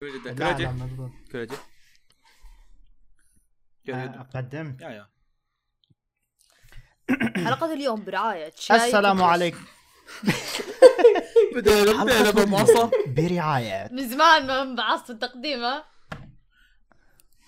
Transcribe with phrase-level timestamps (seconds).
[0.00, 1.58] كريجي
[3.92, 4.80] آه، قدمت.
[4.80, 5.06] يا يا.
[7.46, 8.52] حلقة اليوم برعاية.
[8.56, 9.22] شاي السلام.
[9.22, 9.64] عليكم.
[11.56, 13.88] بدينا بدينا بمعصة برعاية.
[13.92, 15.84] من زمان ما انبعثت التقديم ها؟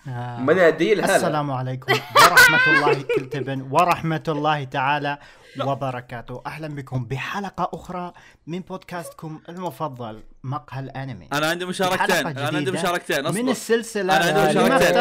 [0.07, 1.15] آه، هذا.
[1.15, 1.93] السلام عليكم.
[1.93, 5.17] ورحمة الله كلتبن ورحمة الله تعالى
[5.61, 6.41] وبركاته.
[6.45, 8.13] أهلا بكم بحلقة أخرى
[8.47, 10.23] من بودكاستكم المفضل.
[10.43, 11.27] مقهى الأنمي.
[11.33, 14.95] أنا عندي مشاركتين أنا عندي مشاركتين من اصبر السلسلة أنا عندي مشاركتين.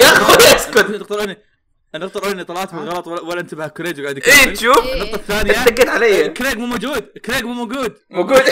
[0.00, 1.38] يا أخوي اسكت.
[1.94, 4.56] النقطة الأولى إني طلعت بالغلط ولا ولا انتبه كريج وقاعد إيه يكمل.
[4.56, 4.94] تشوف إيه.
[4.94, 6.28] النقطة الثانية دقيت علي.
[6.28, 7.94] كريج مو موجود كريج مو موجود.
[8.10, 8.42] موجود.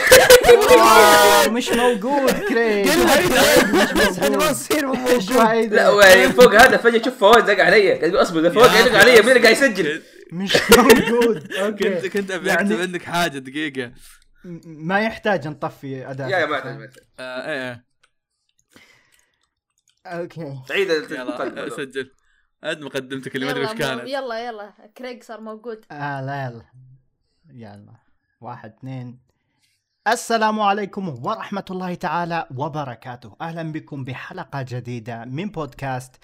[1.49, 2.89] مش موجود كريج.
[2.89, 7.89] بس إحنا ما نصير إيش هيدا؟ لا وين؟ فوق هذا فجأة شوف فواز دق علي.
[7.93, 11.39] قاعد يقول أصبر فواز قاعد يدق علي مين اللي قاعد يسجل؟ مش موجود.
[11.39, 12.09] كنت okay.
[12.09, 13.91] كنت أبي يعني- اكتب عندك حاجة دقيقة.
[14.65, 17.05] ما يحتاج نطفي اداء يا يا ما يحتاج ما يحتاج.
[17.21, 17.85] آه، إيه إيه.
[20.07, 20.61] okay.
[20.71, 21.69] عيد يلا المقدمة.
[21.69, 22.13] سجل.
[22.63, 24.03] عد مقدمتك اللي ما أدري إيش كانت.
[24.09, 24.73] يلا يلا.
[24.97, 25.85] كريج صار موجود.
[25.91, 26.65] آه لا يلا.
[27.51, 27.95] يلا.
[28.41, 29.27] واحد اثنين.
[30.09, 33.37] السلام عليكم ورحمة الله تعالى وبركاته.
[33.41, 36.17] أهلا بكم بحلقة جديدة من بودكاست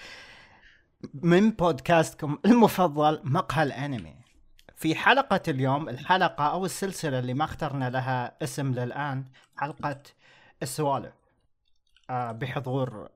[1.14, 4.21] من بودكاستكم المفضل مقهى الأنمي.
[4.82, 9.24] في حلقة اليوم الحلقة أو السلسلة اللي ما اخترنا لها اسم للآن
[9.56, 10.02] حلقة
[10.62, 11.14] السوالف.
[12.10, 13.08] آه بحضور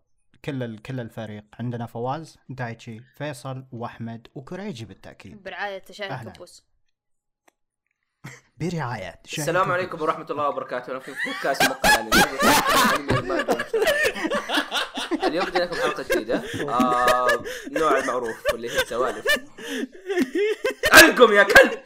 [0.44, 1.44] كل كل الفريق.
[1.61, 5.42] عندنا فواز دايتشي فيصل وأحمد وكريجي بالتأكيد.
[5.42, 6.33] برعاية شاي أهلا.
[8.60, 9.20] برعاية.
[9.24, 9.72] شاهد السلام.
[9.72, 10.91] عليكم ورحمة الله وبركاته.
[10.91, 12.06] أنا في بودكاست مقال.
[15.24, 16.42] اليوم بدينا لكم حلقة جديدة.
[16.69, 17.28] آه
[17.70, 19.27] نوع المعروف واللي هي السوالف.
[20.92, 21.78] عنكم يا كلب!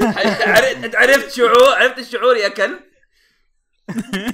[0.00, 2.78] عرفت عرفت شعور عرفت الشعور يا كلب؟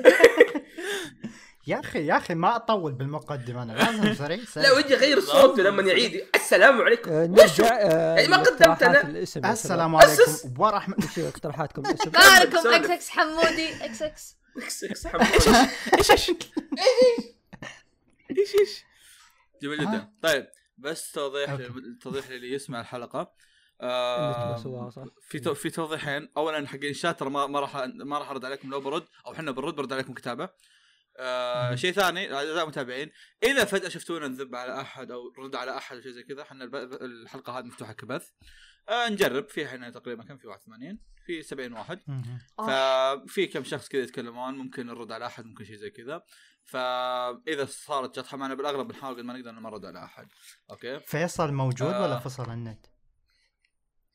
[1.67, 4.69] يا أخي يا أخي ما أطول بالمقدمة أنا لازم سريع سريع.
[4.69, 6.27] لا ودي أغير صوته لما يعيد.
[6.35, 7.11] السلام عليكم.
[7.13, 9.97] آه، وشو؟ نرجع آه، يعني ما قدمت يا السلام.
[9.97, 10.23] عليكم
[10.59, 10.97] ورحمة.
[10.99, 12.67] وش اقتراحاتكم؟ سولف.
[12.67, 14.37] إكس إكس حمودي إكس إكس.
[14.57, 15.27] إكس إكس حمود.
[15.99, 16.37] إيش إيش إيش؟
[18.61, 18.85] إيش
[19.63, 20.13] جميل؟ جدا.
[20.23, 20.47] طيب
[20.79, 21.59] بس توضيح.
[22.01, 23.33] توضيح للي يسمع الحلقة.
[23.81, 24.57] آه
[25.21, 26.29] في تو في توضيحين.
[26.37, 29.05] اولا حقين الشات ما راح ما راح أرد عليكم لو برد.
[29.27, 30.49] أو إحنا بنرد برد عليكم كتابة.
[31.19, 31.75] آه.
[31.75, 33.11] شيء ثاني أعزائي المتابعين
[33.43, 36.65] إذا فجأة شفتونا نذب على أحد أو رد على أحد أو شيء زي كذا إحنا
[36.65, 38.29] الب- الحلقة هذه مفتوحة كبث.
[38.89, 39.49] آه نجرب.
[39.49, 42.01] في إحنا تقريبا كم؟ في 81 في 70 واحد.
[42.59, 46.23] ففي كم شخص كذا يتكلمون ممكن نرد على أحد ممكن شيء زي كذا.
[46.65, 50.29] فاذا صارت جطحه معنا بالأغلب بنحاول قد ما نقدر ما نرد على أحد.
[50.71, 52.03] أوكي؟ فيصل موجود آه.
[52.03, 52.87] ولا فصل النت؟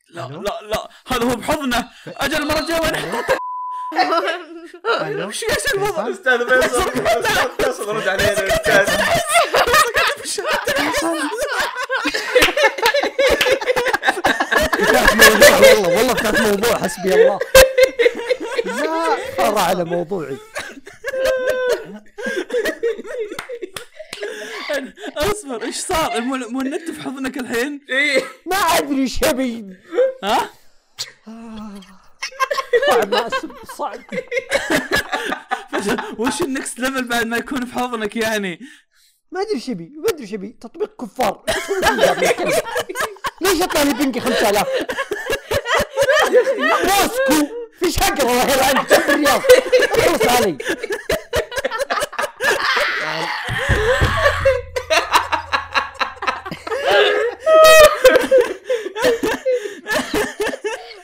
[0.09, 0.89] لا؟ لا لا.
[1.07, 1.89] هذا هو بحضنه.
[2.07, 3.38] أجل المرة الجاية
[5.27, 7.07] وش إيش الوضع فيصل؟ أستاذ فيصل.
[7.07, 8.85] أستاذ فيصل رد علينا أستاذ
[14.79, 17.39] فتحت موضوع والله والله فتحت موضوع حسبي الله.
[18.65, 20.37] لا مر على موضوعي.
[25.17, 28.23] أصبر إيش صار؟ مو مو النت في حضنك الحين؟ إيه.
[28.45, 29.65] ما أدري إيش أبي.
[30.23, 30.49] ها؟
[31.27, 31.79] ما
[33.79, 33.99] صعب.
[36.19, 38.59] وش ال next level بعد ما يكون في حضنك يعني؟
[39.31, 41.43] ما أدري إيش ابي ما أدري إيش ابي تطبيق كفار؟
[43.41, 44.67] ليش اطلع لي بنقي 5000
[46.59, 47.47] ماسكو
[47.79, 49.41] فيش حق والله العلم في الرياض.
[49.97, 50.57] اخلص علي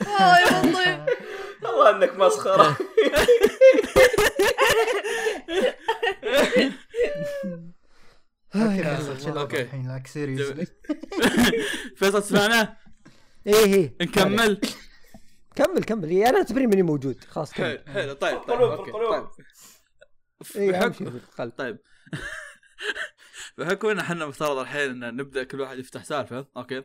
[0.08, 1.00] اوه يا لطيف
[1.64, 2.78] والله انك مسخرة.
[8.56, 8.84] okay.
[8.84, 9.62] فيصل شيل okay.
[9.62, 10.68] الحين like seriously
[11.98, 12.78] فيصل تسمعنا؟
[13.48, 13.96] إيه إيه.
[14.02, 14.62] نكمل.
[15.56, 16.10] كمل كمل.
[16.10, 17.24] إيه، أنا أعتبرني ماني موجود.
[17.24, 17.94] خلاص حلو كمل.
[17.94, 18.92] حلو طيب طيب okay.
[18.92, 20.74] طيب.
[20.74, 21.78] أهم بحكم- طيب.
[23.58, 26.78] بحكم إن إحنا مفترض الحين إن نبدأ كل واحد يفتح سالفة okay.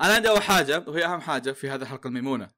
[0.00, 2.50] أنا عندي أول حاجة وهي أهم حاجة في هذه الحلقة الميمونة.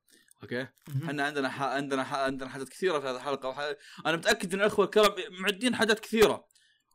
[0.42, 0.66] okay؟
[1.04, 1.62] إحنا عندنا ح...
[1.62, 2.14] عندنا ح...
[2.14, 3.58] عندنا حاجات كثيرة في هذه الحلقة وح...
[4.06, 6.46] أنا متأكد إن الأخوة الكرام معدين حاجات كثيرة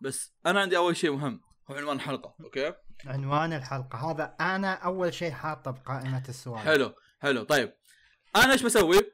[0.02, 1.42] بس أنا عندي أول شيء مهم
[1.72, 2.74] هو عنوان الحلقة أوكي؟
[3.06, 4.12] عنوان الحلقة.
[4.12, 6.60] هذا أنا أول شيء حاطه بقائمه السؤال.
[6.60, 7.44] حلو حلو.
[7.44, 7.74] طيب
[8.36, 9.00] أنا إيش بسوي؟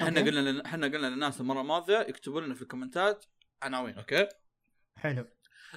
[0.00, 0.20] إحنا.
[0.20, 0.60] قلنا لن...
[0.60, 3.24] إحنا قلنا للناس المرة الماضية يكتبوا لنا في ال comments ات
[3.62, 4.28] عناوين أوكي؟
[4.96, 5.26] حلو.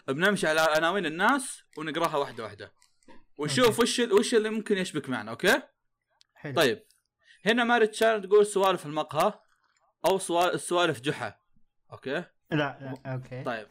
[0.07, 2.73] بنمشي على عناوين الناس ونقراها واحدة واحدة.
[3.37, 5.61] ونشوف وش وش اللي ممكن يشبك معنا أوكي؟
[6.33, 6.53] حلو.
[6.55, 6.83] طيب
[7.45, 9.33] هنا ماري تشان تقول سوالف المقهى
[10.05, 11.35] أو سوالف سوالف جحا.
[11.91, 13.43] أوكي؟ لا لا أوكي.
[13.43, 13.67] طيب.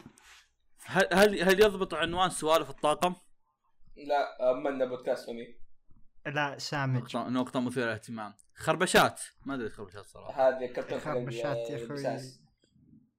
[0.84, 3.14] هل هل هل يضبط عنوان سوالف الطاقم؟
[3.96, 5.58] لا منا بودكاست فني
[6.26, 7.16] لا سامج.
[7.16, 8.34] نقطة نقطة مثيرة للاهتمام.
[8.54, 9.20] خربشات.
[9.46, 10.48] ما أدري خربشات صراحة.
[10.48, 11.86] هذه كرتون خربشات يا.
[11.86, 12.40] بساس.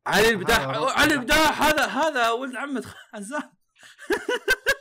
[0.07, 0.59] علي البداح.
[0.99, 3.53] علي البداح هذا هذا ولد عمة عزام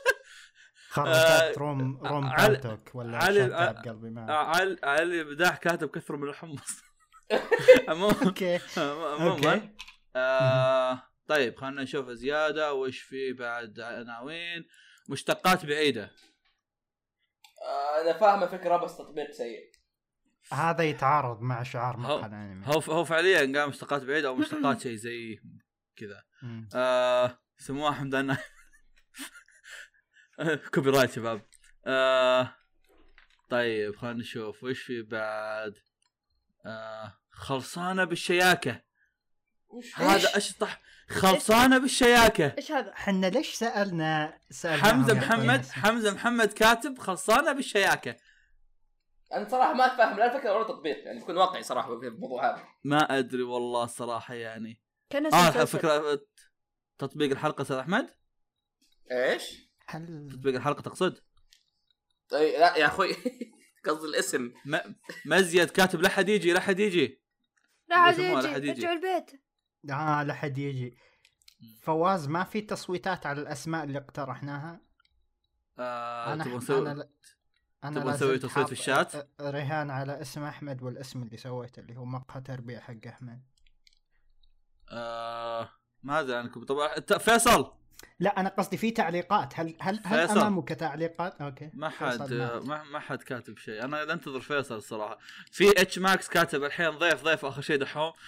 [0.93, 6.15] خربشات آه، روم روم بالتوك ولا علي- شتات بقلبي ما علي علي البداح كاتب كثر
[6.15, 6.81] من الحمص.
[7.89, 8.59] أوكي.
[8.77, 9.69] أوكي.
[10.15, 12.73] آه طيب خلينا نشوف زيادة.
[12.73, 14.65] وش في بعد عناوين؟
[15.09, 16.11] مشتقات بعيدة.
[17.61, 19.71] آه، أنا فاهم الفكرة بس تطبيق سيء.
[20.51, 22.65] هذا يتعارض مع شعار هو- مقهى الأنمي.
[22.67, 25.39] هو هو فعليا قام مشتقات بعيدة أو مشتقات شيء زي
[25.95, 26.23] كذا.
[26.75, 28.37] آه سموها حمدان
[30.73, 31.41] copyright شباب.
[31.85, 32.55] آه
[33.49, 35.73] طيب خلينا نشوف وش في بعد.
[36.65, 38.81] آه خلصانة بالشياكة.
[39.95, 42.55] هذا اشطح خلصانة بالشياكة.
[42.57, 48.15] إيش هذا؟ إحنا ليش سالنا سألنا حمزة محمد حمزة محمد كاتب خلصانة بالشياكة.
[49.33, 52.63] أنا صراحة ما أتفهم لا الفكرة ولا التطبيق يعني بكون واقعي صراحة في الموضوع هذا.
[52.83, 54.81] ما أدري والله الصراحه يعني.
[55.09, 56.21] كان آه فكره
[56.97, 58.09] تطبيق الحلقة أستاذ أحمد؟
[59.11, 61.17] إيش؟ هل تطبيق الحلقة تقصد؟
[62.29, 63.15] طيب لا يا أخوي
[63.85, 64.51] قصدي الاسم.
[64.65, 64.77] م...
[65.25, 67.21] مزيد كاتب لا حد يجي لا حد يجي.
[67.89, 68.71] لا حد يجي.
[68.71, 69.31] رجعوا البيت.
[69.89, 70.97] آه لا حد يجي.
[71.81, 74.81] فواز ما في تصويتات على الأسماء اللي اقترحناها؟
[75.79, 77.07] آه أنا تبغى أنا نسوي
[77.83, 81.97] أنا تبغى لا نسوي تصويت في الشات؟ رهان على اسم أحمد والاسم اللي سويته اللي
[81.97, 83.41] هو مقهى تربية حق أحمد.
[84.89, 85.69] آه
[86.03, 87.82] ما أدري عنكم طبعا فيصل!
[88.19, 89.53] لا أنا قصدي في تعليقات.
[89.59, 90.39] هل هل هل فيصل.
[90.39, 91.69] أمامك تعليقات؟ أوكي.
[91.73, 92.33] ما حد.
[92.33, 93.83] ما, ما حد كاتب شيء.
[93.83, 95.17] أنا أنتظر فيصل الصراحة.
[95.51, 98.11] في اتش ماكس كاتب الحين ضيف ضيف آخر شيء دحوم.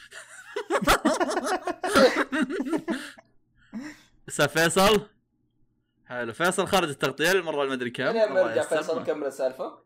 [4.30, 5.08] أستاذ فيصل.
[6.06, 6.34] حلو.
[6.34, 8.04] فيصل خارج التغطية المره المدري كم.
[8.04, 8.78] أنا الله برجع يستر.
[8.78, 9.86] فيصل كمل السالفة.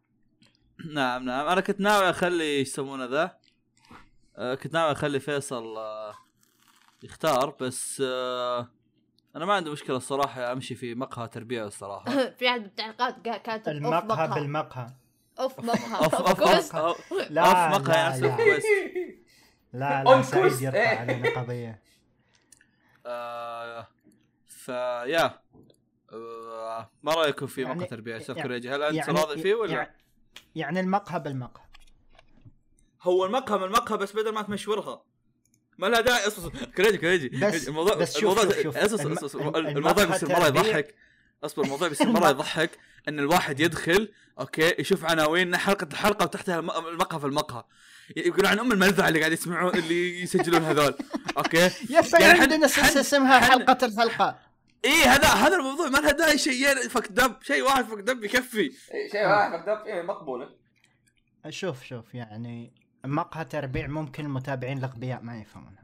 [0.94, 1.48] نعم نعم.
[1.48, 3.38] أنا كنت ناوي أخلي إيش يسمونه ذا؟
[4.38, 6.14] آه كنت ناوي أخلي فيصل آه
[7.04, 8.79] يختار بس آه
[9.36, 12.06] أنا ما عندي مشكلة الصراحة أمشي في مقهى تربيه الصراحة.
[12.40, 14.40] في احد بالتعليقات أوف المقهى مقهى.
[14.42, 14.88] بالمقهى.
[15.40, 15.96] of مقهى.
[16.06, 16.42] of of.
[16.42, 17.42] of of لا
[17.72, 18.64] of مقهى لا يا لا, كويس
[19.74, 20.62] لا, لا سعيد.
[20.62, 21.82] يرفع علينا قضية.
[23.06, 23.88] آه
[24.48, 25.40] فيا
[26.14, 29.56] آه ما رأيكم في يعني- مقهى تربيه أستاذ يعني- كريجي هل أنت يعني- راضي فيه
[29.56, 29.96] ولا؟ يعني,
[30.56, 31.64] يعني المقهى بالمقهى.
[33.02, 35.04] هو المقهى من المقهى بس بدل ما تمشورها.
[35.80, 38.78] ما لها داعي اصبر كريجي كريجي بس- الموضوع بس شوف- الموضوع شوف- شوف.
[38.78, 39.60] أصبر الم- أصبر أصبر.
[39.60, 40.96] الم- الموضوع بيصير مره يضحك.
[41.44, 42.70] أصبر الموضوع بيصير مره يضحك
[43.08, 47.64] إن الواحد يدخل أوكي يشوف عناوين حلقة الحلقة وتحتها الم- المقهى في المقهى.
[48.16, 50.94] يقول عن أم الملذعه اللي قاعد يسمعون اللي يسجلون هذول.
[51.38, 51.58] أوكي؟
[51.90, 54.40] يا يعني حد- عندنا سلسلة اسمها حلقة الحلقة.
[54.86, 58.60] إيه هذا هذا الموضوع ما لها داعي شيئين فك دب شيء واحد فك دب يكفي.
[58.60, 60.50] إيه، شيء واحد مكتوب إيه مقبولة.
[61.50, 62.72] شوف شوف يعني
[63.06, 65.84] مقهى تربيع ممكن المتابعين الأغبياء ما يفهمونها.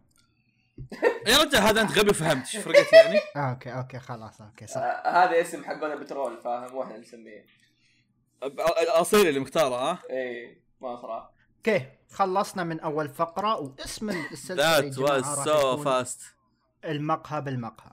[1.27, 4.77] يا رجال هذا أنت غبي فهمت إيش فرقت يعني؟ آه، أوكي أوكي خلاص أوكي صح.
[4.77, 7.45] آه، هذا اسم حقنا بترول فاهم؟ وإحنا نسميه
[8.87, 14.97] أصيل اللي مختاره ها؟ إيه ما صراحة أوكي خلصنا من أول فقرة واسم السلسلة ذات
[14.97, 16.21] واز سو فاست
[16.85, 17.91] المقهى بالمقهى.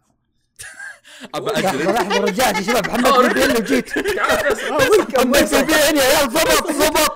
[1.35, 5.97] ابى اجلد لحظه رجعت يا شباب محمد بن وجيت تعال فيصل حمل في بي ان
[5.97, 7.12] يا عيال ضبط ضبط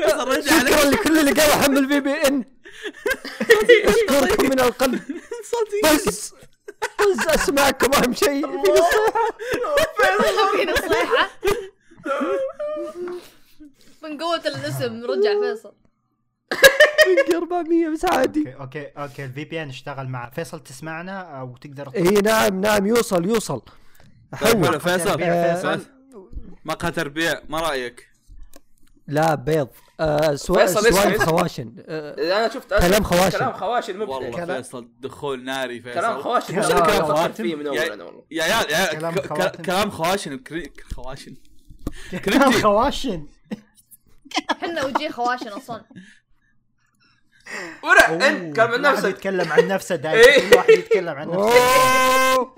[0.00, 2.44] شكرا لكل اللي قال حمل في بي ان
[3.88, 5.00] اشكركم من القلب.
[5.84, 6.32] بس.
[7.00, 8.46] بس أسمعكم أهم شيء.
[8.46, 11.30] في نصيحه في نصيحة
[14.02, 15.72] من قوة الاسم رجع فيصل.
[17.06, 18.40] بنقي 400 بس عادي.
[18.40, 22.86] أوكي أوكي أوكي الفي بي ان اشتغل مع فيصل تسمعنا؟ أو تقدر اي نعم نعم
[22.86, 23.62] يوصل يوصل.
[24.34, 24.80] حلو حول.
[24.80, 25.22] فيصل.
[25.22, 25.86] آه، فيصل
[26.64, 28.08] مقهى تربيع ما رأيك؟
[29.06, 29.68] لا بيض.
[30.00, 31.26] آه سوا- فيصل اسمه- سوالف اسمه.
[31.38, 31.74] خواشن.
[31.88, 33.38] آه أنا شفت كلام خواشن.
[33.38, 35.94] كلام خواشن مبدع والله كلام- فيصل دخول ناري فيصل.
[36.00, 37.14] كلام خواشن مش كلام خواتم.
[37.14, 38.24] فكرت فيه من اول يا- أنا والله.
[38.30, 41.34] يا عيال يا عيال كلام خواشن كري- خواشن.
[42.24, 42.52] كلام.
[42.52, 43.26] خواشن.
[44.50, 45.84] إحنا وجيه خواشن أصلا.
[47.84, 49.08] ورع إنت كلام عن واحد نفسك.
[49.08, 50.00] يتكلم عن نفسه إيه.
[50.00, 50.50] دايما.
[50.50, 52.54] كل واحد يتكلم عن نفسه.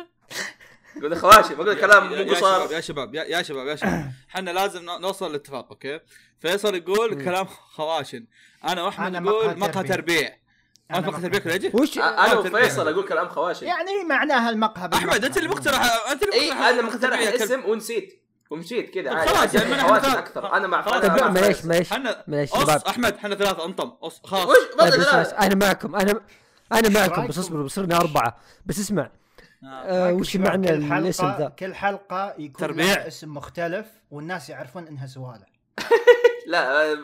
[1.02, 2.72] قول خواشن بقول كلام مو يا شباب قصار.
[2.72, 4.12] يا شباب يا شباب يا شباب.
[4.30, 6.00] إحنا لازم نوصل لاتفاق أوكي؟
[6.40, 8.24] فيصل يقول كلام خواشن
[8.68, 10.36] أنا وأحمد أنا نقول مقهى تربيع.
[10.90, 12.34] انت مقهى تربيع كريجي؟ وش أنا.
[12.34, 16.82] وفيصل أقول كلام خواشن يعني معناها المقهى أحمد أنت اللي مقترح أنت اللي مقترح أنا
[16.82, 17.18] مقترح.
[17.18, 18.16] الاسم ونسيت.
[18.50, 20.52] ومشيت كذا خلاص، يعني أحد- أكثر.
[20.52, 21.64] أنا مع خلاص، أنا مع لا معليش.
[21.64, 21.92] معليش
[22.28, 22.82] معليش شباب.
[22.88, 23.92] أحمد إحنا ثلاثة أنطم.
[24.24, 25.32] خلاص.
[25.32, 25.96] أنا معكم.
[25.96, 26.20] أنا
[26.72, 28.40] أنا معكم؟ بس اصبروا بصرنا أربعة.
[28.66, 29.10] بس اسمع.
[29.64, 29.66] آه.
[29.66, 32.84] آه وش معنى كل حلقة الاسم ذا؟ كل حلقة يكون تربيع.
[32.84, 35.48] لها اسم مختلف والناس يعرفون إنها سوالف
[36.46, 36.98] لا آه،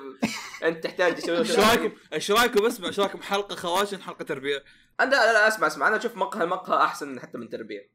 [0.63, 4.65] أنت تحتاج تسوي إيش رايكم إيش رأيكم اسمع إيش رأيكم حلقة خواشن حلقة تربية
[5.01, 7.91] أنا لا لا أسمع أسمع أنا أشوف مقهى مقهى أحسن حتى من تربيه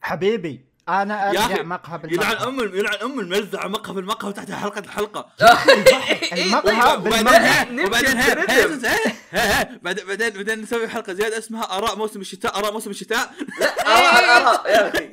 [0.00, 4.78] حبيبي أنا أرجع مقهى يلعن بالمقهى ام يلعن أم الملزعة مقهى في المقهى وتحتها حلقة
[4.78, 5.26] الحلقة.
[6.32, 7.86] المقهى وبعدين بالمقهى.
[7.86, 13.30] وبعدين ها بعدين بعدين بعدين نسوي حلقة زيادة اسمها آراء موسم الشتاء آراء موسم الشتاء.
[13.60, 13.66] لا
[13.98, 15.10] آراء آراء يا أخي.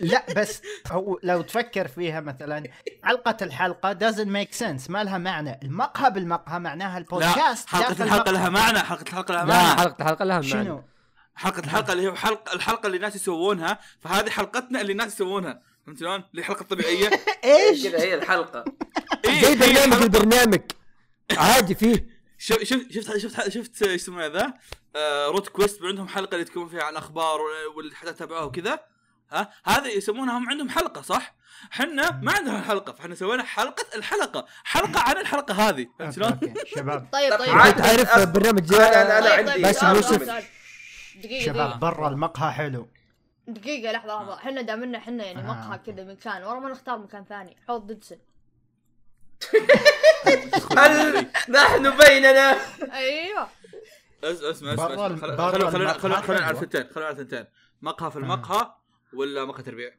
[0.00, 0.62] لا بس
[0.92, 2.64] هو لو تفكر فيها مثلا
[3.04, 5.60] حلقة الحلقة doesn't make sense ما لها معنى.
[5.62, 8.32] المقهى بالمقهى معناها لا البودكاست حلقة داخل الحلقة.
[8.32, 9.80] لها معنى حلقة الحلقة لها لا معنى.
[9.80, 10.50] حلقة الحلقة لها معنى.
[10.50, 10.82] شنو؟
[11.40, 15.98] حلقة الحلقة اللي هي حلقة الحلقة اللي الناس يسوونها فهذه حلقتنا اللي الناس يسوونها فهمت
[16.00, 17.10] شلون؟ اللي حلقة طبيعية
[17.44, 18.64] إيش؟ كذا هي الحلقة
[19.24, 20.60] إيه، زي هي برنامج البرنامج
[21.36, 22.06] عادي فيه
[22.38, 24.52] شفت شفت شفت شفت إيش يسمونه ذا؟
[24.96, 27.40] آه side quest عندهم حلقة اللي تكون فيها عن الأخبار
[27.76, 28.80] والحدث تبعوها وكذا
[29.32, 31.34] ها هذه يسمونها هم عندهم حلقة صح؟
[31.72, 36.54] إحنا ما عندنا حلقة فاحنا سوينا حلقة الحلقة حلقة عن الحلقة هذه فهمت شلون؟ أوكي
[36.76, 37.82] شباب طيب طيب عادي.
[38.04, 38.28] تعرف.
[38.28, 40.50] برنامج أنا طيب، عندي- طيب، باسم يوسف.
[41.16, 41.78] دقيقة شباب دقيقة.
[41.78, 42.88] برا المقهى حلو.
[43.48, 44.34] دقيقة لحظة لحظة.
[44.34, 45.78] إحنا دامنا إحنا يعني آه، مقهى.
[45.78, 46.44] كذا مكان.
[46.44, 47.56] ورا ما نختار مكان ثاني.
[47.68, 48.18] حوض ديدسن
[50.78, 52.56] هل نحن بيننا؟
[52.92, 53.48] أيوه.
[54.24, 56.50] اس- اسمع اسمع خلونا خلونا خلونا خلونا على.
[56.56, 56.84] الثنتين.
[56.94, 57.44] خلونا على الثنتين.
[57.82, 58.72] مقهى في المقهى
[59.14, 59.90] ولا مقهى تربيع؟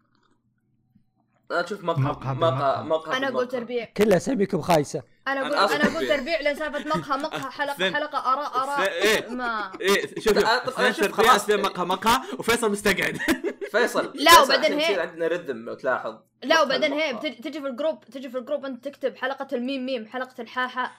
[1.51, 3.47] أنا أشوف مقهى مقهى مقهى أنا أقول.
[3.47, 3.85] تربيع.
[3.85, 5.03] كل اساميكم خايسة.
[5.27, 6.41] أنا أقول أنا أقول تربيع.
[6.41, 7.95] لأن سالفة مقهى مقهى حلقة اثنين.
[7.95, 9.27] حلقة اراء آراء إيه.
[9.29, 9.71] ما.
[9.81, 11.49] إيه شوف طب أنا اثنين أشوف تربيع خلاص.
[11.49, 13.17] مقهى مقهى وفيصل مستقعد.
[13.71, 16.15] فيصل لا، وبعدين هي- عندنا rhythm لو تلاحظ.
[16.43, 19.85] لا وبعدين هي تجي في ال group تجي في ال group أنت تكتب حلقة الميم
[19.85, 20.91] ميم حلقة الحاحة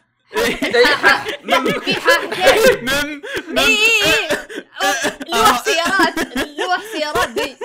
[0.84, 3.22] ح- مم- في حاحتين مم
[3.58, 4.28] اي اي
[4.82, 4.98] اي
[5.28, 7.56] لوح سيارات لوح سيارات دي.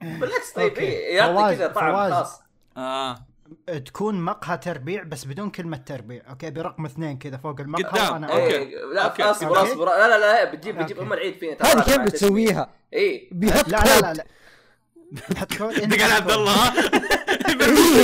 [0.00, 0.76] بالعكس طيب.
[0.78, 2.10] إيه، يعطي كذا طعم.
[2.12, 2.40] خاص.
[2.76, 3.26] آه.
[3.86, 8.12] تكون مقهى تربيع بس بدون كلمة تربيع أوكي برقم اثنين كذا فوق المقهى قدام.
[8.12, 8.42] وأنا أوكي.
[8.56, 9.22] إيه، لا أوكي.
[9.22, 9.72] اصبر أوكي.
[9.72, 11.08] اصبر لا لا لا بتجيب بتجيب أوكي.
[11.08, 11.98] أم العيد فينا ترى هذه كيف.
[11.98, 14.12] بتسويها؟ إيه بيحط لا لا لا.
[14.12, 14.24] لا
[15.38, 16.72] حط كود دق على عبد الله ها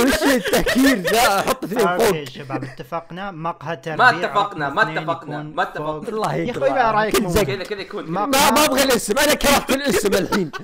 [0.05, 5.43] وش التهكير ذا أحط اثنين أوكي فوق شباب اتفقنا مقهى تربيع ما اتفقنا، ما اتفقنا،
[5.43, 6.09] ما اتفقنا.
[6.09, 7.17] الله يا أخوي ما رأيك.
[7.17, 10.51] كذا كذا يكون ما- ما ما أبغى الاسم أنا كرهت الاسم الحين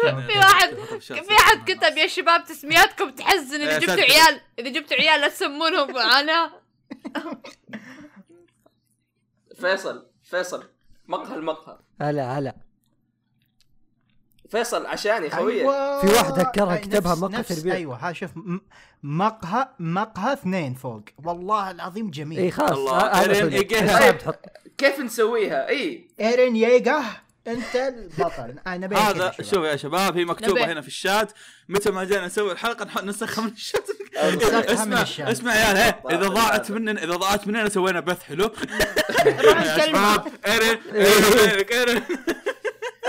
[0.00, 3.94] في واحد في احد كتب يا شباب تسمياتكم تحزن إذا جبتوا.
[3.94, 6.52] عيال إذا جبتوا عيال لا تسمونهم معانا
[9.60, 10.64] فيصل فيصل
[11.08, 12.54] مقهى المقهى هلا هلا
[14.50, 16.00] فيصل عشاني خويه أيوة.
[16.00, 17.74] في واحد هكرها أي كتبها مقهى تربيع.
[17.74, 18.30] أيوه ها شوف
[19.02, 23.58] مقهى مقهى اثنين فوق والله العظيم جميل إي خلاص الله، ه- هذا إيرين حلو.
[23.60, 23.98] إيجيها.
[24.00, 24.40] صعب تحط
[24.78, 27.02] كيف نسويها إي إيرين ييجا
[27.52, 28.54] انت البطل.
[28.66, 29.32] أنا بين هذا.
[29.42, 30.72] شوف يا شباب هي مكتوبة نبي.
[30.72, 31.32] هنا في الشات.
[31.68, 33.86] متى ما جينا نسوي الحلقة نحط نسخها من الشات.
[34.16, 35.02] اسمع.
[35.02, 38.44] اسمع يا عيال إذا ضاعت مننا إذا ضاعت مننا سوينا بث حلو.
[39.26, 40.32] يا شباب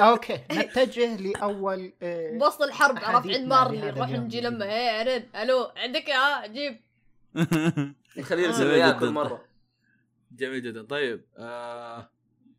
[0.01, 4.41] أوكي نتجه لأول آه، بوسط الحرب عرفت؟ عند مارلي نروح نجي.
[4.41, 6.81] لما هي عرين ألو عندك ها جيب.
[8.23, 8.51] خلينا آه.
[8.51, 9.09] نسوي كل.
[9.09, 9.45] مره
[10.31, 10.85] جميل جدا.
[10.85, 12.09] طيب آه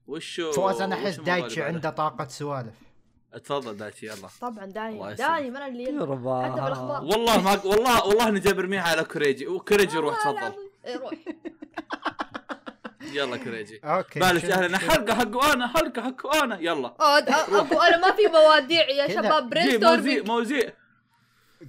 [0.06, 2.75] وشو فواز أنا أحس دايتشي؟ عنده طاقة سوالف.
[3.32, 4.28] اتفضل دايتشي يلا.
[4.40, 5.18] طبعا الله دايم يسلمك.
[5.18, 6.02] دايم أنا اللي يلا.
[6.02, 6.42] يربا.
[6.42, 7.04] حتى بالأخبار.
[7.04, 9.47] والله ما والله والله إني جاي برميها على كوريجي.
[9.47, 10.54] وكوريجي روح تفضل.
[10.85, 11.12] إيه، روح.
[13.14, 13.80] يلا كوريجي.
[13.85, 16.59] أوكي معلش أهلا حلقة حقه أنا حلقة حقه أنا.
[16.61, 16.94] يلا.
[16.99, 19.09] اكو أنا ما في مواضيع يا.
[19.09, 19.50] شباب.
[19.50, 20.73] برين جي موزي ستورمينج موزي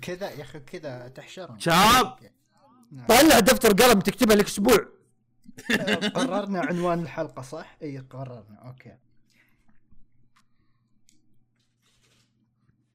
[0.02, 2.18] كذا يا أخي كذا تحشرهم شباب.
[3.10, 4.86] طلع دفتر قلم تكتبها لك أسبوع.
[6.16, 8.98] قررنا عنوان الحلقة صح؟ إي قررنا أوكي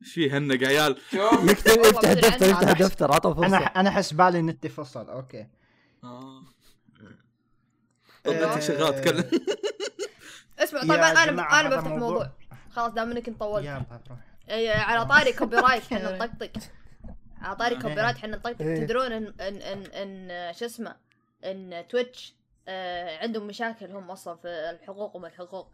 [0.03, 2.29] إيش في هنق يا عيال شوف يكتب افتح عنها.
[2.29, 5.47] افتح الدفتر عطى فرصه أنا أنا أحس بالي نتي فصل أوكي
[6.05, 6.43] آه.
[8.27, 9.31] آه، أنت شغال تكلم
[10.59, 12.31] اسمع طيب أنا أنا بفتح موضوع.
[12.71, 16.51] خلاص دام إنك انت طولت يلا روح إيه، على طاري copyright إحنا نطقطق
[17.41, 17.81] على طاري آه.
[17.81, 18.85] copyright إحنا نطقطق إيه.
[18.85, 20.97] تدرون ان ان ان, إن آه، شو اسمه
[21.45, 22.38] إن تويتش آه
[23.23, 25.73] عندهم مشاكل هم أصلا في الحقوق وما الحقوق.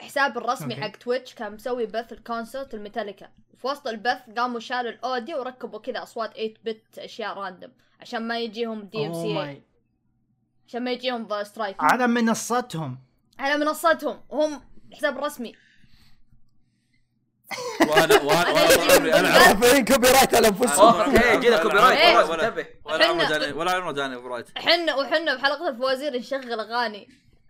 [0.00, 0.76] حساب الرسمي.
[0.76, 3.28] حق تويتش كان مسوي بث ال concert الميتاليكا.
[3.58, 8.28] في وسط البث قاموا شالوا ال audio وركبوا كذا أصوات 8 bit أشياء random عشان
[8.28, 9.62] ما يجيهم DMC
[10.68, 12.98] عشان ما يجيهم strike على منصتهم.
[13.38, 14.20] على منصتهم.
[14.28, 14.60] وهم
[14.90, 15.54] الحساب الرسمي
[17.80, 22.66] وأنا وأنا وأنا طول عمري العب رافعين copyright على انفسهم OK جينا copyright انتبه.
[22.84, 27.08] ولا عمره جاني ولا عمره جاني copyright حنا وحنا بحلقة الفوازير نشغل أغاني.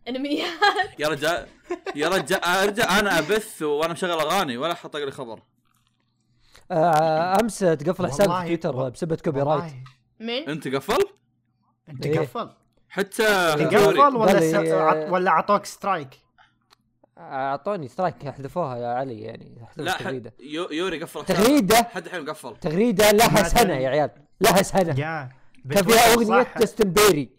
[0.09, 0.49] أنميات.
[1.01, 1.47] يا رجال
[1.95, 5.41] يا رجال أرجع أنا أبث وأنا مشغل أغاني ولا حط لي خبر
[6.71, 9.73] آه، أمس تقفل حسابي والله- في تويتر بسبب copyright.
[10.21, 10.99] مين؟ أنت قفل؟
[11.89, 12.07] أنت.
[12.07, 12.51] قفل.
[12.89, 13.25] حتى
[13.59, 13.99] تقفل.
[14.17, 16.09] ولا ولا أعطوك strike
[17.19, 21.25] أعطوني strike حذفوها يا علي يعني حذفوا لا يو- يوري قفل.
[21.25, 22.57] تغريدة؟ حد الحين قفل.
[22.57, 23.73] تغريدة لها سنه.
[23.75, 25.29] يا عيال لها سنه يا
[25.71, 27.31] كان فيها بتويتر أغنية صح- جاستن بيبر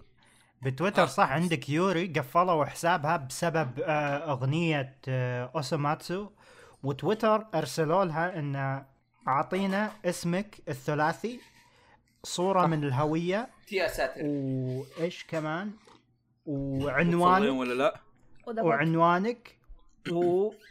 [0.61, 6.27] بتويتر صح عندك يوري قفلوا حسابها بسبب آه، أغنية آه، أوسوماتسو.
[6.83, 8.83] وتويتر أرسلوا لها إن
[9.27, 11.39] أعطينا اسمك الثلاثي
[12.23, 13.49] صورة من الهوية.
[13.71, 14.21] يا ساتر.
[14.23, 15.71] وإيش كمان؟
[16.45, 17.51] وعنوانك.
[17.59, 17.99] ولا لا؟
[18.63, 19.57] وعنوانك.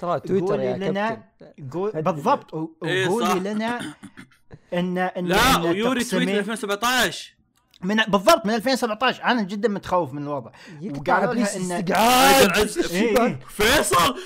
[0.00, 1.08] ترى تويتر يا لنا-
[1.40, 1.70] كابتن.
[1.70, 2.54] قول بالضبط.
[2.84, 3.08] إيه.
[3.08, 3.80] وقولي لنا
[4.74, 7.34] ان ان لا إن ويوري تويت تقسمين- 2017
[7.82, 10.50] من بالضبط من 2017 أنا جدا متخوف من الوضع.
[10.82, 12.68] وقالوا ابليس لها ان استقعاد.
[12.90, 13.38] إيه،.
[13.48, 14.16] فيصل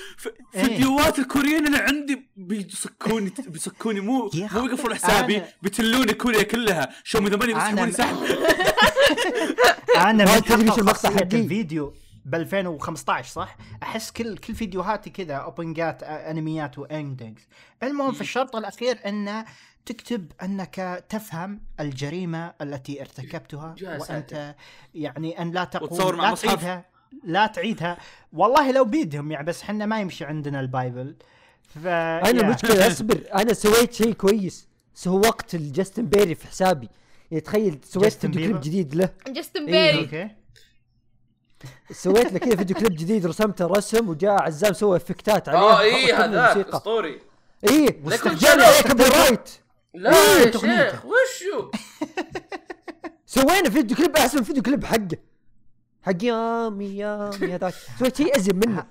[0.55, 0.63] إيه.
[0.63, 3.99] فيديوهات الكوريين اللي عندي بيسكوني بيسكوني.
[3.99, 6.89] مو مو أخي، بيقفلون حسابي بيتلوني كوريا كلها.
[7.03, 8.17] شو من ذماني بيسحبوني أنا- سحب.
[10.09, 11.93] أنا ما من تدري حق المقطع حقي؟ الفيديو.
[12.27, 17.47] ب 2015 صح؟ أحس كل كل فيديوهاتي كذا اوبنجات انميات واندنجز
[17.83, 19.45] المهم في الشرط الأخير إنه
[19.85, 24.55] تكتب إنك تفهم الجريمة التي ارتكبتها يا وأنت
[24.93, 26.45] يعني أن لا مع لا مصحف.
[26.45, 26.85] تعيدها
[27.23, 27.97] لا تعيدها.
[28.33, 31.15] والله لو بيدهم يعني بس حنا ما يمشي عندنا ال Bible.
[31.61, 32.49] ف أنا.
[32.49, 33.23] مشكلة أصبر.
[33.35, 34.67] أنا سويت شيء كويس.
[34.93, 36.89] سوقت الجاستن بيبر في حسابي.
[37.31, 39.09] يعني تخيل سويت video clip؟ جديد له.
[39.27, 40.05] جاستن إيه، بيبر.
[40.05, 40.35] OK.
[41.91, 46.13] سويت له كذا video clip جديد رسمته رسم وجاء عزام سوى effectات عليه آه اي
[46.13, 46.77] هذاك موسيقى.
[46.77, 47.21] أسطوري.
[47.69, 49.49] اي واستخدام- عليه copyright
[49.93, 50.51] لا إيه، يا.
[50.51, 51.71] شيخ وشو؟
[53.25, 55.17] سوينا video clip أحسن video clip حقه.
[56.01, 58.85] حق يامي يامي هذاك سويت شيء أزين منه.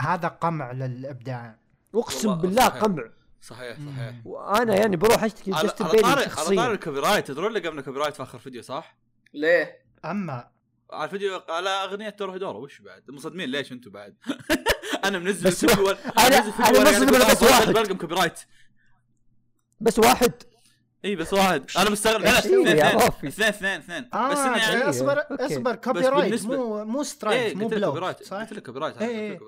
[0.00, 1.56] هذا قمع للإبداع.
[1.94, 2.82] أقسم بالله صحيح.
[2.82, 3.02] قمع.
[3.42, 4.14] صحيح صحيح.
[4.24, 7.26] وأنا يعني بروح أشتكي على جاستن طاري على طاري ال copyright.
[7.28, 8.96] تدرون اللي قبل copyright في آخر فيديو صح؟
[9.34, 10.48] ليه؟ أما
[10.92, 14.16] على الفيديو على أغنية دورو هيدورو وش بعد؟ مصدمين ليش أنتم بعد؟
[15.04, 17.68] أنا منزل بس فيديو ولا- أنا- منزل بس آه، واحد.
[17.72, 18.38] بلقم copyright
[19.80, 20.32] بس واحد
[21.04, 25.22] إي بس واحد أنا مستغرب لا اثنين اثنين؟ اثنين اثنين اثنين آه بس يعني أصبر.
[25.30, 29.40] أصبر copyright مو مو strike مو right صح؟ قلت لك copyright إيه،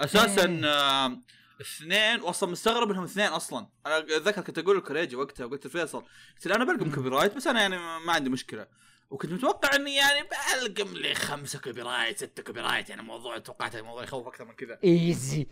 [0.00, 1.18] أساسا إيه.
[1.60, 6.02] اثنين واصلا مستغرب إنهم اثنين أصلا أنا أتذكر كنت أقول لكوريجي وقتها وقلت لفيصل
[6.36, 8.66] قلت له أنا بلقم copyright بس أنا يعني ما عندي مشكلة
[9.10, 14.26] وكنت متوقع إني يعني بلقم لي خمسه copyright ستة copyright يعني موضوع توقعت الموضوع يخوف
[14.26, 14.78] أكثر من كذا.
[14.84, 15.46] easy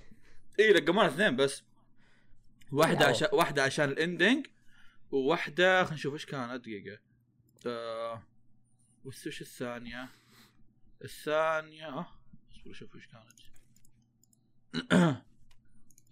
[0.61, 1.63] إي لقمونا اثنين بس.
[2.73, 4.47] واحدة عشان واحدة عشان الاندنج
[5.11, 6.99] وواحدة خلينا نشوف إيش كانت دقيقة.
[7.67, 8.23] آه
[9.05, 10.09] وش وش الثانية.
[11.05, 12.07] الثانية آه
[12.53, 13.41] اصبر أشوف إيش كانت.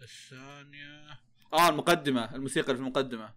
[0.03, 1.19] الثانية.
[1.53, 3.35] آه المقدمة الموسيقى اللي في المقدمة.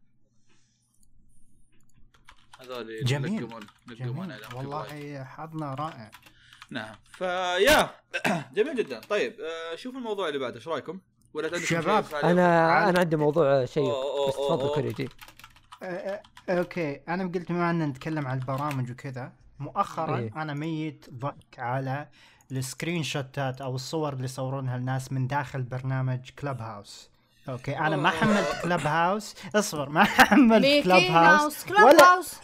[2.63, 3.43] هذول جميل.
[3.43, 4.55] لقمون لقمون جميل.
[4.55, 6.11] والله حظنا رائع.
[6.69, 6.95] نعم.
[7.11, 7.89] فيا.
[8.55, 8.99] جميل جدا.
[8.99, 10.55] طيب آه شوف الموضوع اللي بعده.
[10.55, 10.99] إيش رأيكم؟
[11.33, 15.07] ولا شباب،؟ أنا أنا عندي موضوع شيء أوه، أوه، بس تفضل
[15.83, 17.01] أه، أه، OK.
[17.09, 20.41] أنا قلت بما أن نتكلم عن البرامج وكذا مؤخرا إيه.
[20.41, 22.07] أنا ميت ضحك على
[22.51, 27.09] ال screenshotات أو الصور اللي يصورونها الناس من داخل برنامج كلب هاوس
[27.49, 32.35] OK أنا ما حملت كلب هاوس اصبر ما حملت كلب ميكي هاوس كلاب ولا هاوس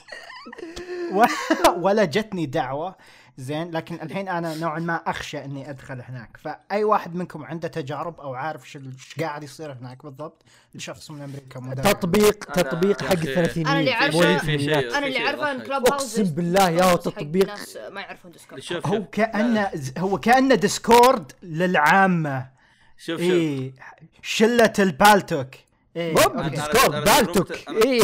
[1.83, 2.95] ولا جتني دعوة
[3.37, 8.19] زين لكن الحين أنا نوعا ما أخشى إني أدخل هناك فأي واحد منكم عنده تجارب
[8.19, 10.43] أو عارف شو إيش قاعد يصير هناك بالضبط
[10.75, 11.83] لشخص من أمريكا مدرب.
[11.83, 13.29] تطبيق تطبيق حق أخي.
[13.29, 14.83] الثلاثينيين أنا اللي الثمانينات.
[14.83, 15.61] أنا اللي عارفه إن.
[15.61, 17.47] Clubhouse أقسم بالله يا تطبيق.
[17.47, 22.58] ناس ما يعرفون ديسكورد شوف هو كانه هو كأنه Discord للعامة
[22.99, 23.31] شوف شوف.
[23.31, 23.73] إيه
[24.21, 25.55] شلة البالتوك.
[25.95, 26.15] إيه.
[26.15, 27.51] أنا- Discord بالتوك.
[27.69, 28.01] إيه.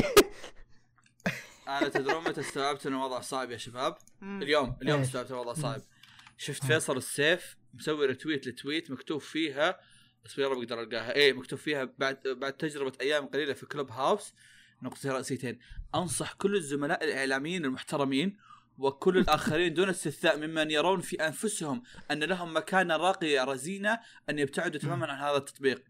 [1.67, 5.05] أنا تدرون متى استوعبت إن الوضع صعب يا شباب؟ اليوم اليوم إيه.
[5.05, 5.81] استوعبت الوضع صعب.
[6.38, 9.79] شفت فيصل السيف مسوي رتويت لتويت مكتوب فيها
[10.25, 11.15] بس يا رب أقدر ألقاها.
[11.15, 14.34] إيه مكتوب فيها بعد بعد تجربة أيام قليلة في كلوب هاوس
[14.81, 15.60] نقطتين رئيسيتين
[15.95, 18.38] أنصح كل الزملاء الإعلاميين المحترمين
[18.77, 24.79] وكل الآخرين دون استثناء ممن يرون في أنفسهم أن لهم مكانة راقية رزينة أن يبتعدوا
[24.79, 25.83] تماما عن هذا التطبيق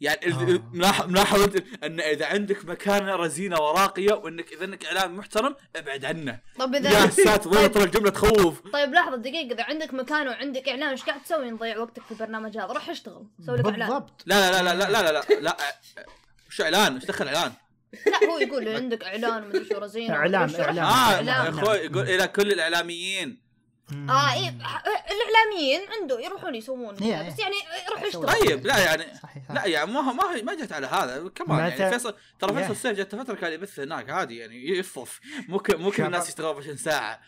[0.00, 0.60] يعني آه.
[1.06, 6.74] ملاحظ أن إذا عندك مكانة رزينة وراقية وإنك اذا انك اعلام محترم ابعد عنه طيب
[6.74, 10.88] اذا يا ساتر والله طلع الجمله تخوف طيب لحظة دقيقة إذا عندك مكان وعندك إعلان
[10.88, 14.50] إيش قاعد تسوي نضيع وقتك في البرنامج هذا روح اشتغل سوي لك إعلان بالضبط لا
[14.50, 15.56] لا لا لا لا لا لا, لا.
[16.48, 17.52] وش إعلان؟ إيش دخل إعلان؟
[18.06, 20.12] لا هو يقول عندك إعلان ومدري شو ومدري شو.
[20.62, 20.78] إعلان.
[20.78, 23.44] آه أخوي يقول إلى كل الإعلاميين.
[23.92, 27.44] آه ح- الإعلاميين عنده يروحون يسوون إيه، بس إيه.
[27.44, 27.54] يعني
[27.92, 31.28] روح اشتغل طيب لا يعني صحيح لا يعني ما هو ما ما جت على هذا
[31.34, 32.60] كمان يعني فيصل ترى يا.
[32.60, 36.02] فيصل السيف جت فترة كان يبث هناك عادي يعني يفطف مو مو كل.
[36.02, 37.20] الناس يشتغلون 20 ساعة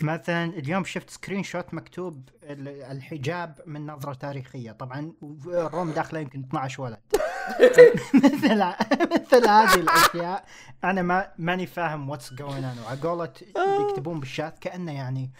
[0.00, 5.12] مثلا اليوم شفت screenshot مكتوب ال- الحجاب من نظرة تاريخية طبعا
[5.46, 6.98] ال room داخله يمكن 12 ولد
[8.24, 8.64] مثل
[9.12, 10.44] مثل هذه الأشياء.
[10.84, 13.32] أنا ما ماني فاهم what's going on وعلى قولة
[13.80, 15.30] يكتبون بالشات كأنه يعني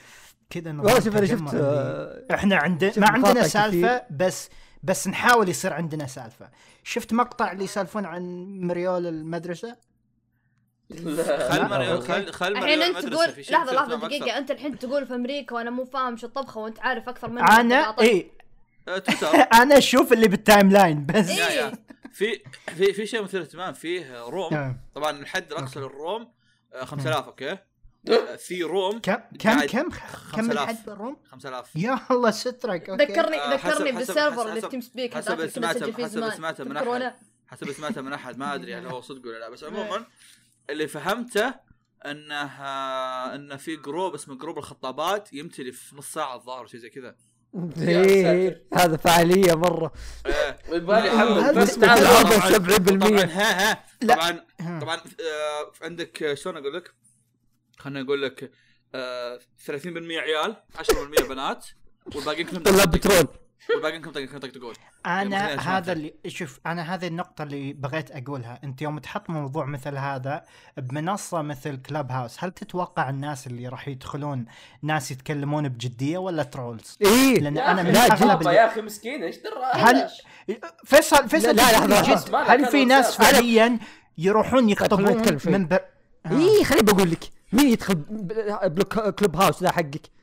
[0.50, 4.16] كذا والله شوف أنا شفت آه، إحنا عندنا ما عندنا سالفة كثير.
[4.16, 4.48] بس
[4.82, 6.48] بس نحاول يصير عندنا سالفة.
[6.84, 9.76] شفت مقطع اللي يسالفون عن مريول المدرسة؟
[10.90, 12.06] خل okay.
[12.06, 13.96] خل خل الحين أنت تقول لحظة لحظة.
[13.96, 14.38] دقيقة.
[14.38, 18.00] أنت الحين تقول في أمريكا وأنا مو فاهم شو الطبخة وأنت عارف أكثر مني أنا
[18.00, 18.30] اي
[18.86, 19.26] تويتر.
[19.62, 21.28] أنا أشوف اللي بال timeline بس.
[21.28, 21.36] إيه.
[21.36, 21.72] يا يا.
[22.12, 22.40] في
[22.76, 24.54] في في شيء مثير اهتمام فيه room.
[24.54, 24.76] آه.
[24.94, 26.32] طبعا الحد الأقصى لل room
[26.74, 27.50] آه، 5000 okay.
[27.50, 30.52] آه، في room كم كم كم كم 5000.
[30.70, 33.04] الحد بال room؟ 5000 يا الله سترك okay.
[33.04, 37.14] ذكرني آه، ذكرني بال server حسب- اللي TeamSpeak حسب سمعته- حسب سمعته من؟ أحد.
[37.48, 38.38] حسب اللي سمعته من أحد.
[38.38, 39.48] ما أدري هل هو صدق ولا لا.
[39.50, 40.04] بس عموما
[40.70, 41.54] اللي فهمته
[42.06, 42.44] إنه
[43.34, 47.16] ان في group اسمه group الخطابات يمتلي في نص ساعة الظاهر شيء زي كذا.
[47.78, 49.92] إيه، هذا فعالية مرة
[50.26, 50.58] إيه.
[50.72, 51.74] يبالي هذا حمد بس.
[51.78, 52.98] طبعاً- 70%.
[52.98, 53.84] طبعا ها ها.
[54.08, 54.80] طبعا ها.
[54.80, 56.94] طبعا آه، عندك آه، شلون أقول لك؟
[57.78, 58.50] خليني أقول لك
[58.94, 61.66] آه، 30% عيال 10% بنات
[62.14, 63.28] والباقيين كلهم طلاب بترول
[63.70, 64.74] والباقيين كلهم طق- طقطقون
[65.06, 69.96] أنا هذا اللي شوف أنا هذه النقطة اللي بغيت أقولها، أنت يوم تحط موضوع مثل
[69.96, 70.42] هذا
[70.76, 74.44] بمنصة مثل كلاب هاوس، هل تتوقع الناس اللي راح يدخلون
[74.82, 77.40] ناس يتكلمون بجدية ولا ترولز؟ إيه.
[77.40, 79.36] لأن يا أنا من أغلب اللي- يا أخي مسكين إيش
[79.74, 80.08] هل
[80.84, 82.42] فيصل فيصل لا، لحظة.
[82.54, 83.78] هل في ناس فعليا
[84.18, 85.38] يروحون خلينا يخطبون.
[85.44, 85.80] من بر...
[86.30, 87.24] إيه خليني بقول لك.
[87.52, 87.94] مين يدخل
[88.64, 90.13] بلوك Clubhouse ذا حقك.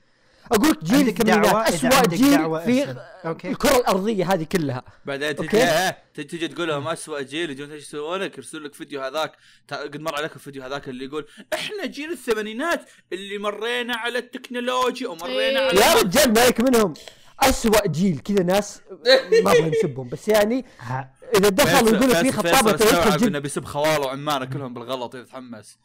[0.52, 2.96] أقول لك جيل الثمانينات اسوء جيل دعوة في.
[3.26, 3.50] okay.
[3.50, 5.64] الكرة الأرضية هذه كلها بعدين تجي.
[5.64, 9.32] آه، تجي تجي تقول لهم اسوء جيل يجون إيش يسوون لك يرسلون لك فيديو هذاك
[9.72, 15.60] قد مر عليك الفيديو هذاك اللي يقول إحنا جيل الثمانينات اللي مرينا على التكنولوجيا ومرينا
[15.60, 15.68] إيه.
[15.68, 16.94] على يا رجال مالك منهم
[17.40, 18.82] اسوء جيل كذا ناس
[19.44, 20.66] ما أبغى نسبهم بس يعني.
[21.36, 25.78] إذا دخلوا يقولوا في خطابة استوعب يدخل إنه جد بيسب خواله وعمانة كلهم بالغلط يتحمس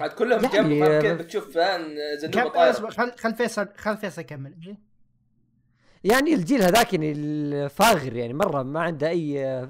[0.00, 3.96] عاد كلهم يعني- جنب بعد كذا بتشوف فان زنوبة كم طايرة؟ خل خل فيصل خل
[3.96, 4.76] فيصل يكمل.
[6.04, 9.68] يعني الجيل هذاك يعني الفاغر يعني مرة ما عنده أي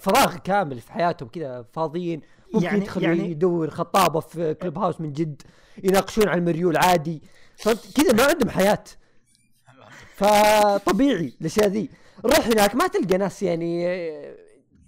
[0.00, 2.20] فراغ كامل في حياتهم كذا فاضيين
[2.54, 5.42] ممكن يعني- يدخل يعني- يدور خطابة في كلوب هاوس من جد
[5.84, 7.22] يناقشون عن المريول عادي.
[7.56, 8.84] فهمت؟ كذا ما عندهم حياة.
[10.18, 11.90] فطبيعي الأشياء ذي.
[12.24, 13.86] روح هناك ما تلقى ناس يعني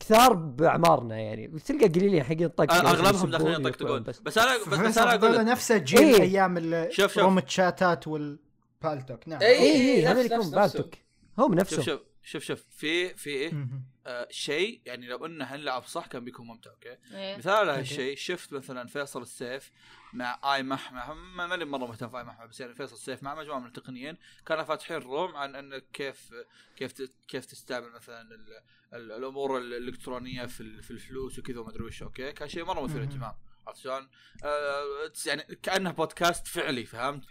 [0.01, 4.79] كثار بأعمارنا يعني بس تلقى قليلين حقين طق أغلبهم داخلين يطقطقون بس بس أنا بس,
[4.79, 6.23] بس أنا أقول هذول نفسه جيل إيه.
[6.23, 7.19] أيام ال- شوف- شوف.
[7.18, 9.49] room الشاتات والبالتوك نعم إيه.
[9.49, 10.79] اي اي إيه، هذا نفس- اللي نفس- يكون نفسه.
[10.79, 10.99] بالتك
[11.39, 13.85] هم شوف نفسهم شوف شوف شوف في في مهم.
[14.07, 17.37] آه شيء يعني لو إنه هنلعب صح كان بيكون ممتع okay إيه.
[17.37, 17.73] مثال على.
[17.73, 19.71] هالشيء شفت مثلا فيصل السيف
[20.12, 21.16] مع آي محمد.
[21.16, 24.16] ما- ماني مرة مهتم في آي محمد بس يعني فيصل السيف مع مجموعة من التقنيين.
[24.46, 26.31] كانوا فاتحين room عن انك كيف
[26.77, 26.92] كيف
[27.29, 28.61] كيف تستعمل مثلا ال
[28.94, 32.03] ال الأمور الإلكترونية في في الفلوس وكذا وما أدري وش.
[32.03, 33.09] okay؟ كان شيء مرة مثير مهم.
[33.09, 33.33] اهتمام
[33.66, 34.09] عرفت شلون؟
[34.44, 34.83] آه
[35.27, 37.25] يعني كأنه بودكاست فعلي فهمت؟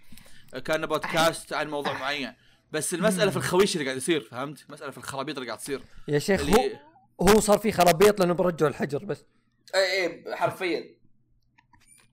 [0.66, 2.34] كأنه بودكاست عن موضوع معين.
[2.72, 5.82] بس المسألة في الخويش اللي قاعد يصير فهمت؟ مسألة في الخرابيط اللي قاعد تصير.
[6.08, 6.70] يا شيخ هو
[7.30, 9.26] هو صار في خرابيط لأنه برجعوا الحجر بس.
[9.76, 10.99] اي اي حرفيا.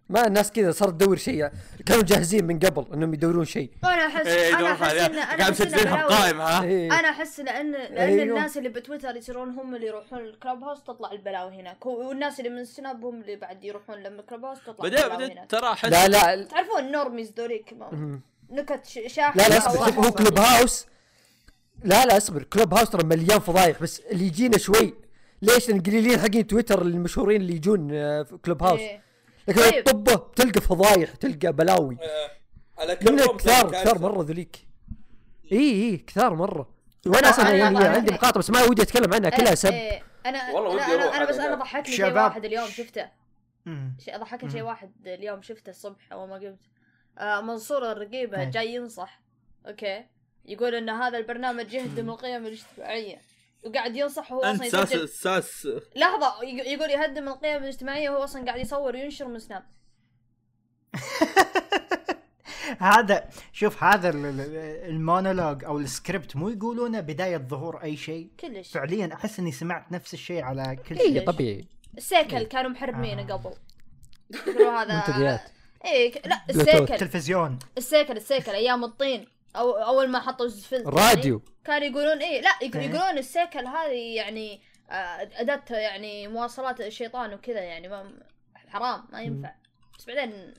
[0.09, 1.51] ما الناس كذا صارت تدور شيء
[1.87, 4.93] كانوا جاهزين من قبل إنهم يدورون شيء أنا احس إيه أنا يدور أحس.
[4.95, 6.99] ان أنا أحس ها إيه.
[7.01, 8.23] أنا أحس لأن لأن أيوه.
[8.37, 12.65] الناس اللي بتويتر يصيرون هم اللي يروحون الكلاب هاوس تطلع البلاوي هناك والناس اللي من
[12.65, 16.09] سناب هم اللي بعد يروحون لما الكلاب هاوس تطلع بعدين البلاوي هناك ترى احس لا
[16.09, 17.75] لا تعرفون النورميز ذوليك.
[18.51, 20.39] نكت ش- شاحنه لا لا اصبر هو صار كلوب.
[20.39, 20.87] هاوس
[21.85, 24.95] لا لا اصبر كلوب هاوس ترى مليان فضايح بس اللي يجينا شوي
[25.43, 29.06] ليش؟ لأن قليلين حقين تويتر المشهورين اللي يجون آه، في Clubhouse إيه.
[29.49, 29.75] لكن طيب.
[29.89, 31.99] الطبه تلقى فضايح تلقى بلاوي
[32.79, 34.57] على من كثار كثار مرة ذوليك
[35.53, 36.69] إي إي كثار مرة
[37.07, 40.03] وأنا أصلا أنا- يعني أنا- عندي مقاطع بس ما ودي أتكلم عنها كلها سب إيه.
[40.27, 41.55] أنا والله ودي أنا أنا, أروح أنا بس أنا.
[41.55, 42.13] ضحكني شيء.
[42.15, 43.09] واحد اليوم شفته.
[44.05, 44.63] شيء ضحكني شيء.
[44.63, 46.59] واحد اليوم شفته الصبح اول ما قمت
[47.19, 48.51] آه منصور الرقيبة إيه.
[48.51, 49.21] جاي ينصح
[49.67, 50.05] okay
[50.45, 53.19] يقول إن هذا البرنامج يهدم القيم الاجتماعية
[53.67, 55.09] وقاعد ينصح وهو أصلا ساس يسجل.
[55.09, 55.69] ساس.
[55.97, 59.63] لحظة يق- يقول يهدم القيم الاجتماعية وهو أصلا قاعد يصور وينشر من Snap.
[62.81, 64.57] هذا شوف هذا ال- ال-
[64.91, 68.31] المونولوج أو السكريبت مو يقولونه بداية ظهور أي شيء.
[68.41, 68.73] كلش.
[68.73, 71.69] فعليا أحس إني سمعت نفس الشيء على كل اي شيء؟ طبيعي.
[71.99, 73.37] السيكل كانوا محرمينه آه.
[73.37, 73.53] قبل.
[74.79, 75.41] هذا منتديات.
[75.85, 76.41] اي لا.
[76.51, 76.99] السيكل.
[76.99, 79.27] تلفزيون السيكل السيكل أيام الطين.
[79.57, 82.77] أو أول ما حطوا الفلتر راديو كانوا يقولون إيه لا إيه.
[82.77, 88.13] يقولون السيكل هذه يعني آه، أداة يعني مواصلات الشيطان وكذا يعني ما
[88.69, 89.55] حرام ما ينفع
[89.99, 90.55] بس بعدين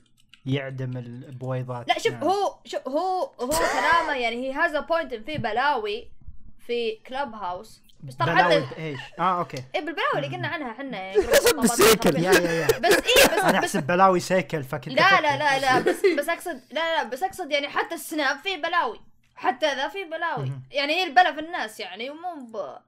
[0.46, 2.24] يعدم البويضات لا شوف نعم.
[2.24, 6.10] هو شوف هو هو كلامه يعني he has a point في بلاوي
[6.58, 11.16] في Clubhouse بس طبعا بلاوي بايش؟ آه okay إيه بالبلاوي اللي قلنا عنها إحنا يعني
[11.60, 12.16] بالسيكل.
[12.16, 15.20] يا يا يا بس إيه بس أنا احسب بلاوي سيكل فكنت لا.
[15.20, 18.56] لا لا لا بس بس اقصد لا لا بس أقصد يعني حتى ال Snap فيه
[18.56, 19.00] بلاوي
[19.36, 20.52] حتى ذا فيه بلاوي.
[20.70, 22.78] يعني هي البلا في الناس يعني ومو ب...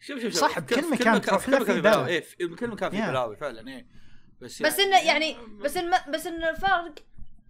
[0.00, 1.80] شوف شوف صح، بكل مكان تروح في له كل في بلاوي.
[1.96, 2.96] بلاوي إيه في كل مكان في.
[3.00, 3.86] بلاوي فعلا إيه
[4.40, 5.94] بس بس انه يعني بس الم...
[6.08, 6.94] بس إن الفرق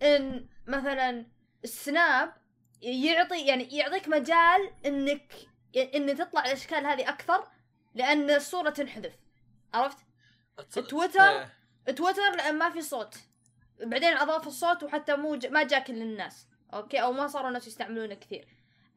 [0.02, 1.26] إن مثلا
[1.64, 2.32] ال Snap
[2.82, 5.32] يعطي يعني يعطيك مجال إنك
[5.76, 7.44] ان تطلع الأشكال هذه أكثر
[7.94, 9.12] لأن الصورة تنحذف
[9.74, 9.98] عرفت؟
[10.88, 11.94] تويتر؟ إيه.
[11.94, 13.18] تويتر لأن ما في صوت
[13.80, 15.46] بعدين أضاف الصوت وحتى مو ج...
[15.46, 18.48] ما جاك للناس okay أو ما صاروا الناس يستعملونه كثير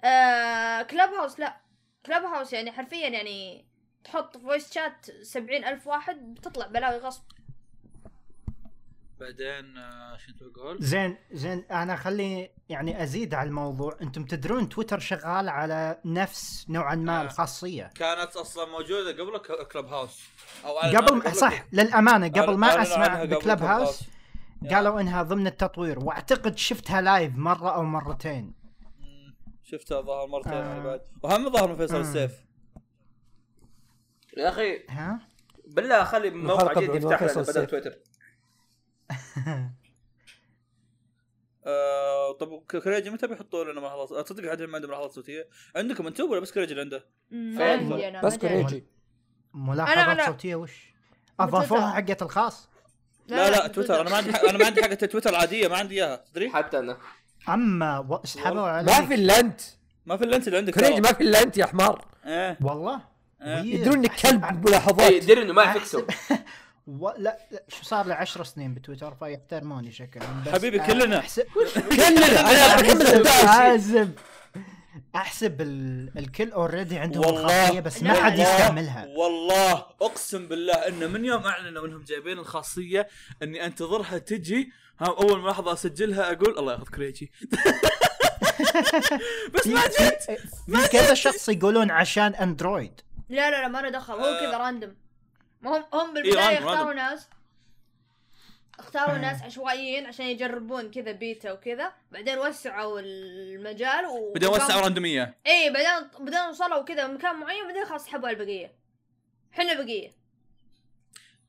[0.04, 0.82] آه...
[0.82, 1.58] Clubhouse لا
[2.06, 3.66] Clubhouse يعني حرفيا يعني
[4.04, 7.24] تحط voice chat سبعين ألف واحد بتطلع بلاوي غصب
[9.22, 14.70] بعدين آه، شو انت بقول؟ زين زين أنا خلي يعني أزيد على الموضوع أنتم تدرون
[14.70, 17.22] تويتر شغال على نفس نوعا ما آه.
[17.22, 20.20] الخاصية كانت أصلا موجودة قبل كلب هاوس
[20.66, 24.04] أو قبل صح للأمانة قبل ما أسمع بكلب كلب هاوس.
[24.72, 28.54] قالوا إنها ضمن التطوير وأعتقد شفتها لايف مرة أو مرتين.
[29.64, 30.84] شفتها ظهر مرتين آه.
[30.84, 32.02] بعد وهم ظهر من فيصل آه.
[32.02, 32.32] السيف
[34.38, 35.20] يا أخي ها
[35.68, 37.68] بالله خلي موقع جديد يفتح لنا بدل.
[37.68, 38.11] تويتر
[41.66, 46.32] آه طب كريجي متى بيحطوا لنا ملاحظات؟ تصدق حد ما عنده ملاحظات صوتية؟ عندكم أنتم
[46.32, 47.06] ولا بس كريجي اللي عنده؟
[47.64, 48.38] عندي أنا بس.
[48.38, 48.86] كوريجي
[49.54, 50.72] ملاحظات أنا- صوتية وش؟
[51.40, 52.70] اضافوها حقت الخاص؟
[53.28, 54.02] لا لا تويتر.
[54.02, 56.16] أنا ما عندي أنا ما عندي حقة تويتر العاديه ما عندي إياها.
[56.32, 56.98] تدري؟ حتى أنا.
[57.50, 58.90] أما اسحبوا عليك.
[59.00, 59.62] ما في إلا أنت.
[60.06, 61.02] ما في إلا أنت اللي عندك كوريجي ترى.
[61.02, 62.06] ما في إلا أنت يا حمار.
[62.26, 62.58] إيه.
[62.62, 63.02] والله؟
[63.42, 63.58] إيه.
[63.58, 66.02] يدرون إنك كلب اي بالملاحظات يدري إنه ما يفكسوا
[67.00, 67.10] و...
[67.18, 71.20] لا, لا شو صار لي 10 سنين بتويتر فيحترموني شكلهم بس حبيبي كلنا.
[71.20, 72.42] احسب كلنا.
[72.52, 74.12] أنا محمد 11 احسب
[75.16, 76.12] أحسب ال...
[76.18, 78.40] الكل already عندهم الخاصية بس ما حد.
[78.40, 79.08] يستعملها.
[79.18, 79.74] والله.
[80.02, 83.08] أقسم بالله إنه من يوم اعلنوا إنهم جايبين الخاصية
[83.44, 84.72] إني أنتظرها تجي.
[85.00, 87.32] ها أول ما لحظه أسجلها أقول الله يأخذ كريجي.
[89.54, 90.40] بس ما جت
[90.92, 94.14] كذا شخص يقولون عشان اندرويد لا لا لا ما له دخل.
[94.14, 94.40] هو آه.
[94.42, 94.96] كذا random
[95.62, 96.94] ما هم هم إيه، بالبداية random، اختاروا.
[96.94, 97.30] ناس.
[98.80, 101.94] اختاروا ناس عشوائيين عشان يجربون كذا بيتا وكذا.
[102.12, 107.64] بعدين وسعوا المجال و بدأ وسعوا random يه اي بعدين بعدين وصلوا كذا مكان معين
[107.68, 108.76] بعدين خلاص سحبوا على البقية.
[109.54, 110.12] إحنا بقية.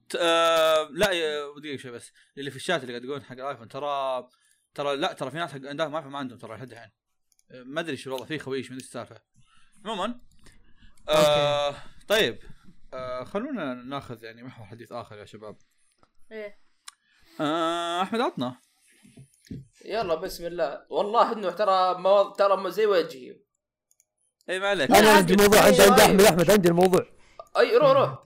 [0.08, 1.06] ت- آه لا
[1.58, 2.12] دقيقة شوي بس.
[2.38, 4.28] اللي في الشات اللي قاعد يقولون حق الايفون ترى
[4.74, 6.90] ترى لا ترى في ناس حق عندهم ايفون ما عندهم ترى لحد الحين.
[7.50, 9.20] ما أدري شو والله في خويش ما أدري إيش السالفة.
[9.84, 10.18] عموما
[11.08, 11.74] آه
[12.08, 12.38] طيب.
[12.94, 15.56] آه خلونا ناخذ يعني محور حديث آخر يا شباب.
[16.32, 16.58] إيه.
[17.40, 18.60] آه أحمد عطنا.
[19.84, 20.86] يلا بسم الله.
[20.90, 22.22] والله إنه ترى مو...
[22.22, 23.40] ترى زي وجهي.
[24.50, 24.90] اي ما عليك.
[24.90, 26.20] أنا عندي موضوع عندي عند أحمد.
[26.20, 27.06] أحمد عندي الموضوع.
[27.58, 28.24] أي روح روح.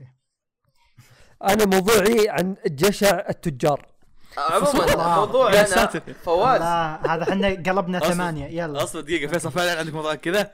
[1.43, 3.96] أنا موضوعي عن جشع التجار.
[4.39, 5.15] عموما الله.
[5.21, 6.01] موضوع يا أنا ساتر.
[6.25, 6.61] فواز.
[6.61, 8.83] لا هذا إحنا قلبنا ثمانية يلا.
[8.83, 10.51] أصلا دقيقة فيصل فعلا عندك موضوع كذا؟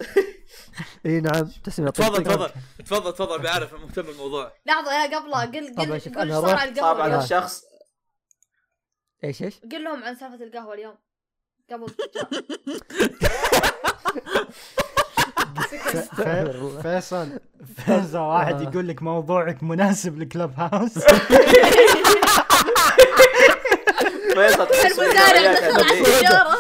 [1.06, 1.50] إي نعم.
[1.64, 2.50] تسمع تفضل تفضل.
[2.84, 4.52] تفضل تفضل بعرف مهتم بالموضوع.
[4.66, 7.62] لحظة يا قبله قل قل شوف، قل على صعب القهوة على الشخص
[9.24, 10.94] إيش إيش؟ قل لهم عن سالفة القهوة اليوم.
[11.72, 11.86] قبل.
[16.82, 17.40] فيصل
[17.76, 18.60] فيصل واحد.
[18.60, 20.98] يقول لك موضوعك مناسب لكلب هاوس.
[24.34, 26.00] فيصل تحس المزارع دخل على.
[26.00, 26.56] السياره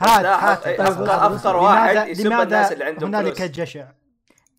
[0.00, 0.64] هات لا، هات.
[0.64, 3.42] أفخر- أفخر واحد يسب الناس اللي عندهم هنالك.
[3.42, 3.84] جشع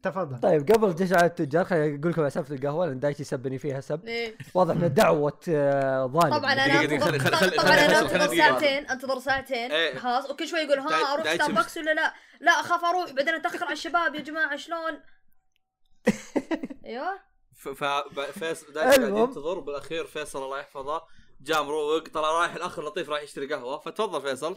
[0.03, 3.81] تفضل طيب قبل جشع التجار خليني أقول لكم على سالفه القهوة لأن دايتش يسبني فيها
[3.81, 4.35] سب إيه.
[4.53, 6.65] واضح ان دعوة آه، ظالم طبعا أنا
[7.57, 9.97] طبعا أنا أنتظر ساعتين أنتظر ساعتين إيه.
[9.99, 13.73] خلاص وكل شوي يقول ها أروح ستاربكس ولا لا لا أخاف أروح بعدين أتأخر على
[13.73, 14.99] الشباب يا جماعة شلون
[16.85, 17.19] أيوه
[17.55, 18.65] فيصل.
[19.17, 19.59] ينتظر.
[19.59, 21.01] بالأخير فيصل الله يحفظه.
[21.41, 23.77] جاء مروق طلع رايح الأخ اللطيف رايح يشتري قهوة.
[23.77, 24.55] فتفضل فيصل.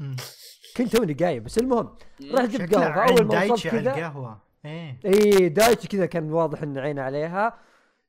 [0.77, 1.99] كنت توني قايم بس المهم
[2.33, 2.95] رحت جبت قهوة.
[2.95, 4.39] فاول ما وصلت دايتشي على كذا القهوة.
[4.65, 5.01] إيه.
[5.05, 7.59] إي دايتشي كذا كان واضح إن عينه عليها.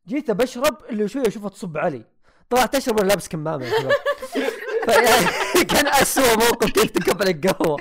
[0.08, 2.06] جيت بشرب اللي شوية اشوفها تصب علي.
[2.50, 3.92] طلعت أشرب وأنا لابس كمامة يا شباب.
[4.86, 7.80] فيعني كان اسوء موقف كيف تقبل القهوة.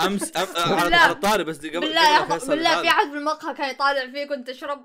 [0.00, 0.46] امس أم...
[0.56, 2.82] على الطاري بس قبل بالله بالله.
[2.82, 4.84] في أحد بالمقهى كان يطالع فيك وأنت تشرب؟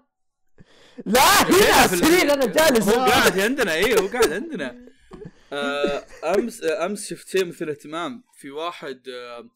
[1.06, 2.90] لا هنا ال- السرير أنا جالس.
[2.90, 4.78] هو قاعد عندنا إيه هو قاعد عندنا.
[5.54, 8.24] آه، أمس آه، أمس شفت شيء مثل اهتمام.
[8.34, 9.50] في واحد آه،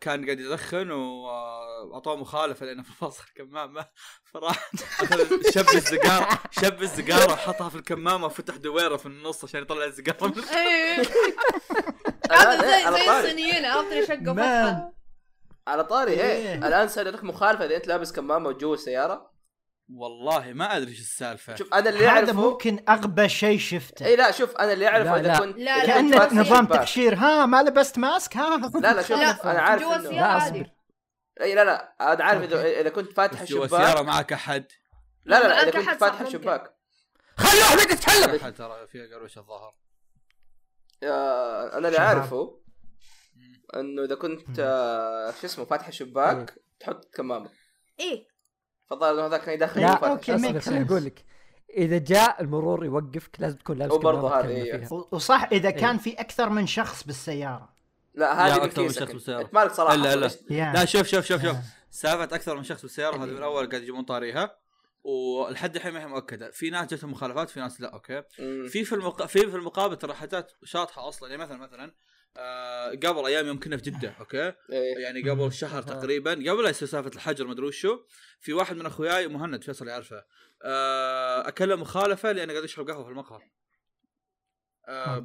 [0.00, 3.86] كان قاعد يدخن واعطوه مخالفة لأنه في فصل الكمامه
[4.24, 4.70] فراح
[5.54, 10.32] شب السيجاره شب السيجاره وحطها في الكمامه وفتح دويرة في النص عشان يطلع السيجاره من
[10.38, 11.04] الآن
[12.32, 13.20] هذا إيه، زي على زي طاري.
[13.20, 14.66] الصينيين عرفت اللي شقوا مان.
[14.74, 14.92] فتحه
[15.66, 16.22] على طاري إيه.
[16.22, 16.54] إيه.
[16.68, 19.35] الآن صار لك مخالفة إذا أنت لابس كمامة وجوا السيارة.
[19.94, 21.54] والله ما أدري إيش السالفة.
[21.54, 24.06] شوف أنا اللي هذا اعرفه ممكن أغبى شيء شفته.
[24.06, 25.38] إي لا شوف أنا اللي أعرفه إذا لا.
[25.38, 26.00] كنت لا، إذا لا.
[26.00, 26.66] كنت كانك نظام.
[26.66, 28.56] تقشير ها ما لبست ماسك ها.
[28.56, 30.60] لا لا شوف لا، أنا عارف جوا عادي.
[30.60, 30.70] أصبر.
[31.40, 34.66] إي لا لا أنا عارف اذا إذا كنت فاتح بس جوا السياره الشباك معك أحد؟
[35.24, 36.20] لا لا إذا كنت فاتح.
[36.20, 36.76] الشباك
[37.36, 39.74] خلوا احمد يتكلم ترى فيها قروش الظهر
[41.02, 41.98] أنا اللي.
[41.98, 42.60] عارفه
[43.76, 47.50] إنه إذا كنت آه، شو اسمه فاتح الشباك تحط كمامة.
[48.00, 48.35] إيه.
[48.90, 50.68] فالظاهر انه هذاك كان يدخل لا، خليني sense.
[50.90, 51.24] أقول لك
[51.70, 54.86] إذا جاء المرور يوقفك لازم تكون لابس هو برضه كمامة هذا، كاملة إيه.
[54.86, 54.92] فيها.
[54.98, 55.76] و- وصح إذا إيه.
[55.76, 57.74] كان في أكثر من شخص بالسيارة
[58.14, 59.12] لا هذه من أكثر من شخص انت.
[59.12, 59.42] بالسيارة.
[59.42, 60.28] انت مالك صراحة لا، لا.
[60.50, 61.56] لا شوف شوف شوف شوف.
[61.90, 64.58] سالفة أكثر من شخص بالسيارة هذه من اول قاعد يجيبون طاريها
[65.04, 68.22] ولحد الحين ما هي مؤكدة في ناس جتهم مخالفات في ناس لا okay.
[68.68, 69.26] في في المق...
[69.26, 71.94] في في المقابل ترى حاجات شاطحة أصلا يعني مثلا مثلا
[72.38, 74.98] آه قبل أيام يوم كنا في جدة okay إيه.
[74.98, 77.98] يعني قبل شهر تقريبا قبل لا يصير سالفة الحجر مدري وشو
[78.40, 80.24] في واحد من أخوياي مهند فيصل يعرفه
[80.62, 83.40] آه اكله مخالفة لأنه قاعد يشرب قهوة في المقهى
[84.88, 85.22] آه،.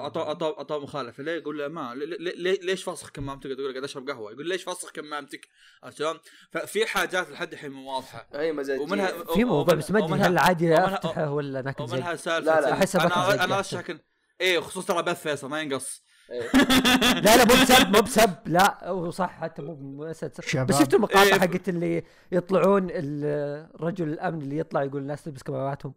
[0.00, 3.84] اعطاه اعطاه اعطاه مخالفة ليه؟ يقول له ما ليه- ليش فاسخ كمامتك؟ يقول له قاعد
[3.84, 5.48] أشرب قهوة يقول ليش فاسخ كمامتك؟
[5.82, 6.18] عرفت شلون؟
[6.50, 10.38] ففي حاجات لحد الحين مو واضحة أي مزاجيه ومنها في موضوع بس ما أدري هل
[10.38, 12.84] عادي أفتحه ولا ناكل زي ومنها سالفة لا، لا.
[12.84, 13.60] بكره أنا أنا.
[13.60, 14.04] اشك
[14.40, 16.02] إيه خصوصا ترى بث فيصل ما ينقص.
[16.30, 20.12] لا لا مو بسب مو بسب لا هو صح حتى مو.
[20.40, 20.66] شباب.
[20.66, 21.40] بس شفت المقاطع إيه.
[21.40, 25.92] حقت اللي يطلعون الرجل الأمن اللي يطلع يقول الناس تلبس كماماتهم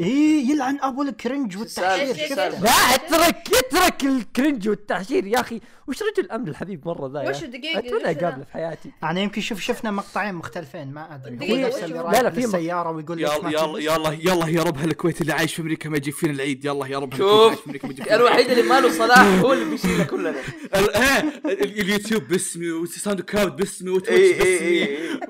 [0.00, 2.36] إيه يلعن أبو ال cringe؟ والتحشير.
[2.38, 5.60] لا اترك اترك ال cringe والتحشير يا أخي.
[5.86, 7.46] وش رجل الامن الحبيب مرة ذا وش أخي.
[7.46, 11.52] دقيقة، اتمنى؟ اقابله في حياتي؟ أنا يمكن شوف شفنا مقطعين مختلفين ما أدري.
[11.52, 13.78] هو نفس اللي لا، لا، في للسيارة ويقول يلا يلا.
[13.78, 16.64] يلا يلا يا رب هالكويت اللي عايش في أمريكا ما يجيب فينا العيد.
[16.64, 17.64] يلا يا رب شوف
[18.10, 20.30] الوحيد اللي ما له صلاح هو اللي بيشيلنا كلنا.
[20.74, 24.68] ال- ال- اليوتيوب باسمي و SoundCloud باسمي اي و Twitch اي باسمي.
[24.68, 25.20] اي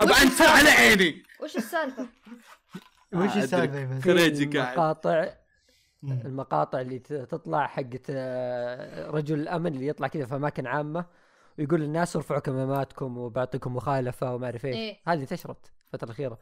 [0.00, 1.22] ابى أنسى على عيني.
[1.42, 2.06] وش السالفة؟
[3.12, 3.36] وش.
[3.36, 4.02] السالفة بس؟
[4.70, 5.34] المقاطع.
[6.04, 11.04] المقاطع اللي تطلع حقت آه، رجل الأمن اللي يطلع كذا في أماكن عامة
[11.58, 14.96] ويقول للناس ارفعوا كماماتكم وبعطيكم مخالفة وما أعرف إيش إيه.
[15.06, 16.38] هذه انتشرت الفترة الأخيرة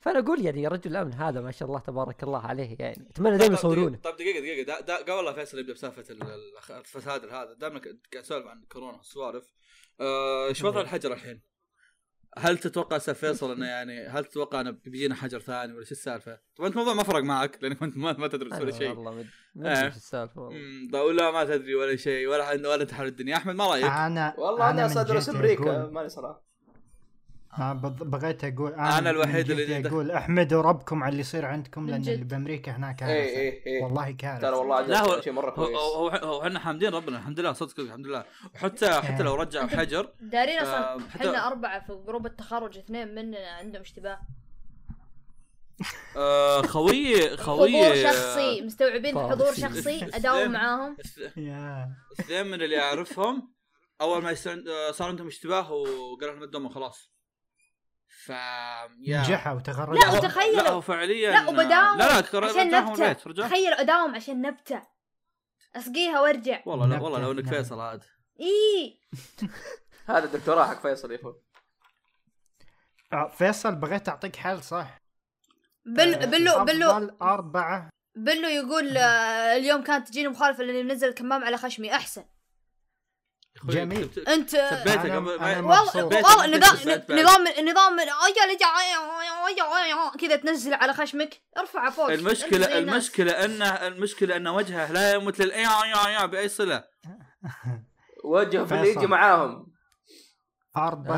[0.00, 3.54] فأنا أقول يعني رجل الأمن هذا ما شاء الله تبارك الله عليه يعني أتمنى دائما
[3.54, 7.52] يصورونه طيب دقيقة دقيقة دا دا قبل لا فيصل يبدأ بسالفة ال- ال- الفساد هذا
[7.54, 9.52] دامنا ك- قاعد نسولف عن كورونا والسوالف
[10.00, 11.40] آه، إيش وضع الحجر الحين؟
[12.38, 16.38] هل تتوقع أستاذ فيصل إنه يعني هل تتوقع إنه بيجينا حجر ثاني ولا شو السالفة؟
[16.56, 19.24] طبعا أنت الموضوع ما فرق معك لأنك انت ما, ما تدرس ولا أنا شيء والله
[19.54, 21.12] ما إيش السالفة والله.
[21.12, 24.70] لا ما تدري ولا شيء ولا ولا انت حول الدنيا أحمد ما رأيك؟ أنا والله
[24.70, 26.51] أنا من ادرس أمريكا ماني صراحة
[27.58, 31.90] بض- بغيت أقول أنا من الوحيد جهتي اللي أقول احمدوا ربكم على اللي يصير عندكم
[31.90, 32.00] لأن.
[32.00, 34.40] اللي بأمريكا هناك اي كارثه اي اي والله كارثة.
[34.48, 35.76] ترى والله لا هو عجبني شيء مرة هو كويس.
[35.78, 38.24] هو هو إحنا حامدين ربنا الحمد لله صدق الحمد لله.
[38.54, 43.14] وحتى حتى لو رجعوا حجر دارين آه، أصلا حتى- إحنا أربعة في جروب التخرج اثنين
[43.14, 44.18] مننا عندهم اشتباه.
[46.16, 49.18] آه، خوي خوي حضور شخصي مستوعبين.
[49.18, 50.96] حضور شخصي أداوم معاهم.
[52.20, 53.52] اثنين من اللي أعرفهم
[54.00, 57.12] أول ما آه، صار عندهم اشتباه وقالوا لهم الدم خلاص
[58.24, 59.20] ف يا.
[59.20, 61.98] نجحوا وتخرجوا لا، وتخيلوا- لا فعليا لا وبداوم.
[61.98, 63.12] لا لا عشان نبتة.
[63.48, 64.82] تخيل أداوم عشان نبتة.
[65.76, 66.62] أسقيها وأرجع.
[66.66, 67.48] والله لا والله لو انك.
[67.48, 68.04] فيصل عاد.
[68.40, 69.00] اي
[70.08, 71.34] هذا الدكتوراه حق فيصل يفهم
[73.12, 74.98] آه، فيصل بغيت أعطيك حل صح؟
[75.84, 77.90] بل بلو بلو افضل أربعة.
[78.16, 81.94] بلو يقول آه، اليوم كانت تجيني مخالفة لأني منزل الكمام على خشمي.
[81.94, 82.24] أحسن.
[83.64, 84.10] جميل.
[84.28, 86.50] انت ما- والله نظام.
[86.50, 87.98] نظام نظام
[90.20, 92.78] كذا تنزل على خشمك ارفعه فوق المشكلة.
[92.78, 96.84] المشكلة انه المشكلة أن وجهه لا يمت لل يا يا يا بأي صلة
[98.24, 98.88] وجهه في اللي.
[98.90, 99.72] يجي معاهم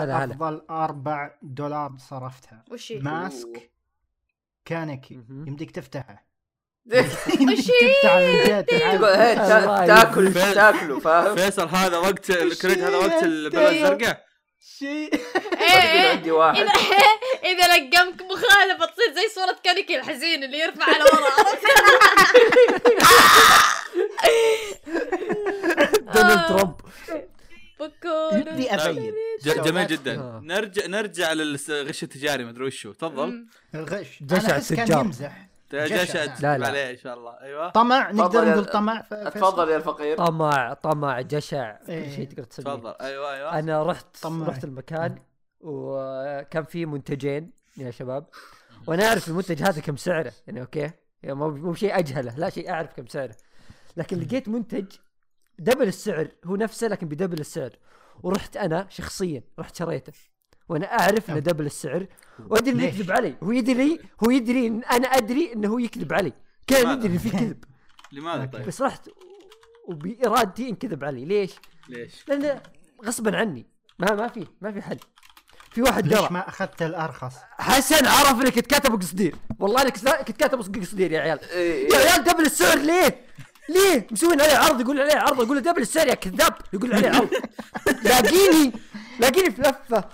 [0.03, 0.33] هلا هلا.
[0.35, 3.71] أفضل أربع دولار صرفتها وش؟ ماسك
[4.65, 5.15] كانكي.
[5.31, 6.27] يمديك تفتحه
[8.95, 9.35] الله
[9.87, 10.35] تاكل.
[10.35, 13.73] تاكله فاهم؟ فيصل هذا وقت الكريد هذا وقت البلد.
[13.73, 14.25] الزرقاء
[14.79, 15.21] شيء
[16.11, 16.57] عندي واحد.
[16.61, 16.73] اذا
[17.53, 21.31] إذا لقمك مخالفة تصير زي صورة كانيكي الحزين اللي يرفع على ورا؟
[26.15, 26.75] دونالد ترامب.
[27.81, 29.13] بكون يبدي ابين
[29.45, 30.15] ج- جميل جدا.
[30.19, 30.41] آه.
[30.45, 33.47] نرجع نرجع للغش التجاري مدري وشو تفضل.
[33.75, 34.07] الغش.
[34.23, 34.93] جشع أحس كان.
[35.01, 35.47] يمزح.
[35.73, 36.67] جشع لا، لا.
[36.67, 37.41] عليه إن شاء الله.
[37.41, 37.71] أيوه.
[37.71, 40.17] طمع نقدر نقول طمع؟ تفضل يا الفقير.
[40.17, 42.17] طمع طمع جشع كل إيه.
[42.17, 42.95] شيء تقدر تسميه تفضل.
[43.01, 43.59] أيوه أيوه.
[43.59, 44.49] أنا رحت طماع.
[44.49, 45.19] رحت المكان
[45.61, 48.27] وكان في منتجين يا شباب.
[48.87, 50.33] وأنا أعرف المنتج هذا كم سعره.
[50.47, 50.91] يعني okay.
[51.23, 53.37] يعني مو مو شيء أجهله لا شيء أعرف كم سعره.
[53.97, 54.87] لكن لقيت منتج
[55.59, 56.29] double السعر.
[56.45, 57.71] هو نفسه لكن ب double السعر.
[58.23, 60.13] ورحت أنا شخصيا رحت شريته.
[60.69, 62.07] وأنا أعرف أنه double السعر
[62.49, 66.33] وأدري إنه؟ يكذب علي هو يدري هو يدري إن أنا أدري إنه هو يكذب علي
[66.67, 67.65] كان؟ يدري في كذب
[68.13, 69.09] لماذا طيب؟ بس رحت
[69.89, 71.51] وبإرادتي انكذب علي ليش؟
[71.89, 72.61] ليش؟ لأن
[73.05, 73.67] غصبا عني
[73.99, 74.99] ما ما في ما في حل
[75.71, 80.59] في واحد ليش ما أخذت الأرخص؟ حسن عرف إنك كاتب قصدير والله إنك كنت كاتب
[80.59, 82.11] قصدير يا عيال إيه، يا إيه.
[82.11, 83.25] عيال double السعر ليه؟
[83.69, 87.09] ليه؟ مسوين عليه عرض يقول عليه عرض يقول له double السعر يا كذاب يقول عليه
[87.09, 87.31] عرض
[88.05, 88.73] لاقيني
[89.21, 90.05] لاقيني في لفة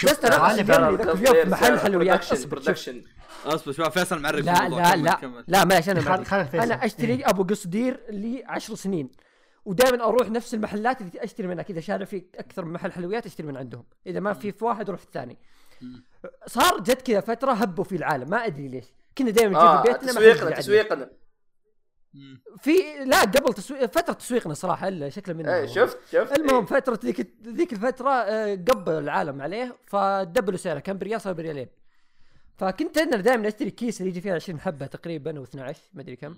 [0.00, 2.64] شوف بس اليوم في محل حلويات production اصبر شوف.
[2.64, 3.04] production
[3.46, 4.68] أصبر شوف فيصل معرق لا.
[4.68, 5.18] لا لا.
[5.48, 6.24] لا.
[6.24, 6.62] خل فيصل.
[6.64, 9.10] أنا أشتري أبو قصدير لي 10 سنين
[9.64, 13.46] ودائما أروح نفس المحلات اللي أشتري منها كذا شارع في أكثر من محل حلويات أشتري
[13.46, 15.38] من عندهم إذا ما في في واحد أروح في الثاني
[16.46, 18.84] صار جت كذا فترة هبوا في العالم ما أدري ليش
[19.18, 20.50] كنا دائما نجيب في بيتنا ما تسويقنا.
[20.56, 21.10] تسويقنا.
[22.58, 22.70] في
[23.06, 25.54] لا قبل تسويق فترة تسويقنا صراحة إلا شكله منه.
[25.54, 26.66] إيه شفت شفت المهم إيه.
[26.66, 31.68] فترة ذيك ذيك الفترة آه، قبل العالم عليه فدبلوا سعره كان بريال صار بريالين.
[32.56, 36.16] فكنت أنا دائما أشتري كيس اللي يجي فيها 20 حبة تقريبا أو 12 ما أدري
[36.16, 36.34] كم.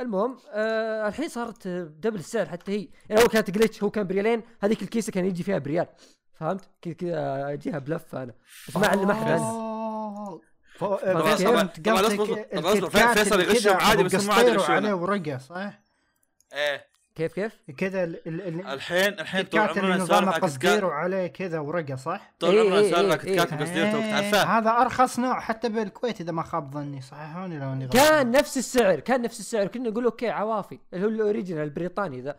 [0.00, 2.88] المهم آه الحين صارت double السعر حتى هي.
[3.08, 5.86] يعني اول كانت glitch هو كان بريالين هذيك الكيسة كان يجي فيها بريال.
[6.34, 8.34] فهمت؟ كذا كذا أجيها بلفه أنا.
[8.68, 9.70] بس ما اعلم احد عنها أوه.
[9.70, 10.40] ف- طبعاً- فهمت طبعاً قصدك أصبر- طبعاً
[12.90, 14.72] فيصل يغشهم عادي بس قصدير يغشونه.
[14.74, 15.80] وعليه ورقة صح؟
[16.52, 21.26] إيه كيف كيف؟ كذا ال- ال- ال- الحين الحين طول عمرنا صار لنا قصدير وعليه
[21.26, 23.58] كذا ورقة صح؟ طول إيه، عمرنا إيه، صار إيه، KitKat إيه.
[23.60, 27.88] قصدير تعرفه هذا أرخص نوع حتى بالكويت إذا ما خاب ظني صححوني لو إني.
[27.88, 32.20] كان نفس السعر كان نفس السعر كنا نقول okay عوافي اللي هو ال original البريطاني
[32.20, 32.36] ذا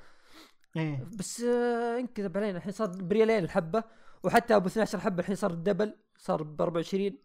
[0.77, 3.83] إيه بس آه انكذب علينا الحين صار بريالين الحبة
[4.23, 7.17] وحتى أبو 12 حبه الحين صار ال double صار ب 24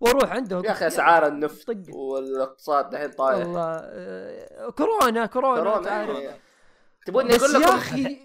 [0.00, 1.94] وأروح عندهم يا أخي أسعار النفط طق.
[1.94, 6.18] والاقتصاد الحين طايح والله آه كورونا كورونا كورونا.
[6.20, 6.38] إيه.
[7.06, 8.18] تبوني أقول يا لكم أخي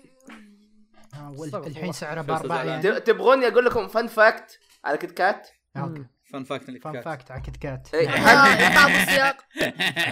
[1.13, 1.91] آه، الحين.
[1.91, 2.53] سعره.
[2.63, 7.31] يعني ت- تبغوني أقول لكم fun fact على KitKat okay fun fact fun KitKat fact
[7.31, 8.09] على KitKat إيه.
[8.29, 9.37] آه، طاب السياق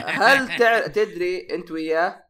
[0.06, 0.88] هل تع...
[0.88, 2.24] تدري أنت وياه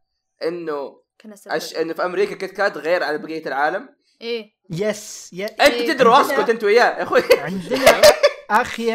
[0.44, 1.02] إنه
[1.46, 1.76] أش...
[1.76, 3.88] إنه في أمريكا KitKat غير على بقية العالم
[4.20, 5.92] إيه yes يا أنت إيه.
[5.92, 8.00] تدري واسكت أنت وياه يا أخوي عندنا
[8.50, 8.92] أخي.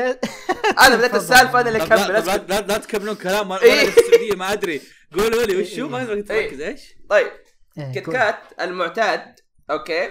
[0.79, 3.87] أنا بدات السالفة أنا اللي أكمل لا لا- لا تكملون كلام ما إيه.
[3.87, 4.81] السعوديه ما أدري.
[5.13, 7.31] قولوا لي وشو ما أدري تركز إيش؟ طيب.
[7.77, 8.09] إيه، Kit.
[8.09, 9.35] Kat المعتاد
[9.71, 10.09] okay.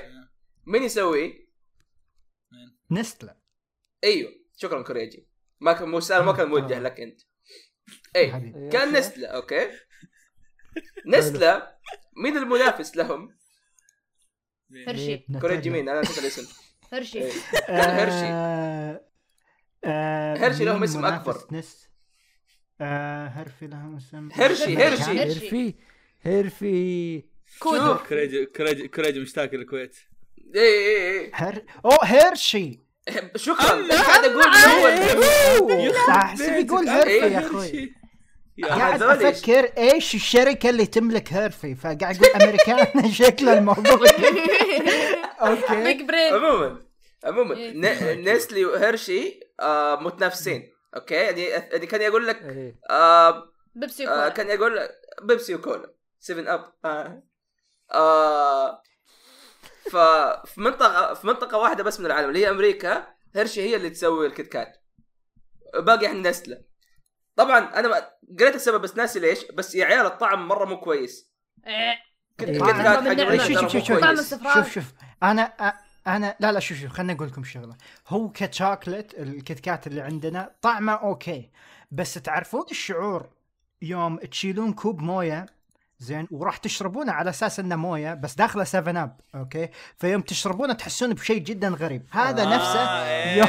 [0.67, 1.33] مين يسويه؟
[2.91, 3.37] نستله.
[4.05, 4.31] أيوه.
[4.57, 5.29] شكرا كوريجي.
[5.61, 7.21] ما كان مو ما كان موجه لك أنت.
[8.17, 8.31] اي.
[8.73, 9.71] كان نسله okay.
[11.07, 11.79] نسله
[12.17, 13.37] مين المنافس لهم؟
[14.87, 16.49] هرشي كوريجي مين؟ أنا نسيت الاسم
[16.93, 17.23] هرشي.
[17.23, 17.33] إيه.
[17.69, 19.12] هرشي.
[19.85, 21.37] آه هرشي لهم اسم أكبر.
[21.53, 21.89] نس؟
[22.81, 24.29] آه هرفي لهم اسم.
[24.33, 25.03] هرشي هرشي.
[25.03, 25.21] هرشي.
[25.21, 25.75] هيرفي
[26.23, 27.23] هيرفي
[27.59, 28.09] كودو شوف.
[28.09, 29.97] كريجي كريجي كريجي مشتاق للكويت.
[30.55, 32.81] اي اي اي هر أوه هيرشي
[33.37, 33.89] شكرا.
[33.89, 34.43] قاعد أقول من
[35.71, 37.23] اول احسب يقول هرفي إيه.
[37.23, 37.93] يا أخوي
[38.65, 43.11] قاعد؟ أفكر إيش الشركة اللي تملك هيرفي فقاعد أقول أمريكان.
[43.23, 43.93] شكل الموضوع.
[45.41, 45.85] okay.
[45.85, 46.81] big brain عموما
[47.25, 48.35] عموما إيه.
[48.35, 52.81] نسلي وهرشي آه متنافسين okay يعني يعني كان يقول لك إيه.
[52.91, 54.91] آه بيبسي آه وكولا كان يقول لك
[55.23, 57.23] بيبسي وكولا 7 Up آه.
[57.93, 58.83] آه
[59.91, 63.07] ففي منطقة في منطقة واحدة بس من العالم اللي هي أمريكا
[63.37, 64.85] Hershey هي اللي تسوي ال Kit Kat
[65.75, 66.63] باقي إحنا Nestlé
[67.37, 68.11] طبعا أنا
[68.41, 71.33] قريت السبب بس ناسي ليش بس يا عيال الطعم مرة مو كويس
[71.67, 71.95] إيه.
[72.39, 72.59] كيت إيه.
[72.59, 73.23] كات حق نعمة.
[73.23, 74.55] أمريكا شوف شوف شوف.
[74.55, 74.85] شوف شوف
[75.23, 77.75] أنا أ- أنا لا لا شوف شوف خليني أقول لكم شغلة.
[78.09, 81.51] هو ك chocolate ال Kit Kat اللي عندنا طعمه okay.
[81.91, 83.29] بس تعرفون الشعور
[83.83, 85.47] يوم تشيلون كوب موية؟
[85.99, 91.15] زين وراح تشربونه على أساس إنه موية بس داخله 7 Up okay؟ فيوم تشربونه تحسون
[91.15, 92.07] بشيء جدا غريب.
[92.11, 93.37] هذا آه، نفسه إيه.
[93.39, 93.49] يوم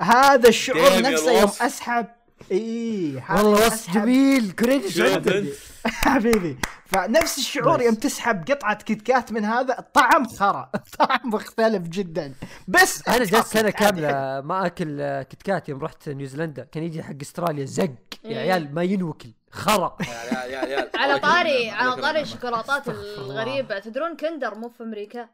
[0.00, 1.50] هذا الشعور نفسه يوم.
[1.60, 2.06] أسحب
[2.52, 5.04] اي والله وصف جميل كوريجي؟
[5.86, 6.58] حبيبي.
[6.86, 10.70] فنفس الشعور يوم تسحب قطعة Kit Kat من هذا الطعم خرا.
[10.74, 12.34] الطعم مختلف جدا.
[12.68, 13.70] بس أنا جلست سنة.
[13.70, 17.90] كاملة ما أكل آه، Kit Kat يوم رحت نيوزيلندا كان يجي حق أستراليا زق.
[18.24, 18.36] يا إيه.
[18.38, 19.96] عيال ما ينوكل خرا.
[20.00, 22.20] yeah yeah yeah على طاري على طاري.
[22.20, 22.88] الشوكولاتات.
[22.88, 23.78] الغريبة.
[23.78, 25.28] تدرون Kinder مو في أمريكا؟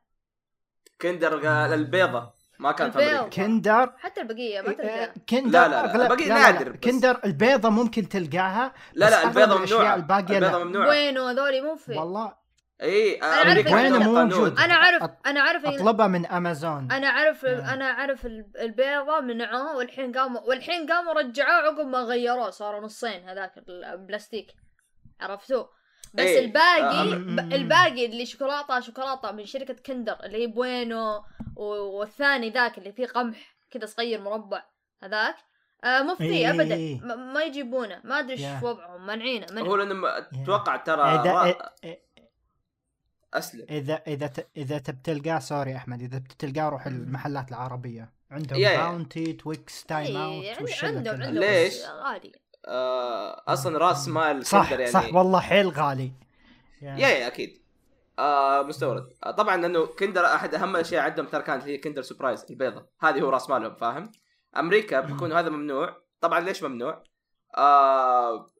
[1.00, 2.43] Kinder قال البيضة.
[2.58, 2.98] ما كان في.
[2.98, 6.72] أمريكا كندر حتى البقية ما إيه، تلقى Kinder لا، لا، لا، لا، نادر.
[6.72, 6.78] بس.
[6.80, 10.64] Kinder البيضة ممكن تلقاها لا لا البيضة ممنوعة الباقية البيضة.
[10.64, 12.44] ممنوعة وينو هذولي مو في والله
[12.82, 14.22] اي عندهم وينه قانون.
[14.24, 14.58] موجود.
[14.58, 17.60] أنا عارف أط- أنا عارف إن- اطلبها من أمازون أنا عارف نعم.
[17.64, 23.28] أنا عارف ال- البيضة منعوه والحين قاموا والحين قاموا رجعوه عقب ما غيروه صاروا نصين
[23.28, 24.46] هذاك البلاستيك
[25.20, 25.70] عرفتوه
[26.14, 26.44] بس إيه.
[26.44, 27.12] الباقي آه.
[27.56, 31.24] الباقي اللي شوكولاتة شوكولاتة من شركة كندر اللي هي بوينو
[31.56, 31.64] و-
[31.98, 34.62] والثاني ذاك اللي فيه قمح كذا صغير مربع
[35.02, 35.36] هذاك
[35.84, 36.50] آه مو فيه إيه.
[36.50, 36.76] ابدا
[37.16, 38.62] م- ما يجيبونه ما أدري إيش.
[38.62, 41.56] وضعهم مانعينه منع هو لأنه ما- أتوقع ترى اذا
[43.34, 48.58] أسلم اذا إذا ت- إذا تبتلقاه sorry أحمد إذا بتلقاه روح المحلات العربية عندهم.
[48.60, 51.22] Bounty Twix Time إيه، Out عندهم.
[51.22, 52.32] عندهم ليش؟ غالي
[52.66, 56.12] آه أصلا راس مال صح يعني صح والله حيل غالي.
[56.82, 57.62] يا yeah أكيد.
[58.18, 59.12] آه مستورد.
[59.24, 62.86] آه طبعا لأنه Kinder أحد أهم الاشياء عندهم ترى كانت هي Kinder Surprise البيضة.
[63.00, 64.12] هذه هو راس مالهم فاهم؟
[64.56, 65.96] أمريكا بيكون هذا ممنوع.
[66.20, 67.02] طبعا ليش ممنوع؟
[67.56, 68.53] آه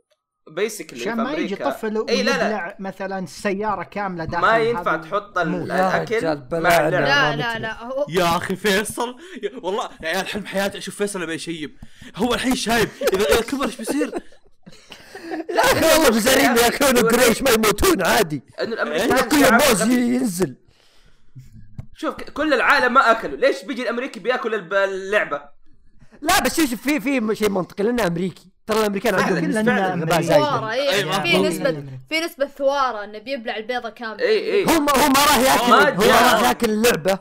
[0.51, 2.77] بيسكلي في عشان ما يجي طفل إي لا لا.
[2.79, 7.59] مثلا سيارة كاملة داخل ما ينفع تحط الأكل مع لا لا مثله.
[7.59, 11.77] لا هو يا أخي فيصل يا والله يا عيال حلم حياتي أشوف فيصل لما يشيب
[12.17, 12.89] هو الحين شايب.
[13.13, 14.11] اذا إذا كبر إيش بيصير؟
[15.51, 18.43] لا أخي والله بزارين ياكلون قريش ما يموتون عادي.
[18.61, 19.83] إنه الأمريكان كل موز.
[19.83, 20.57] ينزل.
[21.97, 25.43] شوف كل العالم ما اكلوا ليش بيجي الأمريكي بيأكل اللعبة؟
[26.23, 28.54] لا بس شوف في في شيء منطقي لأنه أمريكي.
[28.67, 30.11] ترى الأمريكان عندهم.
[30.11, 31.71] زايد ثوارة أي، أي ما في نسبة
[32.09, 34.21] في نسبة ثوارة إنه بيبلع البيضة كاملة.
[34.25, 34.65] إي إي.
[34.65, 36.35] هو ما هو ما راح ياكل ما هو جاء.
[36.35, 37.19] راح ياكل اللعبة.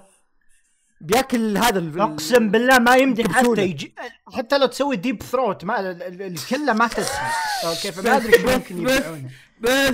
[1.02, 3.62] بياكل هذا ال- أقسم بالله ما يمدي حتى.
[3.62, 3.96] يجي
[4.34, 7.32] حتى لو تسوي ديب ثروت ما ال- ال- الكلة ما تسمع
[7.64, 9.30] أوكي فما أدري إيش ممكن يبيعونه.
[9.62, 9.94] بس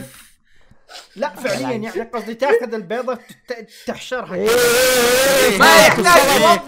[1.16, 2.02] لا فعليا يعني.
[2.02, 3.18] قصدي تأخذ البيضة
[3.86, 4.36] تحشرها.
[4.36, 4.50] إيه،.
[4.50, 6.64] إيه، إيه، ما يحتاج يوضح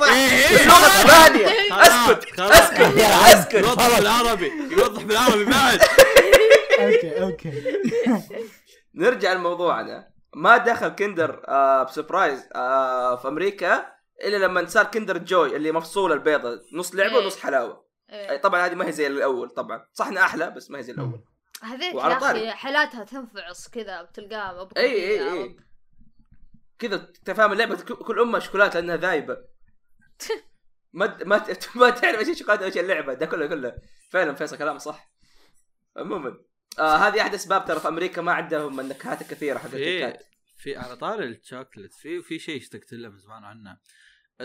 [0.65, 2.39] بلغه ثانية أسكت.
[2.39, 3.53] أسكت أسكت.
[3.53, 5.79] يوضح بالعربي يوضح بالعربي بعد.
[6.81, 7.51] أوكي أوكي.
[8.95, 10.11] نرجع لموضوعنا.
[10.35, 13.85] ما دخل Kinder آه ب Surprise آه في أمريكا
[14.23, 16.59] إلا لما صار Kinder Joy اللي مفصول البيضة.
[16.73, 17.23] نص لعبة إيه.
[17.23, 17.85] ونص حلاوة.
[18.09, 18.37] إيه.
[18.37, 19.85] طبعا هذه ما هي زي الأول طبعا.
[19.93, 21.21] صح إنها أحلى بس ما هي زي الأول.
[21.61, 22.17] هذيك وعلى يا.
[22.31, 25.55] أخي حالاتها تنفعص كذا بتلقاها إي إي إي.
[26.79, 29.37] كذا انت فاهم اللعبة كل امها شوكولاتة لأنها ذايبة.
[30.93, 33.13] ما ما ت- ما تعرف إيش الشوكولاته وايش اللعبة.
[33.13, 33.75] ده كله كله.
[34.09, 35.11] فعلا فيصل كلام صح.
[35.97, 36.37] عموما
[36.79, 40.23] آه هذه أحد أسباب ترى في أمريكا ما عندهم النكهات الكثيرة حق في الكيكات
[40.57, 41.93] في على طاري الشوكلت.
[41.93, 43.77] في في شيء اشتقت له من زمان عنه.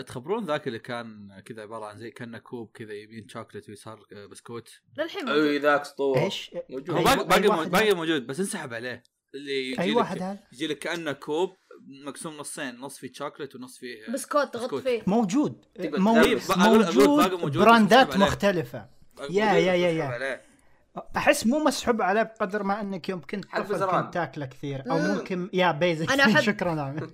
[0.01, 3.99] تخبرون ذاك اللي كان كذا عبارة عن زي كأنه كوب كذا يمين شوكلت ويسار
[4.31, 5.43] بسكوت؟ للحين موجود.
[5.43, 6.19] اي ذاك اسطورة.
[6.19, 6.95] إيش؟ موجود.
[7.03, 9.03] باقي باقي باقي موجود بس انسحب عليه.
[9.35, 11.55] اللي يجي اي لك واحد هذا؟ يجي لك كأنه كوب
[12.05, 14.75] مقسوم نصين نص فيه شوكلت ونص فيه بسكوت تغط.
[14.75, 15.01] فيه.
[15.07, 15.65] موجود.
[15.79, 16.41] موجود.
[17.33, 18.17] موجود، براندات.
[18.17, 18.89] مختلفة.
[19.19, 20.41] موجود يا- يا- يا- يا.
[21.17, 23.45] أحس مو مسحوب عليه بقدر ما إنك يوم كنت
[24.13, 24.91] تاكله كثير.
[24.91, 25.07] أو مم.
[25.07, 27.07] ممكن يا بيزك شكرا.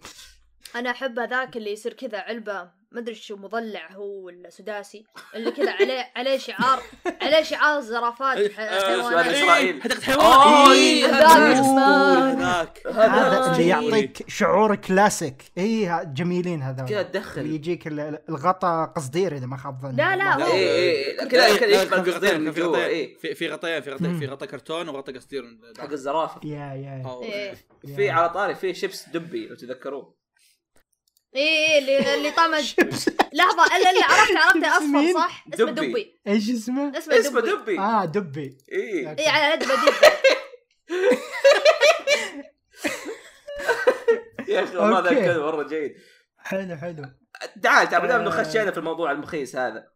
[0.76, 5.06] أنا أحب هذاك اللي يصير كذا علبة ما أدري شو مضلع هو ولا سداسي
[5.36, 6.80] اللي كذا عليه عليه شعار
[7.22, 9.08] عليه شعار زرافات ح- آه، حيوانات.
[9.12, 11.26] أوه، حيوان إيه، إيه، هذا
[12.88, 13.52] آه.
[13.52, 15.44] اللي يعطيك شعور كلاسيك.
[15.58, 16.88] اي جميلين هذول.
[16.90, 17.46] كذا تدخل.
[17.46, 19.96] يجيك ال- الغطا قصدير إذا ما خاب ظني.
[19.98, 20.34] لا، لا،.
[20.34, 21.28] هو-.
[21.28, 21.58] كذا.
[21.58, 23.48] كذا يشبه في من في جوا اي في
[24.28, 26.42] غطا كرتون وغطا قصدير حق الزرافة.
[26.44, 27.20] يا يا.
[27.24, 27.56] إيه.
[27.96, 30.23] في على طاري في شيبس دبي لو تذكروه.
[31.36, 32.76] اي اي اللي اللي طمج
[33.34, 35.92] لحظة الا الا عرفت عرفت أصفر؟ صح؟ اسمه دبي.
[35.92, 36.22] دبي.
[36.28, 37.52] إيش اسمه؟ اسمه اسمه دبي.
[37.52, 37.80] دبي.
[37.80, 38.58] آه دبي.
[38.72, 39.94] اي اي على يد بديل
[44.48, 45.12] يا أخي والله ذا.
[45.12, 45.96] الكلب مرة جيد.
[46.38, 47.06] حلو حلو.
[47.64, 48.44] تعال تعال انه آه.
[48.44, 49.94] خشينا في الموضوع المخيس هذا.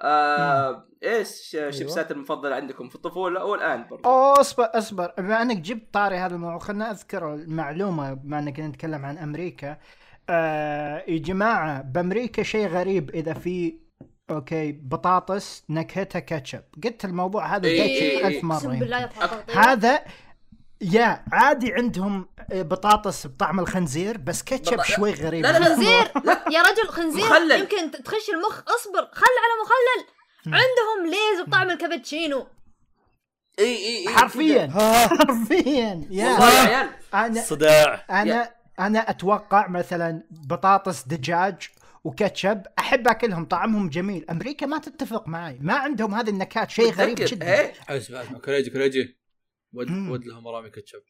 [0.00, 5.12] آه إيش شيبسات المفضلة عندكم في الطفولة والان برضه اوه أصبر أصبر.
[5.18, 9.78] بما إنك جبت طاري هذا الموضوع خلنا أذكر المعلومة بما إنك نتكلم عن أمريكا.
[10.30, 13.78] آه يا جماعة بأمريكا شيء غريب إذا في
[14.30, 16.62] okay بطاطس نكهتها كاتشب.
[16.84, 19.10] قلت الموضوع هذا إيه، إيه، ألف مرة.
[19.54, 20.04] هذا
[20.80, 25.42] يا عادي عندهم بطاطس بطعم الخنزير بس كاتشب شوي غريب.
[25.42, 25.64] لا، لا،.
[25.64, 26.12] خنزير؟
[26.50, 27.60] يا رجل خنزير مخلل.
[27.60, 30.06] يمكن تخش المخ اصبر خل على مخلل.
[30.46, 32.46] عندهم Lay's بطعم الكابتشينو.
[33.58, 34.64] اي اي اي حرفيا.
[34.64, 36.06] ها حرفيا.
[36.10, 36.90] والله يا يا عيال.
[37.14, 38.04] أنا صداع.
[38.10, 41.68] أنا أنا أتوقع مثلا بطاطس دجاج
[42.04, 47.16] وكاتشب احب اكلهم طعمهم جميل أمريكا ما تتفق معي ما عندهم هذه النكهات شيء غريب؟
[47.16, 49.18] جدا إيه؟ اسمع اسمع كوريجي كوريجي
[49.72, 49.90] ود.
[49.90, 51.00] ود لهم رامي كاتشب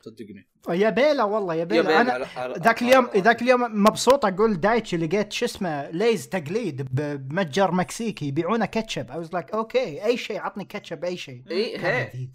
[0.00, 1.82] صدقني يا بيلا والله يا بيلا.
[1.82, 7.72] بيلا أنا ذاك اليوم ذاك اليوم مبسوط أقول دايتش لقيت شو اسمه ليز تقليد بمتجر
[7.72, 12.30] مكسيكي يبيعونه كاتشب اي واز لايك أوكي أي شيء عطني كاتشب أي شيء اي.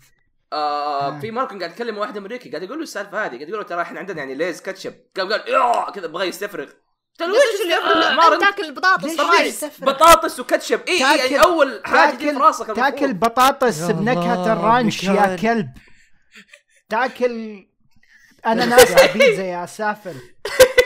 [0.53, 1.19] آه آه.
[1.19, 3.63] في كنت قاعد اتكلم مع واحد أمريكي قاعد يقول له السالفة هذه قاعد يقول له
[3.63, 6.69] ترى إحنا عندنا يعني Lay's كاتشب قام قال كذا بغى يستفرغ.
[7.19, 10.79] قلت له انت انت تاكل بطاطس طبيعي؟ بطاطس وكاتشب.
[10.87, 13.13] اي يعني أول حاجة تجي في راسك تاكل.
[13.13, 15.35] بطاطس بنكهة ال ranch يا.
[15.35, 15.69] كلب.
[16.89, 17.65] تاكل
[18.47, 20.15] اناناس على بيتزا يا سافل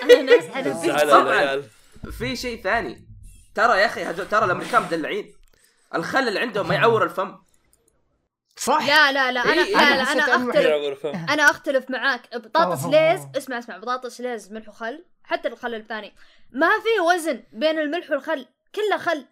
[0.03, 1.69] اناناس على زعل بيتزا.
[2.11, 3.07] في شيء ثاني.
[3.55, 5.33] ترى يا أخي هذول ترى الامريكان مدلعين
[5.95, 7.35] الخل اللي عندهم ما يعور الفم.
[8.55, 11.05] صح لا لا لا أنا إيه، لا أنا لا أنا أختلف.
[11.05, 12.91] أنا أختلف معاك بطاطس أوه.
[12.91, 16.13] ليز اسمع اسمع بطاطس ليز ملح وخل حتى الخل الثاني
[16.51, 18.45] ما في توازن بين الملح والخل
[18.75, 19.25] كله خل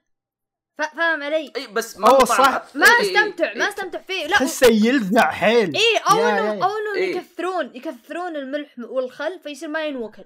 [0.77, 2.25] فا- فاهم علي اي بس ما هو.
[2.25, 2.63] صح.
[2.75, 3.69] ما إي، إي، أستمتع ما إي.
[3.69, 6.39] أستمتع فيه لا تحسه يلذع حيل اي أو يا.
[6.49, 7.15] أو انهم إيه.
[7.15, 10.25] يكثرون يكثرون الملح والخل فيصير ما ينوكل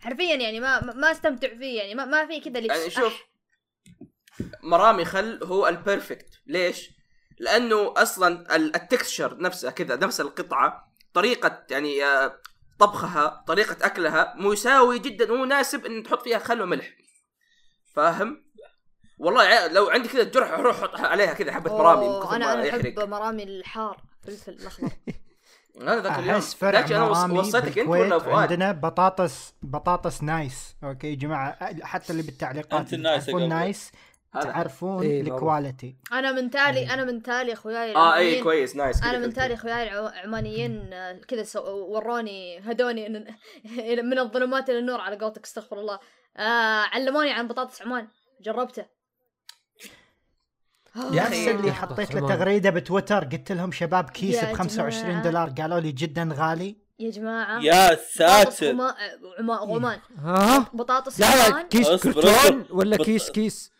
[0.00, 3.22] حرفيا يعني ما ما- ما أستمتع فيه يعني ما, ما في كذا اللي يعني شوف
[4.62, 6.90] مرامي خل هو ال perfect ليش؟
[7.42, 12.32] لأنه أصلا ال- ال texture نفسها كذا نفس القطعة طريقة يعني آه،
[12.78, 16.86] طبخها طريقة أكلها مساوي جدا ومناسب إن تحط فيها خل وملح
[17.94, 18.44] فاهم؟
[19.18, 23.42] والله لو عندي كذا جرح روح حط عليها كذا حبة مرامي أنا أنا أحب مرامي
[23.42, 24.90] الحار فلفل الأخضر
[25.82, 30.74] هذا ذاك اليوم أحس فرع أنا مرامي وصيتك أنت ولا فؤاد؟ عندنا بطاطس بطاطس nice
[30.84, 33.46] okay يا جماعة حتى اللي بالتعليقات قلبي.
[33.46, 33.92] nice
[34.40, 35.20] تعرفون إيه،.
[35.22, 39.32] ال quality أنا من تالي أنا من تالي أخوياي آه اي كويس nice أنا من.
[39.32, 43.08] تالي أخوياي العمانيين آه، كذا سو- وروني هدوني
[44.02, 45.98] من الظلمات إلى النور على قولتك استغفر الله.
[46.36, 48.08] آه علموني عن بطاطس عمان.
[48.40, 48.84] جربته.
[51.12, 51.50] يا أخي.
[51.50, 52.38] اللي حطيت له عمان.
[52.38, 55.22] تغريدة بتويتر قلت لهم شباب كيس ب 25 جماعة.
[55.22, 56.76] دولار قالوا لي جدا غالي.
[56.98, 57.60] يا جماعة.
[57.60, 58.68] يا ساتر.
[58.68, 58.94] عمان
[59.38, 59.98] عمان عمان.
[60.18, 61.66] ها؟ بطاطس لا لا عمان.
[61.68, 62.66] كيس كرتون.
[62.70, 63.71] ولا كيس كيس؟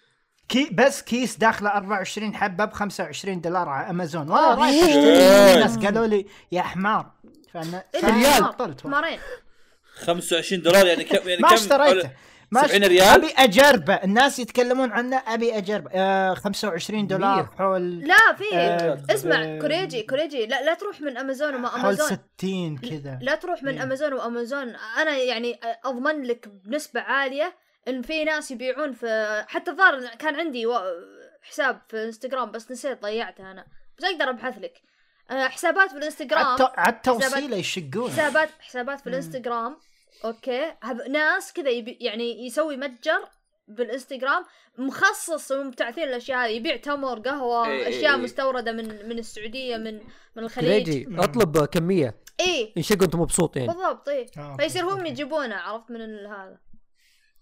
[0.53, 4.31] كي بس كيس داخله 24 حبة ب 25 دولار على أمازون.
[4.31, 4.89] وأنا آه، رايح إيه.
[4.89, 5.19] أشتري.
[5.19, 5.55] إيه.
[5.55, 7.13] الناس قالوا لي يا حمار.
[7.55, 8.43] فانا فأنا ريال.
[8.43, 9.19] بطلت حمارين
[9.95, 12.11] 25 دولار يعني كم يعني ما كم؟ اشتريته.
[12.51, 17.49] ما 70 اشت- ريال؟ أبي اجربه الناس يتكلمون عنه أبي اجربه آه 25 دولار.
[17.59, 20.47] حول لا في آه، اسمع ب- كوريجي كوريجي.
[20.47, 22.07] لا لا تروح من أمازون وما حول أمازون.
[22.39, 23.19] 60 كذا.
[23.23, 23.83] لا تروح من إيه.
[23.83, 24.73] أمازون وأمازون.
[24.99, 30.67] أنا يعني أضمن لك بنسبة عالية إن في ناس يبيعون في حتى الظاهر كان عندي
[30.67, 30.81] و...
[31.43, 33.67] حساب في إنستغرام بس نسيت ضيعته أنا.
[33.99, 34.83] بس أقدر أبحث لك.
[35.31, 39.07] آه، حسابات في الانستغرام عاد عاد توصيله حسابات- يشقون حسابات حسابات في.
[39.07, 39.77] الإنستغرام.
[40.25, 40.73] okay.
[41.11, 41.99] ناس كذا يبي...
[42.01, 43.29] يعني يسوي متجر
[43.69, 44.45] بالإنستغرام
[44.79, 46.51] مخصص ومبتعثين الأشياء هذه.
[46.51, 48.23] يبيع تمر قهوة إيه، إيه، أشياء إيه.
[48.23, 49.95] مستوردة من من السعودية من
[50.37, 50.85] من الخليج.
[50.85, 52.15] كريجي أطلب كمية.
[52.41, 55.07] اي انشق وانت مبسوط يعني بالضبط اي آه، فيصير هم.
[55.07, 56.59] يجيبونه عرفت؟ من ال- هذا.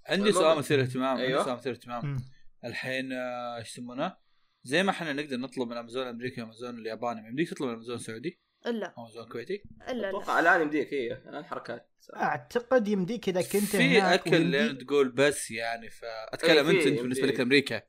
[0.07, 1.45] عندي سؤال مثير اهتمام عندي أيوه.
[1.45, 2.17] سؤال مثير اهتمام.
[2.65, 4.17] الحين آه، إيش يسمونه؟
[4.63, 8.41] زي ما إحنا نقدر نطلب من أمازون الامريكي وامازون الياباني يمديك تطلب من أمازون السعودي
[8.67, 13.77] إلا أمازون الكويتي إلا لا أتوقع الآن يمديك هي الآن حركات أعتقد يمديك إذا كنت
[13.77, 17.27] في أكل لين تقول بس يعني فأتكلم إيه، أنت أنت بالنسبة.
[17.27, 17.83] لك أمريكا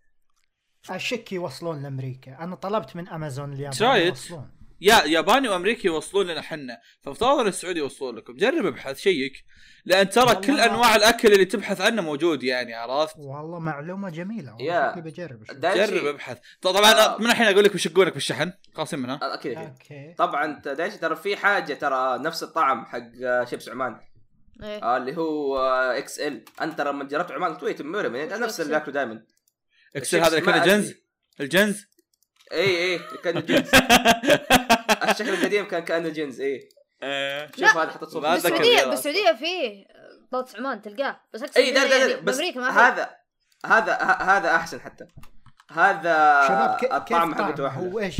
[0.89, 4.51] اشك يوصلون لأمريكا أنا طلبت من أمازون اليابان؟ يوصلون
[4.81, 8.35] يا ياباني وأمريكي يوصلون لنا حنا فافترض ان السعودي يوصلون لكم.
[8.35, 9.45] جرب ابحث check.
[9.85, 14.65] لأن ترى كل أنواع الأكل اللي تبحث عنه موجود يعني عرفت؟ والله معلومة جميلة والله
[14.65, 14.99] يا.
[14.99, 16.37] بجرب جرب ابحث.
[16.61, 17.17] طبعا آه.
[17.17, 19.19] من الحين أقول لك بيشقونك بالشحن؟ خلاصين منها.
[19.21, 19.69] آه، أكيد أكيد.
[19.69, 20.13] okay.
[20.17, 23.99] طبعا دايتشي ترى في حاجة ترى نفس الطعم حق آه، شيبس عمان.
[24.63, 24.83] إيه.
[24.83, 26.43] آه اللي هو آه، XL.
[26.61, 29.23] أنت لما جربت عمان قلت wait مرم يعني نفس اللي XL؟ ياكله دائما
[29.95, 30.93] اكسل هذا اللي كان جنز
[31.39, 31.85] الجنز؟
[32.51, 33.71] اي اي كان جنز
[34.91, 36.69] الشكل القديم كان كأنه جنز اي
[37.03, 37.51] آه.
[37.55, 37.77] شوف.
[37.77, 39.85] هذا حطيت صوره بالسعوديه بالسعودية فيه
[40.27, 43.09] بطاطس عمان تلقاه بس أقصد اي ده يعني ده بس هذا
[43.65, 45.05] هذا هذا أحسن حتى.
[45.71, 48.17] هذا شباب الطعم حقته طعم؟ أحلى هو إيش؟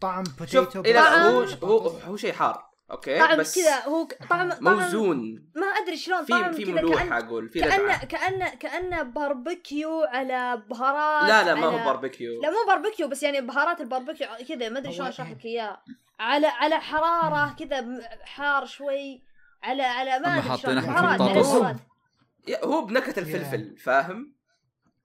[0.00, 2.69] طعم شوف بوتيتو إيه لا طعم- هو هو هو شيء حار.
[2.90, 5.50] أوكي طعم بس كذا هو طعم طعم موزون.
[5.54, 10.02] ما أدري شلون طعم في في كذا ملوحة كأن أقول في كأنه كأنه كأنه باربيكيو
[10.02, 12.42] على بهارات لا لا ما هو باربيكيو.
[12.42, 15.82] لا مو باربيكيو بس يعني بهارات الباربيكيو كذا ما أدري شلون اشرح لك إياه.
[16.20, 19.22] على على حرارة كذا حار شوي
[19.62, 20.80] على على ما أدري شلون.
[20.80, 21.20] بهارات
[22.46, 24.34] يعني هو بنكهة الفلفل فاهم؟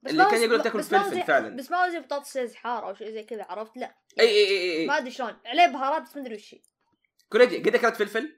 [0.06, 1.56] اللي كان يقول تاكل فلفل فعلا.
[1.56, 3.94] بس ما هو زي بطاطس حار أو شيء زي كذا عرفت؟ لا.
[4.20, 4.86] إي إي إي إي.
[4.86, 5.36] ما أدري شلون.
[5.46, 6.60] عليه بهارات بس ما أدري وش هي.
[7.32, 8.36] كوريجي قد أكلت فلفل؟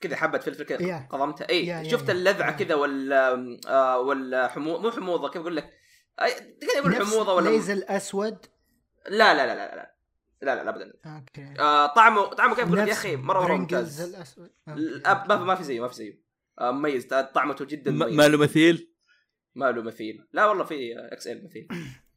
[0.00, 1.08] كذا حبة فلفل كذا يا.
[1.10, 1.48] قضمتها.
[1.48, 2.12] اي يا- شفت يا.
[2.14, 2.56] اللذعة يا.
[2.56, 3.34] كذا ولا
[3.68, 5.70] آه حمو مو حموضة كيف أقول لك؟
[6.78, 8.46] يقول نفس حموضة ولا ليز الأسود؟
[9.08, 9.94] لا لا لا لا لا.
[10.42, 10.92] لا لا, لا ابدا.
[11.06, 11.54] okay.
[11.60, 14.00] آه طعمه طعمه كيف أقول لك يا أخي؟ مرة مرة ممتاز.
[14.00, 14.50] الأسود.
[14.66, 16.22] ما في زيه ما في زيه.
[16.60, 17.06] آه مميز.
[17.34, 18.14] طعمته جدا مميز.
[18.16, 18.94] ما له مثيل؟
[19.54, 20.28] ما له مثيل.
[20.32, 21.68] لا والله في XL مثيل.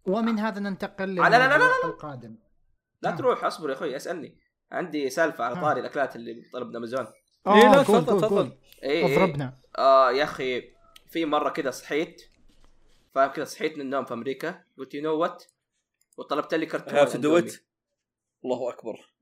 [0.05, 2.37] ومن هذا ننتقل آه، لا- لا- لا- لا- للموضوع القادم.
[3.01, 3.15] لا آه.
[3.15, 4.39] تروح أصبر يا أخوي أسألني.
[4.71, 5.61] عندي سالفة على آه.
[5.61, 6.99] طاري الأكلات اللي طلبنا أمازون.
[7.47, 8.27] إيه، لا، آه قول تفضل، تفضل.
[8.29, 8.57] قول.
[8.83, 9.15] اي إي.
[9.15, 9.57] اضربنا.
[9.77, 10.63] آه يا أخي
[11.09, 12.21] في مرة كذا صحيت
[13.15, 15.43] فاهم كذا صحيت من النوم في أمريكا قلت you know what
[16.17, 17.51] وطلبت لي كرتون have to do أندومي.
[17.51, 17.55] ات
[18.45, 19.13] الله أكبر.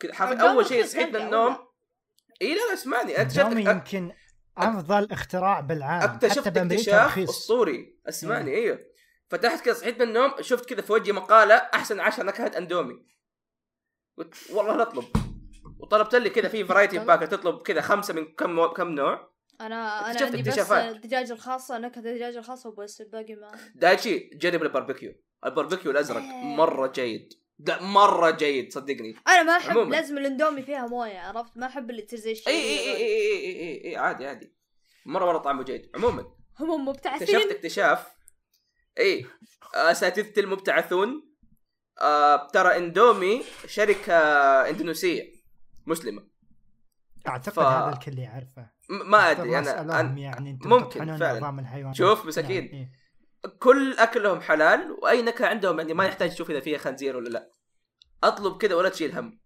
[0.00, 1.56] كذا حرف- أندومي أول شيء صحيت من النوم؟
[2.42, 4.12] اي لا لا اسمعني اكتشفت يمكن
[4.58, 7.28] أفضل اختراع بالعالم اكتشفت اكتشاف رخيص.
[7.30, 7.98] أسطوري.
[8.08, 8.78] اسمعني أيوه
[9.28, 13.06] فتحت كذا صحيت من النوم شفت كذا في وجهي مقالة أحسن عشر نكهات أندومي.
[14.18, 15.04] قلت والله نطلب
[15.78, 19.32] وطلبت لي كذا في variety pack تطلب كذا خمسة من كم كم نوع.
[19.60, 20.70] أنا أنا اكتشفت عندي بس.
[20.72, 25.14] الدجاج الخاصة نكهه الدجاج الخاصه وبس الباقي ما دايتشي جرب ال barbecue
[25.46, 26.56] ال barbecue الأزرق إيه.
[26.56, 27.32] مرة جيد.
[27.66, 29.16] لا مرة جيد صدقني.
[29.28, 29.96] أنا ما أحب عموماً.
[29.96, 33.60] لازم الإندومي فيها موية عرفت؟ ما أحب اللي تصير زي الشيء إي إي إي إي
[33.60, 34.54] إي, أي عادي عادي.
[35.06, 35.90] مرة مرة طعمه جيد.
[35.94, 36.22] عموما.
[36.60, 38.06] هم اكتشفت مبتعثين اكتشاف.
[38.98, 39.26] إي
[39.74, 41.27] اساتذتي المبتعثون.
[42.00, 44.14] آه ترى إندومي شركة
[44.70, 45.32] إندونيسية
[45.86, 46.22] مسلمة.
[47.28, 48.70] أعتقد ف- هذا الكل يعرفه.
[48.90, 51.92] ما أدري أنا, أنا يعني أنتم ممكن فعلاً.
[51.92, 52.64] شوف مساكين.
[52.64, 52.92] نعم، إيه.
[53.58, 57.50] كل أكلهم حلال واي نكهه عندهم يعني ما يحتاج تشوف إذا فيها خنزير ولا لا.
[58.24, 59.40] أطلب كذا ولا تشيل هم.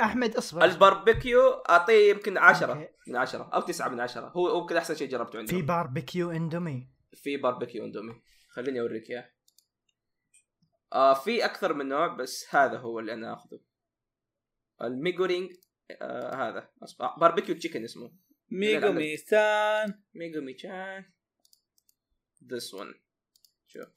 [0.00, 0.64] أحمد اصبر.
[0.64, 2.88] الباربيكيو أعطيه يمكن عشرة okay.
[3.08, 4.28] من عشرة أو تسعة من عشرة.
[4.36, 5.56] هو هو كذا أحسن شيء جربته عندهم.
[5.56, 6.88] في باربيكيو إندومي.
[7.14, 8.12] في باربيكيو إندومي.
[8.50, 9.28] خليني أوريك إياه.
[10.92, 13.60] آه في أكثر من نوع بس هذا هو اللي أنا أخذه.
[14.82, 15.50] الميجورينج
[15.90, 16.68] آه هذا.
[16.82, 17.04] أصبح.
[17.04, 18.12] آه باربيكيو تشيكن اسمه.
[18.50, 21.04] ميجو ميستان ميجومي تشان
[22.52, 22.94] ذس ون
[23.66, 23.88] شوف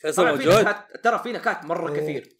[0.00, 0.74] فيصل موجود.
[1.02, 2.00] ترى في نكهات مرة إيه.
[2.00, 2.36] كثير.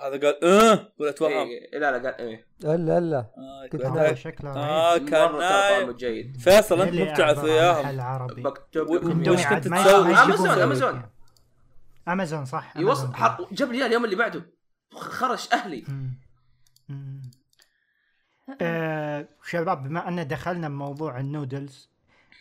[0.00, 2.48] هذا قال أه؟ ولا اتوهم إيه لا لا قال إيه.
[2.64, 3.18] إلا إلا.
[3.18, 4.14] آه، كنت قلت هذا لك.
[4.14, 4.98] شكله آه.
[4.98, 6.36] كان طعمه نايم جيد.
[6.40, 11.13] فيصل أنت مبتعث وياهم محل عربي مكتوب وش كنت تسوي؟ يجيبون أمازون.
[12.08, 13.14] أمازون صح؟ يوصل.
[13.14, 14.46] حط جاب لي اليوم اللي بعده.
[14.94, 15.84] خرش أهلي.
[18.60, 21.90] آه شباب بما أن دخلنا بموضوع ال noodles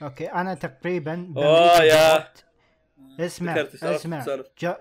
[0.01, 2.33] okay أنا تقريبا اوه يا.
[3.19, 4.25] اسمع اسمع.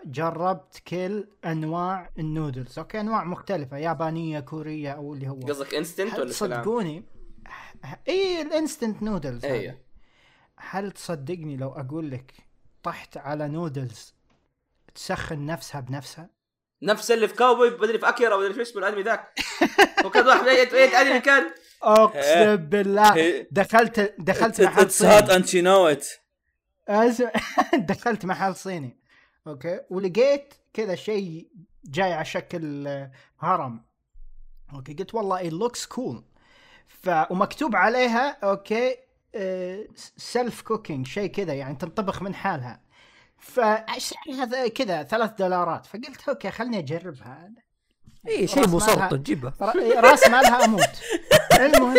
[0.05, 5.41] جربت كل أنواع ال noodles okay أنواع مختلفة يابانية كورية أو اللي هو.
[5.41, 7.05] قصدك instant ولا؟ تصدقوني؟
[8.09, 9.45] اي ال instant noodles.
[9.45, 9.79] أيوه
[10.57, 12.35] هل تصدقني لو أقول لك
[12.83, 14.15] طحت على نودلز
[14.95, 16.31] تسخن نفسها بنفسها؟
[16.83, 19.35] نفس اللي في Cowboy Bebop في أكيرا ولا شو اسمه الأنمي ذاك.
[20.05, 21.45] وكان واحد اي اي أنمي كان؟
[21.83, 23.15] أقسم بالله.
[23.17, 25.47] هي- دخلت دخلت محل اتس هات صيني انت
[27.93, 28.99] دخلت محل صيني.
[29.47, 29.81] okay.
[29.91, 31.49] ولقيت كذا شيء
[31.85, 33.85] جاي على شكل آه، هرم.
[34.75, 34.95] okay.
[34.95, 36.23] قلت والله it looks cool.
[36.89, 38.97] ف ومكتوب عليها okay
[40.17, 42.82] self cooking شيء كذا يعني تنطبخ من حالها.
[43.43, 45.87] فسعرها كذا ثلاث دولارات.
[45.87, 47.51] فقلت okay خلني أجربها.
[48.29, 50.89] اي شيء راس مو مالها- سلطه جيبه ر- راس مالها أموت.
[51.61, 51.97] المهم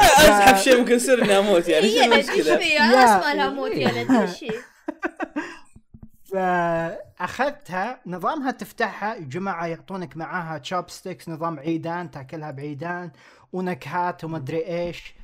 [0.00, 3.48] أزحف شيء ممكن يصير اني أموت يعني شو إيش المشكلة؟ في يا- أنا اسمع لها
[3.50, 4.50] موت يا إيش هي؟
[6.32, 13.10] فأخذتها نظامها تفتحها جماعة يعطونك معاها chopsticks نظام عيدان تأكلها بعيدان
[13.52, 15.14] ونكهات ومدري إيش.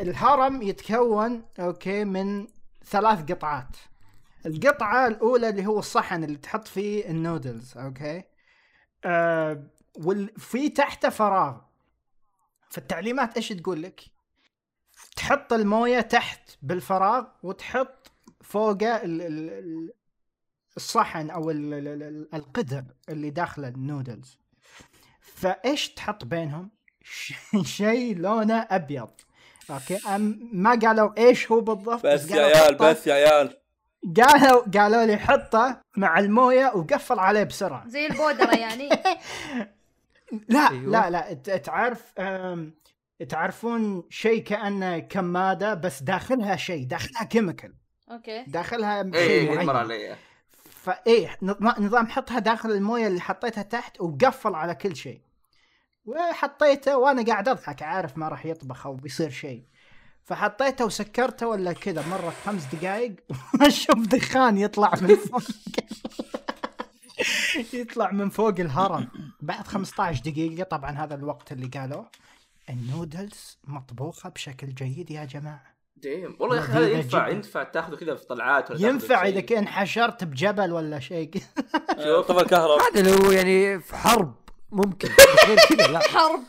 [0.00, 2.46] الهرم يتكون okay من
[2.90, 3.76] ثلاث قطعات.
[4.46, 8.22] القطعة الأولى اللي هو الصحن اللي تحط فيه ال noodles okay؟
[9.04, 9.62] آه
[9.98, 11.56] وفي تحته فراغ.
[12.70, 14.00] فالتعليمات إيش تقول لك؟
[15.16, 19.92] تحط الموية تحت بالفراغ وتحط فوقه ال- ال- ال-
[20.76, 24.38] الصحن أو ال- ال- ال- القدر اللي داخله النودلز.
[25.20, 26.70] فإيش تحط بينهم؟
[27.64, 29.10] شيء لونه أبيض.
[29.70, 29.98] okay؟
[30.52, 33.56] ما قالوا إيش هو بالضبط بس يا قالوا عيال بس يا عيال.
[34.16, 37.88] قالوا قالوا لي حطه مع المويه وقفل عليه بسرعة.
[37.88, 38.88] زي البودرة يعني.
[40.48, 40.90] لا أيوة.
[40.90, 42.12] لا لا ت- تعرف
[43.28, 47.74] تعرفون شيء كانه كمادة بس داخلها شيء داخلها chemical.
[48.10, 48.44] okay.
[48.46, 49.66] داخلها اي شيء اي معين.
[49.66, 50.16] مر علي
[50.70, 55.20] فايه نظام نظام حطها داخل الموية اللي حطيتها تحت وقفل على كل شيء.
[56.06, 59.64] وحطيته وأنا قاعد أضحك عارف ما راح يطبخ أو بيصير شيء.
[60.24, 63.14] فحطيته وسكرته ولا كذا مرة خمس دقائق
[63.66, 65.42] أشوف دخان يطلع من فوق.
[67.74, 69.08] يطلع من فوق الهرم.
[69.40, 72.06] بعد 15 دقيقة طبعا هذا الوقت اللي قالوه
[72.70, 75.74] النودلز مطبوخة بشكل جيد يا جماعة.
[75.96, 76.36] ديم.
[76.40, 77.36] والله يا أخي هذا ينفع جداً.
[77.36, 79.40] ينفع تاخذه كذا في طلعات ولا ينفع إذا.
[79.40, 81.30] كان انحشرت بجبل ولا شيء.
[82.04, 84.34] شوف طفى الكهرب هذا لو يعني في حرب.
[84.70, 85.98] ممكن بس غير كذا لا.
[85.98, 86.40] حرب.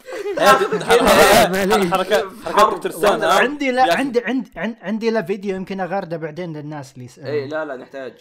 [1.91, 3.97] حركات حركات ترسان؟ عندي لا.
[3.97, 4.51] عندي عندي
[4.82, 7.30] عندي, له فيديو يمكن اغرده بعدين للناس اللي يسألون.
[7.32, 8.13] اي لا لا نحتاج.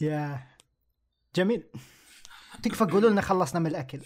[0.00, 0.38] يا
[1.36, 1.62] جميل.
[2.62, 4.00] تكفى قولوا لنا خلصنا من الأكل.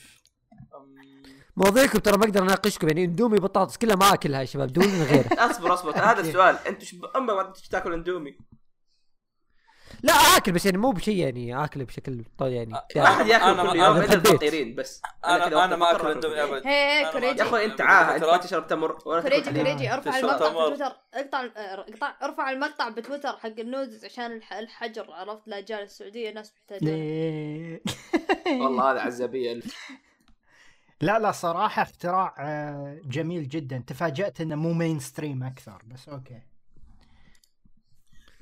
[1.57, 5.03] مواضيعكم ترى ما أقدر أناقشكم يعني إندومي بطاطس كلها ما أكلها يا شباب دون من
[5.03, 6.59] غيره أصبر أصبر هذا السؤال.
[6.68, 6.82] انت.
[7.16, 8.36] اما ما تاكل إندومي.
[10.03, 12.74] لا آكل بس يعني مو بشيء يعني اكله بشكل طيب يعني.
[12.74, 13.07] آه، دائم.
[13.07, 13.97] احد ياكل كل يوم.
[13.97, 17.38] الا بس أنا أنا ما أكل اندومي ابد هي ما كوريجي.
[17.38, 19.51] يا أخوي أنت عاهه أنت ما تشرب تمر ولا كريجي.
[19.51, 20.49] كريجي ارفع المقطع.
[20.49, 20.93] بتويتر.
[21.14, 26.53] اقطع اقطع ارفع المقطع بتويتر حق النودز عشان الح- الحجر عرفت؟ لا جال السعودية ناس
[26.57, 27.82] محتاجين ليه؟
[28.47, 29.53] والله هذا عزابية.
[29.53, 29.76] الف
[31.01, 33.82] لا لا صراحة اختراع آه، جميل جدا.
[33.86, 36.42] تفاجأت إنه مو mainstream أكثر بس okay.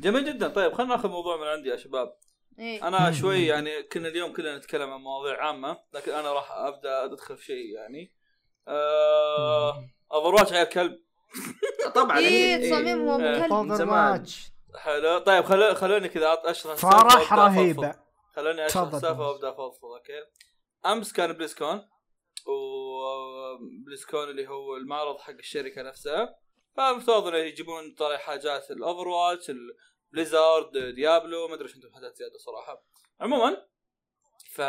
[0.01, 0.49] جميل جدا.
[0.49, 2.17] طيب خلينا ناخذ موضوع من عندي يا شباب.
[2.59, 2.89] إيه.
[2.89, 7.37] أنا شوي يعني كنا اليوم كلنا نتكلم عن مواضيع عامة لكن أنا راح أبدأ أدخل
[7.37, 8.15] في شيء يعني.
[8.69, 10.99] آه Overwatch عيال كلب.
[11.95, 12.19] طبعا.
[12.19, 12.71] إيه إيه.
[12.71, 13.41] تصاميمهم إيه.
[13.41, 13.53] كلب.
[13.53, 14.13] من اوفر زمان.
[14.13, 15.19] واتش حلو.
[15.19, 17.33] طيب خلو خلوني كذا أشرح السالفة فرح.
[17.33, 17.95] رهيبة.
[18.37, 19.29] خلوني أشرح السالفة.
[19.29, 20.25] وأبدأ أفضفض okay.
[20.87, 21.89] أمس كان BlizzCon
[22.47, 26.35] و BlizzCon اللي هو المعرض حق الشركة نفسها.
[26.77, 32.17] فمفترض إنه يجيبون طالع حاجات ال Overwatch ال Blizzard Diablo ما أدري إيش عندهم حاجات
[32.17, 32.85] زيادة صراحة.
[33.21, 33.67] عموما
[34.51, 34.61] ف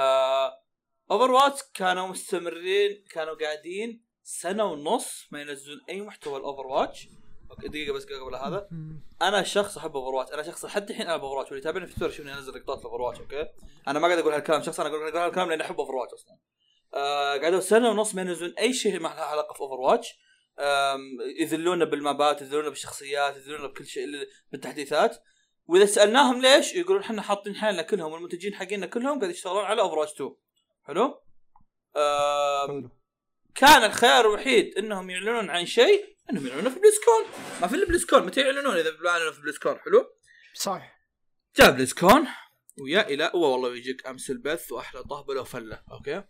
[1.11, 7.07] Overwatch كانوا مستمرين كانوا قاعدين سنة ونص ما ينزلون أي محتوى ال Overwatch
[7.51, 8.69] okay دقيقة بس قبل هذا.
[9.21, 12.33] أنا شخص أحب Overwatch أنا شخص لحد الحين ألعب Overwatch واللي يتابعني في تويتر يشوفني
[12.33, 13.47] انزل لقطات Overwatch okay؟
[13.87, 16.37] أنا ما قاعد أقول هالكلام شخص أنا أقول هالكلام لأني أحب Overwatch أصلا.
[16.93, 20.19] آه قعدوا سنة ونص ما ينزلون أي شيء ما له علاقة في Overwatch
[21.39, 24.05] يذلونا بالمابات يذلونا بالشخصيات يذلونا بكل شيء
[24.51, 25.17] بالتحديثات.
[25.65, 30.11] وإذا سألناهم ليش يقولون إحنا حاطين حالنا كلهم والمنتجين حقينا كلهم قاعد يشتغلون على Overwatch
[30.11, 30.35] 2
[30.83, 31.21] حلو؟
[31.97, 32.91] آم،
[33.55, 37.23] كان الخيار الوحيد إنهم يعلنون عن شيء إنهم يعلنون في BlizzCon
[37.61, 40.05] ما في إلا BlizzCon متى يعلنون؟ إذا اعلنوا في BlizzCon حلو؟
[40.53, 40.97] صح
[41.55, 42.27] جاء BlizzCon
[42.81, 45.83] ويا إلى هو والله يجيك أمس البث وأحلى طهبلة وفلة.
[45.91, 46.23] okay؟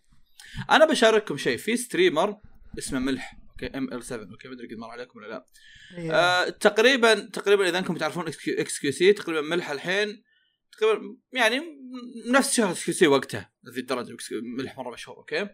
[0.69, 1.57] أنا بشارككم شيء.
[1.57, 2.37] في streamer
[2.77, 3.40] اسمه ملح.
[3.63, 5.45] okay ML7 okay ما أدري قد مر عليكم ولا لا.
[5.97, 6.11] إيه.
[6.13, 10.23] آه تقريبا تقريبا إذا أنكم تعرفون xQc تقريبا ملح الحين.
[10.71, 11.61] تقريبا يعني
[12.27, 14.17] نفس شهر إكس كيو سي وقتها ذي الدرجة
[14.57, 15.49] ملح مره مشهور okay؟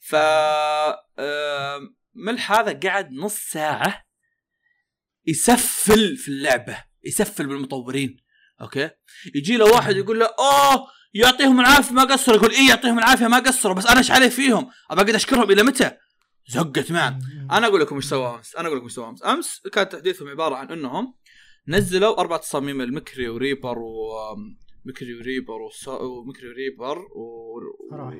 [0.00, 1.80] ف آه
[2.14, 4.04] ملح هذا قعد نص ساعة
[5.26, 8.16] يسفل في اللعبة يسفل بالمطورين
[8.60, 8.90] okay؟
[9.34, 12.36] يجي له واحد يقول له أوه يعطيهم العافية ما قصروا.
[12.36, 15.62] يقول إيه يعطيهم العافية ما قصروا بس أنا إيش علي فيهم؟ أبى أقعد أشكرهم إلى
[15.62, 15.96] متى؟
[16.48, 17.18] زقت معه
[17.50, 18.56] أنا أقول لكم إيش سووا أمس.
[18.56, 19.24] أنا أقول لكم إيش سووا أمس.
[19.24, 21.14] أمس كان تحديثهم عبارة عن إنهم
[21.68, 24.12] نزلوا أربع تصاميم المكري وريبر و
[24.84, 27.60] مكري وريبر وص- ومكري وريبر و...
[27.90, 28.14] فرح.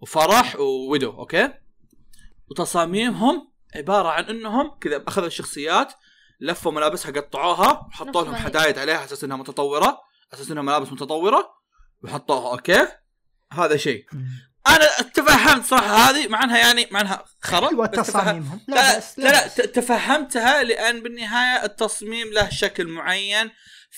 [0.00, 1.52] وفرح وويدو okay؟
[2.50, 5.92] وتصاميمهم عبارة عن إنهم كذا أخذوا الشخصيات
[6.40, 8.34] لفوا ملابسها قطعوها وحطوا لهم.
[8.34, 9.98] حدايد عليها على أساس إنها متطورة على
[10.34, 11.50] أساس إنها ملابس متطورة
[12.04, 12.86] وحطوها okay؟
[13.52, 14.06] هذا شيء.
[14.66, 19.18] أنا تفهمت صراحة هذه مع إنها يعني مع إنها خرا تفهم- تصاميمهم لا لا, بس-
[19.18, 19.54] لا, لا بس.
[19.54, 23.50] تفهمتها لأن بالنهاية التصميم له شكل معين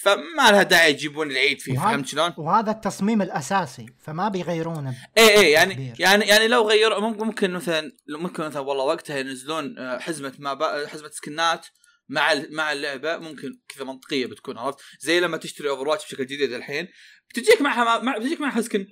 [0.02, 5.38] فما لها داعي يجيبون العيد فيه وهذا- فهمت شلون؟ وهذا التصميم الأساسي فما بيغيرونه اي
[5.40, 5.94] اي يعني كبير.
[5.98, 10.86] يعني يعني لو غيروا ممكن ممكن مثلا ممكن مثلا والله وقتها ينزلون آه، حزمة ما
[10.88, 11.66] حزمة سكنات
[12.08, 16.52] مع مع اللعبة ممكن كذا منطقية بتكون عرفت زي لما تشتري أوفر واتش بشكل جديد
[16.52, 16.88] الحين
[17.30, 18.86] بتجيك معها مع بتجيك معها skin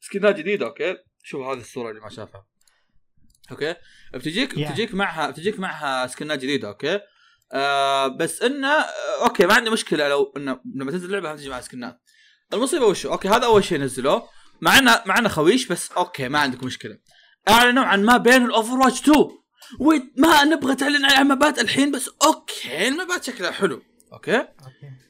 [0.00, 0.96] سكنات جديدة okay
[1.26, 2.46] شوف هذه الصورة اللي ما شافها.
[3.50, 3.74] okay؟
[4.14, 4.70] بتجيك Yeah.
[4.70, 7.00] بتجيك معها بتجيك معها سكنات جديدة okay؟
[7.52, 8.68] آه بس انه
[9.22, 12.00] okay ما عندي مشكلة لو انه لما تنزل اللعبه تجي معها سكنات.
[12.52, 14.28] المصيبة وشو؟ okay هذا أول شيء نزلوه.
[14.60, 16.98] مع انه مع إنه خويش بس okay ما عندك مشكلة.
[17.48, 19.16] أعلنوا عن ما بين الاوفر واتش 2
[19.80, 23.82] وما نبغى تعلن عن مبات الحين بس okay المبات شكلها حلو.
[24.12, 25.03] okay؟ ف-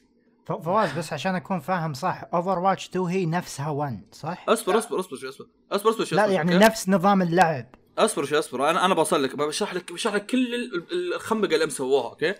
[0.45, 4.99] فواز بس عشان أكون فاهم صح اوفر واتش 2 هي نفسها 1 صح؟ أصبر أصبر
[4.99, 5.45] أصبر شوي أصبر.
[5.71, 7.75] أصبر أصبر شوي لا يعني okay؟ نفس نظام اللعب.
[7.97, 8.69] أصبر شوي أصبر.
[8.69, 12.09] أنا أنا بوصل لك بشرح لك بشرح لك كل ال- ال- الخنبقة اللي هم سووها
[12.09, 12.33] okay؟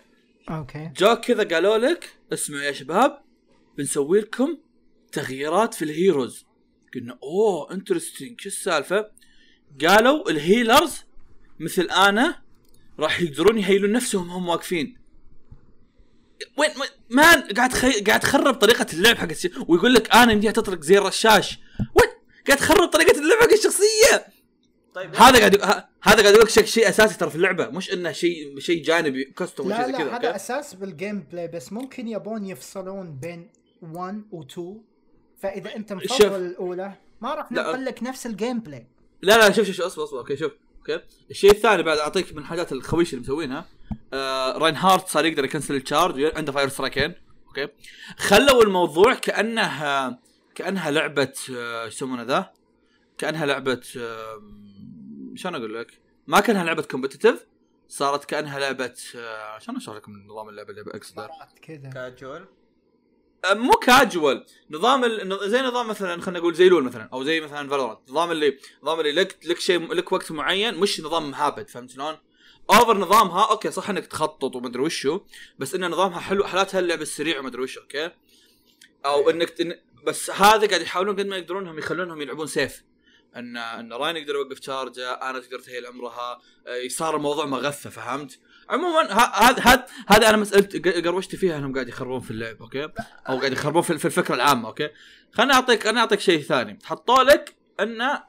[0.50, 0.92] okay.
[0.98, 3.22] جاك كذا قالوا لك اسمعوا يا شباب
[3.78, 4.58] بنسوي لكم
[5.12, 6.46] تغييرات في ال heroes.
[6.96, 9.12] قلنا أوه interesting شو السالفة؟
[9.88, 11.04] قالوا ال healers
[11.60, 12.42] مثل أنا
[13.00, 14.98] راح يقدرون يهيلون نفسهم هم واقفين.
[16.58, 16.70] وين
[17.10, 18.02] man قاعد خي...
[18.02, 21.60] قاعد تخرب طريقة اللعب حق الشيء ويقول لك أنا يمديها تطلق زي الرشاش.
[21.80, 22.10] وين؟
[22.48, 24.28] قاعد تخرب طريقة اللعب حق الشخصية.
[24.94, 25.56] طيب هذا قاعد
[26.04, 27.68] هذا قاعد يقول لك شيء أساسي ترى في اللعبة.
[27.68, 31.74] مش إنه شيء شيء جانبي custom لا لا كذا هذا okay؟ أساس بال gameplay بس
[31.74, 34.82] ممكن يبون يفصلون بين 1 و 2
[35.40, 35.94] فإذا أنت.
[35.94, 37.52] مفضل الأولى ما راح.
[37.52, 38.88] ننقل لك نفس ال gameplay
[39.22, 40.52] لا لا شوف شوف شوف أصبر أصبر okay شوف.
[40.90, 43.66] okay الشيء الثاني بعد أعطيك من الحاجات الخويشه اللي مسوينها
[44.14, 47.14] آه راين هارت صار يقدر يكنسل ال charge عنده fire strike ين
[47.48, 47.68] okay
[48.18, 50.20] خلوا الموضوع كأنها
[50.56, 52.52] كأنها لعبة آه، يسمونه ذا؟
[53.18, 54.42] كأنها لعبة آه،
[55.36, 57.46] شلون أقول لك؟ ما كأنها لعبة competitive
[57.88, 61.30] صارت كأنها لعبة آه، شلون أشرح لكم نظام اللعبة اللي اقصده؟
[61.62, 62.65] كذا كاجوال آه،
[63.54, 65.50] مو كاجوال نظام ال...
[65.50, 69.00] زي نظام مثلا خلينا نقول زي لول مثلا أو زي مثلا فالورانت نظام اللي نظام
[69.00, 72.18] اللي لك لك شيء لك وقت معين مش نظام مهابد فهمت شلون؟
[72.70, 75.22] اوفر نظامها okay صح إنك تخطط ومدري وشو
[75.60, 78.12] بس إن نظامها حلو حلاتها اللعب السريع ومدري وشو okay؟
[79.06, 79.76] أو إنك تن...
[80.04, 82.84] بس هذا قاعد يحاولون قد ما يقدرون هم يخلونهم يلعبون safe
[83.36, 87.90] ان إن راين يقدر يوقف charge ه أنا تقدر تهيل عمرها آه، صار الموضوع مغثى
[87.90, 88.40] فهمت؟
[88.70, 92.84] عموما هذا هذا هذا أنا مسألة قروشتي فيها إنهم قاعد يخربون في اللعب okay؟
[93.30, 94.90] أو قاعد يخربون في الفكرة العامة okay؟
[95.32, 98.20] خليني أعطيك خليني أعطيك شيء ثاني حطوا لك أن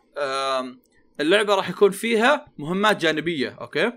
[1.21, 3.93] اللعبة راح يكون فيها مهمات جانبية okay؟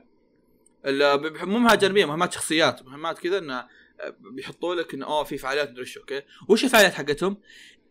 [0.85, 3.53] مو مهمات جانبية مهمات شخصيات مهمات كذا انه
[4.01, 7.37] آه، بيحطوا لك انه اوه في فعاليات مدري okay؟ وش الفعاليات حقتهم؟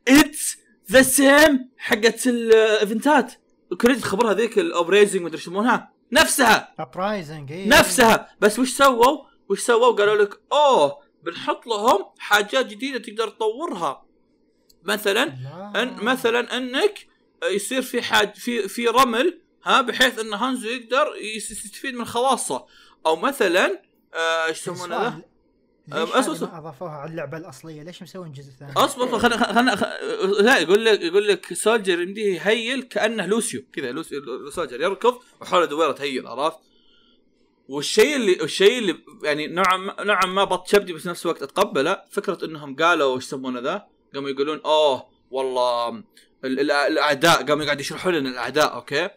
[0.08, 0.58] it's
[0.90, 3.32] the same حقت الايفنتات
[3.80, 9.60] كريدت خبرها ذيك ال uprising مدري يسمونها نفسها uprising اي نفسها بس وش سووا؟ وش
[9.60, 14.04] سووا؟ قالوا لك أوه بنحط لهم حاجات جديدة تقدر تطورها
[14.82, 15.22] مثلا
[15.82, 17.06] أن مثلا أنك
[17.44, 22.66] يصير في حاج في في رمل ها بحيث إن هانزو يقدر يس- يستفيد من خواصه
[23.06, 23.82] أو مثلا
[24.14, 25.22] آه، إيش يسمونه ذا؟
[26.46, 29.96] ما أضافوها على اللعبة الأصلية ليش مسوين جزء ثاني أصبر خلنا خلنا
[30.42, 35.64] لا يقول لك يقول لك سولجر يمديه يهيل كأنه لوسيو كذا لوسيو سولجر يركض وحوله
[35.64, 36.58] دويرة تهيل عرفت؟
[37.68, 42.02] والشيء اللي الشيء اللي يعني نوعا ما نوعا ما بط شبدي بس نفس الوقت أتقبله
[42.10, 45.88] فكرة إنهم قالوا إيش يسمونه ذا؟ قاموا يقولون أوه والله
[46.44, 49.08] ال- ال- الأعداء قاموا قاعد يشرحوا لنا الأعداء okay؟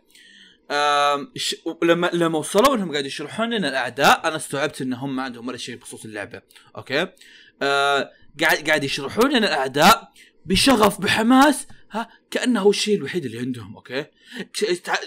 [1.36, 5.58] ش- لما لما وصلوا انهم قاعد يشرحون لنا الأعداء أنا استوعبت إنهم ما عندهم ولا
[5.58, 6.42] شيء بخصوص اللعبة.
[6.78, 7.08] okay؟
[7.62, 8.12] آه
[8.42, 10.12] قاعد قاعد يشرحون لنا الأعداء
[10.46, 14.06] بشغف بحماس ها كأنه هو الشيء الوحيد اللي عندهم okay؟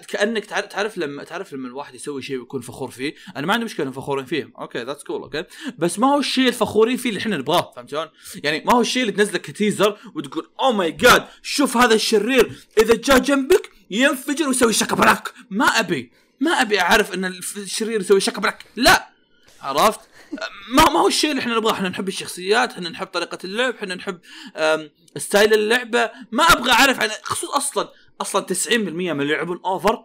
[0.08, 3.14] كأنك تعرف تعرف لما تعرف لما الواحد يسوي شيء ويكون فخور فيه.
[3.36, 4.52] أنا ما عندي مشكلة فخورين فيه.
[4.58, 5.44] okay that's cool okay؟
[5.78, 8.08] بس ما هو الشيء الفخورين فيه اللي إحنا نبغاه فهمت شلون؟
[8.44, 12.52] يعني ما هو الشيء اللي تنزله ك teaser وتقول oh my God شوف هذا الشرير
[12.78, 15.32] إذا جاء جنبك ينفجر ويسوي شكبراك.
[15.50, 17.24] ما أبي ما أبي أعرف إن
[17.56, 18.64] الشرير يسوي شكبراك.
[18.76, 19.08] لا!
[19.62, 20.00] عرفت؟
[20.72, 21.72] ما ما هو الشيء اللي إحنا نبغاه.
[21.72, 24.18] إحنا نحب الشخصيات إحنا نحب طريقة اللعب إحنا نحب
[25.16, 26.10] style اللعبة.
[26.32, 27.88] ما أبغى أعرف عن خصوص أصلا
[28.20, 30.04] أصلا 90% من اللي يلعبون أوفر.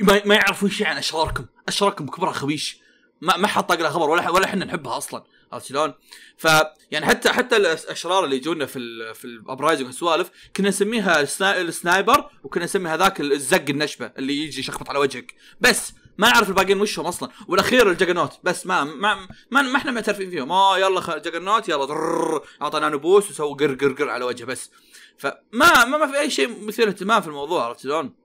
[0.00, 1.46] ما, يعرفون شيء عن أشراركم.
[1.68, 2.78] أشراركم كبرها خبيش.
[3.20, 5.24] ما ما حط لها خبر ولا ولا إحنا نحبها أصلا.
[5.54, 5.94] عرفت شلون؟
[6.36, 6.44] ف
[6.90, 11.70] يعني حتى حتى الأشرار اللي يجونا في في ال uprising والسوالف كنا نسميها السنا- ال
[11.70, 15.34] sniper وكنا نسمي هذاك الزق النشبة اللي يجي يشخبط على وجهك.
[15.60, 17.28] بس ما نعرف الباقيين وشهم أصلا.
[17.48, 20.52] والأخير ال juggernaut بس ما ما ما, ما إحنا معترفين فيهم.
[20.52, 24.70] آه يلا juggernaut يلا اعطى نبوس وسووا قر قر قر على وجهه بس.
[25.18, 28.23] فما ما, ما في أي شيء مثير اهتمام في الموضوع عرفت شلون؟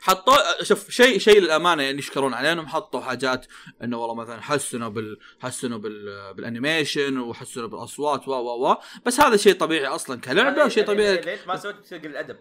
[0.00, 3.46] حطوا شوف شيء شيء للأمانة يعني يشكرون عليه انهم حطوا حاجات
[3.82, 8.76] إنه والله مثلا حسنوا بال حسنوا بال بال animation وحسنوا بالأصوات و و و
[9.06, 12.36] بس هذا شيء طبيعي أصلا كلعبة وشيء طبيعي ليش ما سويت بسوق الأدب؟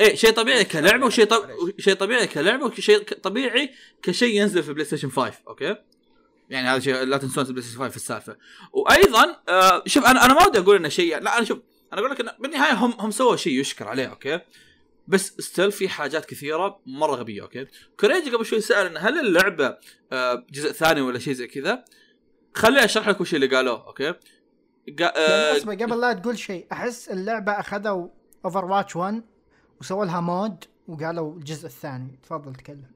[0.00, 1.48] إيه شيء طبيعي كلعبة وشيء طب...
[1.78, 5.76] شيء طبيعي كلعبة وشيء طبيعي كشيء ينزل في بلاي ستيشن 5 okay؟
[6.50, 8.36] يعني هذا شيء لا تنسون بلاي ستيشن 5 في السالفة.
[8.72, 11.58] وأيضا آه شوف أنا أنا ما ودي أقول إنه شيء لا أنا شوف
[11.92, 14.40] أنا أقول لك إن بالنهاية هم هم سووا شيء يشكر عليه okay؟
[15.08, 17.66] بس still في حاجات كثيرة مرة غبية okay؟
[18.00, 19.78] كوريجي قبل شوي سأل انه هل اللعبة
[20.12, 21.84] آه جزء ثاني ولا شيء زي كذا؟
[22.54, 24.14] خليني أشرح لك وش اللي قالوه okay؟
[24.98, 25.12] قا...
[25.16, 26.66] آه قبل لا تقول شيء.
[26.72, 28.08] أحس اللعبة أخذوا
[28.44, 29.22] Overwatch 1
[29.80, 32.18] وسووا لها mod وقالوا الجزء الثاني.
[32.22, 32.90] تفضل تكلم.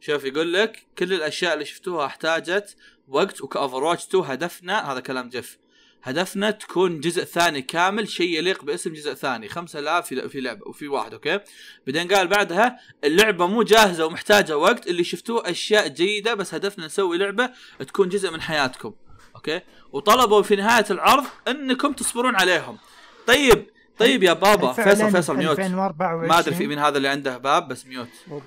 [0.00, 2.76] شوف يقول لك كل الأشياء اللي شفتوها احتاجت
[3.08, 4.92] وقت وك Overwatch 2 هدفنا.
[4.92, 5.58] هذا كلام جيف
[6.02, 9.48] هدفنا تكون جزء ثاني كامل شيء يليق باسم جزء ثاني.
[9.48, 11.40] 5000 في في لعبة وفي واحد okay؟
[11.86, 17.18] بعدين قال بعدها اللعبة مو جاهزة ومحتاجة وقت اللي شفتوه أشياء جيدة بس هدفنا نسوي
[17.18, 18.92] لعبة تكون جزء من حياتكم
[19.34, 19.60] okay؟
[19.92, 22.78] وطلبوا في نهاية العرض إنكم تصبرون عليهم.
[23.26, 23.66] طيب
[23.98, 25.58] طيب يا بابا فيصل فيصل mute.
[25.58, 28.08] 2024 ما أدري في مين هذا اللي عنده باب بس mute.
[28.26, 28.42] مو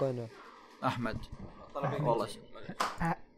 [0.83, 1.17] أحمد.
[1.75, 2.27] والله.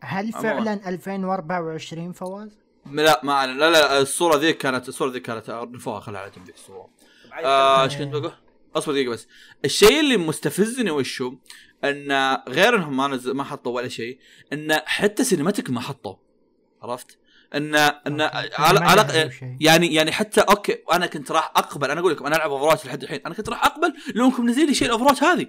[0.02, 0.32] هل.
[0.32, 3.58] فعلا 2024 فواز؟ لا ما أعلن.
[3.58, 6.90] لا لا الصورة ذيك كانت الصورة ذيك كانت نفوها خلها على جنب ذيك الصورة
[7.44, 8.32] آه، إيش كنت بقول؟
[8.76, 9.28] أصبر دقيقة بس
[9.66, 11.36] الشيء اللي مستفزني وشو
[11.84, 14.20] أن غير إنهم ما نزل ما حطوا ولا شيء
[14.54, 16.16] أن حتى cinematic ما حطوا
[16.82, 17.18] عرفت؟
[17.56, 18.22] ان أن.
[18.22, 19.58] على على شيء.
[19.60, 23.04] يعني يعني حتى okay أنا كنت راح أقبل أنا أقول لكم أنا ألعب Over لحد
[23.04, 25.48] الحين أنا كنت راح أقبل لو إنكم نزل لي شيء ال Over هذه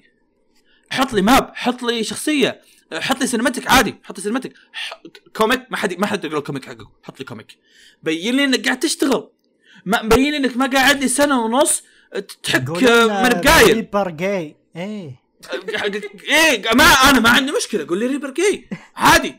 [0.91, 2.61] حط لي map حط لي شخصية
[2.93, 3.95] حط لي cinematic عادي.
[4.05, 4.53] حط لي cinematic
[5.37, 7.59] comic ما حد ما حد يقول ال comic حقك حط لي comic
[8.03, 9.29] بين لي إنك قاعد تشتغل.
[9.85, 11.83] ما مبين لي إنك ما قاعد لي سنة ونص
[12.43, 13.75] تحك قول لنا من بقايل.
[13.75, 14.57] ريبر جاي.
[14.77, 15.27] إيه.
[16.31, 17.87] إيه ما أنا ما عندي مشكلة.
[17.87, 18.69] قول لي ريبر جاي.
[18.97, 19.37] عادي.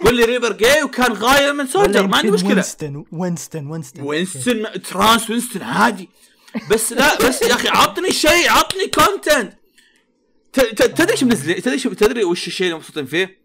[0.00, 2.50] قول لي ريبر جاي وكان غاير من سولجر ما عندي مشكلة.
[2.50, 4.04] وينستون وينستون وينستون.
[4.04, 6.08] وينستون ترانس وينستون عادي.
[6.70, 9.57] بس لا بس يا أخي عطني شيء عطني كونتنت
[10.52, 13.38] تدري إيش منزلين تدري تدري وش الشيء اللي مبسوطين فيه؟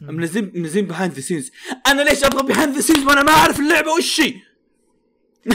[0.00, 1.50] منزلين منزلين بيهايند ذا سينز
[1.86, 4.34] أنا ليش أبغى بيهايند ذا سينز وأنا ما أعرف اللعبة وش هي؟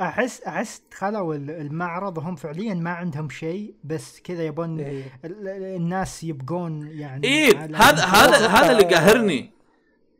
[0.00, 5.18] احس أحس خلوا ال- المعرض هم فعليا ما عندهم شيء بس كذا يبون إيه.
[5.24, 9.55] ال- ال- الناس يبقون يعني إيه هذا هذا هذا اللي قاهرني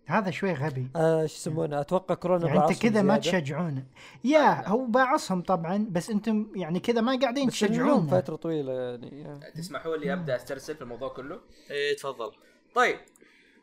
[0.06, 0.88] هذا شوي غبي.
[0.96, 3.38] آه، شو يسمونه؟ أتوقع كورونا يعني أنت كذا ما زيادة.
[3.38, 3.84] تشجعونه
[4.24, 8.06] يا هو باعصهم طبعا بس أنتم يعني كذا ما قاعدين تشجعون.
[8.06, 9.40] فترة طويلة يعني.
[9.54, 11.40] تسمحوا لي أبدأ أسترسل في الموضوع كله؟
[11.70, 12.32] إيه تفضل.
[12.74, 12.96] طيب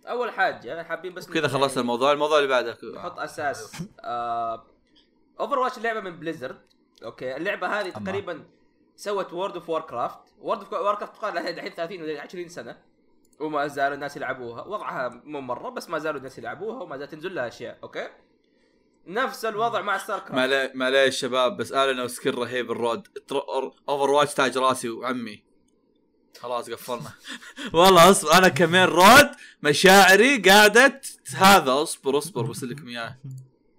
[0.07, 2.77] أول حاجة حابين بس كذا خلصنا الموضوع الموضوع اللي بعده.
[2.95, 3.83] نحط أساس.
[5.39, 6.61] Overwatch لعبة من Blizzard
[7.03, 7.89] okay؟ اللعبة هذه.
[7.89, 8.43] تقريبا
[8.95, 12.77] سوت World of Warcraft World of Warcraft تقال لها الحين 30 ولا 20 سنة.
[13.39, 14.63] وما زالوا الناس يلعبوها.
[14.63, 18.09] وضعها مو مرة بس ما زالوا الناس يلعبوها وما زالت تنزل لها أشياء okay؟
[19.07, 23.07] نفس الوضع مع Star Craft معليش معليش شباب بس أنا و skin رهيب الرود
[23.89, 25.43] Overwatch تاج راسي وعمي.
[26.39, 27.11] خلاص قفلنا.
[27.73, 28.33] والله اصبر.
[28.37, 29.31] أنا كمين رود
[29.63, 31.81] مشاعري قاعدة ت- هذا.
[31.81, 33.17] اصبر اصبر برسل لكم إياه.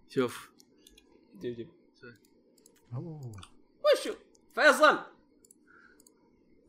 [0.09, 0.51] شوف.
[1.41, 1.71] جيب جيب.
[3.85, 4.15] وشو؟
[4.55, 4.99] فيصل.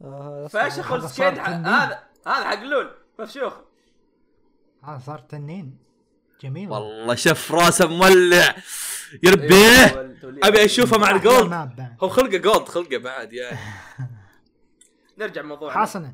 [0.02, 3.54] آه، فاشخ هذا هذا حق لول مفشوخ.
[4.84, 5.78] آه صار تنين.
[6.42, 6.70] جميل.
[6.70, 8.56] والله شف راسه مولع.
[9.24, 11.88] يربيه إيه، تولي- أبي أشوفه مع الجولد.
[12.04, 13.52] هو خلقه جولد خلقه بعد يا.
[15.20, 15.82] نرجع موضوعنا.
[15.82, 16.14] حسنا.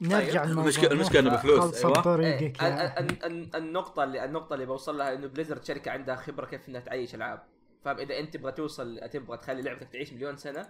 [0.00, 0.50] نرجع طيب.
[0.50, 1.92] الموضوع المشكلة- المشكلة إنه بفلوس، أيوة.
[2.00, 5.90] بطريقك إيه، يا ال- ال- ال- النقطة اللي النقطة اللي بوصل لها إنه Blizzard شركة
[5.90, 7.42] عندها خبرة كيف إنها تعيش ألعاب.
[7.84, 10.68] فاهم؟ إذا أنت تبغى توصل تبغى تخلي لعبتك تعيش مليون سنة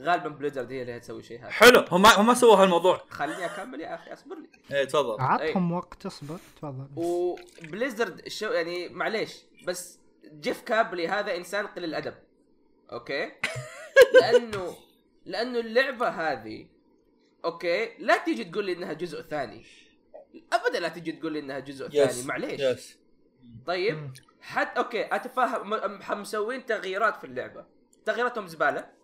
[0.00, 1.50] غالبا Blizzard هي اللي هتسوي شيء هذا.
[1.50, 3.04] حلو هم ما هم ما سووا هالموضوع.
[3.10, 4.76] خليني أكمل يا أخي أصبر لي.
[4.76, 5.20] إيه تفضل.
[5.20, 6.88] عطهم وقت اصبر تفضل.
[6.96, 9.98] و Blizzard الشو يعني معليش بس
[10.40, 12.14] جيف كابلن هذا إنسان قليل الأدب.
[12.92, 13.32] okay؟
[14.20, 14.76] لأنه
[15.24, 16.66] لأنه اللعبة هذه
[17.44, 19.66] أوكي لا تيجي تقول لي إنها جزء ثاني.
[20.52, 22.60] ابدا لا تيجي تقول لي إنها جزء ثاني معليش.
[22.60, 22.98] yes
[23.66, 27.66] طيب حتى okay اتفهم مسوين تغييرات في اللعبة.
[28.04, 28.95] تغييراتهم زبالة.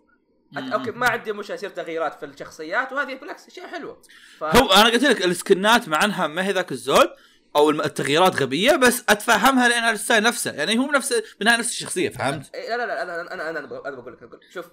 [0.57, 4.01] okay ما عندي مشكله يصير تغييرات في الشخصيات وهذه بالعكس اشياء حلوة
[4.37, 4.43] ف...
[4.43, 7.09] هو أنا قلت لك السكنات مع أنها ما هي ذاك الزود
[7.55, 10.51] أو التغييرات غبية بس أتفهمها لانها ال style نفسه.
[10.51, 13.67] يعني هو نفس بالنهايه نفس الشخصية فهمت؟ إيه، لا لا لا أنا أنا أنا أنا
[13.67, 14.51] بقول- أنا بقول لك أقول لك.
[14.51, 14.65] شوف.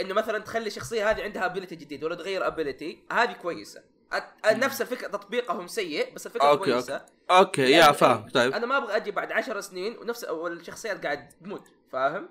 [0.00, 3.82] إنه مثلا تخلي الشخصيه هذه عندها ability جديد ولا تغير ability هذه كويسة.
[4.12, 4.24] أت...
[4.46, 7.06] نفس الفكرة تطبيقهم سيء بس الفكرة okay، كويسة.
[7.30, 8.28] okay يا يعني فاهم.
[8.28, 8.52] طيب.
[8.52, 12.28] أنا ما أبغى أجي بعد عشر سنين ونفس والشخصيات قاعد تموت فاهم؟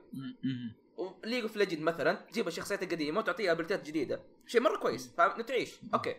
[0.97, 4.21] و League of Legends مثلا تجيب الشخصيات القديمة وتعطيها ability ات جديدة.
[4.47, 6.15] شيء مرة كويس فاهم؟ انه تعيش okay.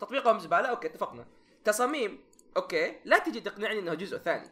[0.00, 1.26] تطبيقهم زباله okay اتفقنا.
[1.64, 2.20] تصاميم
[2.56, 2.94] okay.
[3.04, 4.50] لا تجي تقنعني إنه جزء ثاني.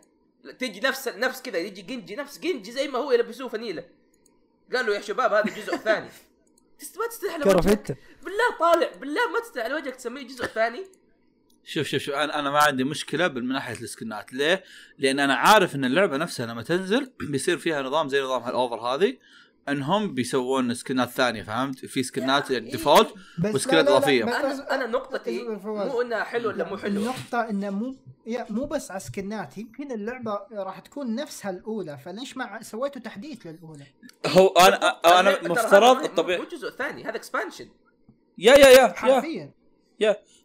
[0.59, 3.85] تجي نفس نفس كذا يجي Genji نفس Genji زي ما هو يلبسوه فنيله
[4.75, 6.09] قالوا يا شباب هذا جزء ثاني.
[6.99, 7.99] ما تستحي على وجهك.
[8.23, 10.87] بالله طالع بالله ما تستحي على وجهك تسميه جزء ثاني.
[11.65, 14.33] شوف شوف شوف أنا أنا ما عندي مشكلة من ناحية السكنات.
[14.33, 14.65] ليه؟
[14.99, 18.81] لأن أنا عارف إن اللعبة نفسها لما تنزل بيصير فيها نظام زي نظام هال Over
[18.81, 19.19] هذه.
[19.69, 24.25] انهم بيسوون سكنات ثانية فهمت؟ في سكنات يا- default لا، إضافية.
[24.25, 25.43] بس- أنا أنا نقطتي.
[25.43, 27.95] مو إنها حلو ولا مو حلو النقطة إنه مو
[28.27, 33.47] يا مو بس على سكنات يمكن اللعبة راح تكون نفسها الأولى فليش ما سويتوا تحديث
[33.47, 33.87] للأولى؟
[34.27, 34.87] هو أنا
[35.21, 36.39] أنا مفترض الطبيعي.
[36.39, 37.69] مو جزء ثاني هذا اكسبانشن
[38.39, 38.93] يا يا يا يا.
[38.93, 39.45] حرفيا.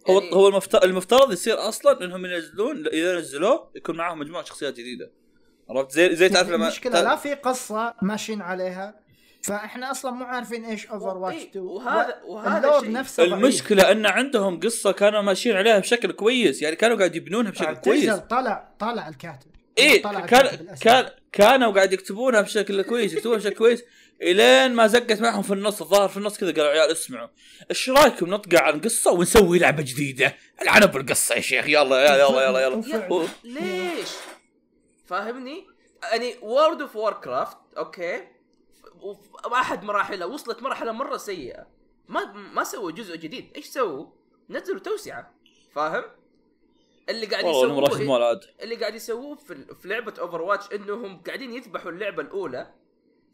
[0.10, 4.74] هو يعني- هو المفترض المفترض يصير أصلا إنهم ينزلون إذا نزلوه يكون معاهم مجموعة شخصيات
[4.74, 5.12] جديدة.
[5.70, 9.07] عرفت؟ زي زي تعرف لما المشكلة لا في قصة ماشيين عليها.
[9.48, 13.34] فاحنا أصلا مو عارفين إيش Overwatch إيه، 2 وهذا وهذا الشيء نفسه ضعيف.
[13.34, 18.14] المشكلة إن عندهم قصة كانوا ماشيين عليها بشكل كويس يعني كانوا قاعد يبنونها بشكل كويس
[18.14, 19.48] طلع طلع الكاتب
[19.78, 20.76] إيه طلع كان.
[20.82, 23.84] كان كانوا قاعد يكتبونها بشكل كويس يكتبونها بشكل كويس
[24.22, 27.28] إلين ما زقت معهم في النص الظاهر في النص كذا قالوا عيال اسمعوا
[27.70, 32.62] إيش رأيكم نطقع عن قصة ونسوي لعبة جديدة العنب بالقصة يا شيخ يلا يلا يلا
[32.62, 33.28] يلا, يلا.
[33.44, 34.10] ليش؟
[35.06, 35.66] فاهمني؟
[36.12, 38.37] يعني World of Warcraft okay
[39.02, 41.68] وف- أحد مراحلها وصلت مرحلة مرة سيئة.
[42.08, 43.52] ما ما سووا جزء جديد.
[43.56, 44.06] إيش سووا؟
[44.50, 45.34] نزلوا توسعة.
[45.72, 46.04] فاهم؟
[47.10, 52.74] اللي قاعد يسووه اللي قاعد يسووه في, في لعبة Overwatch إنهم قاعدين يذبحوا اللعبة الأولى.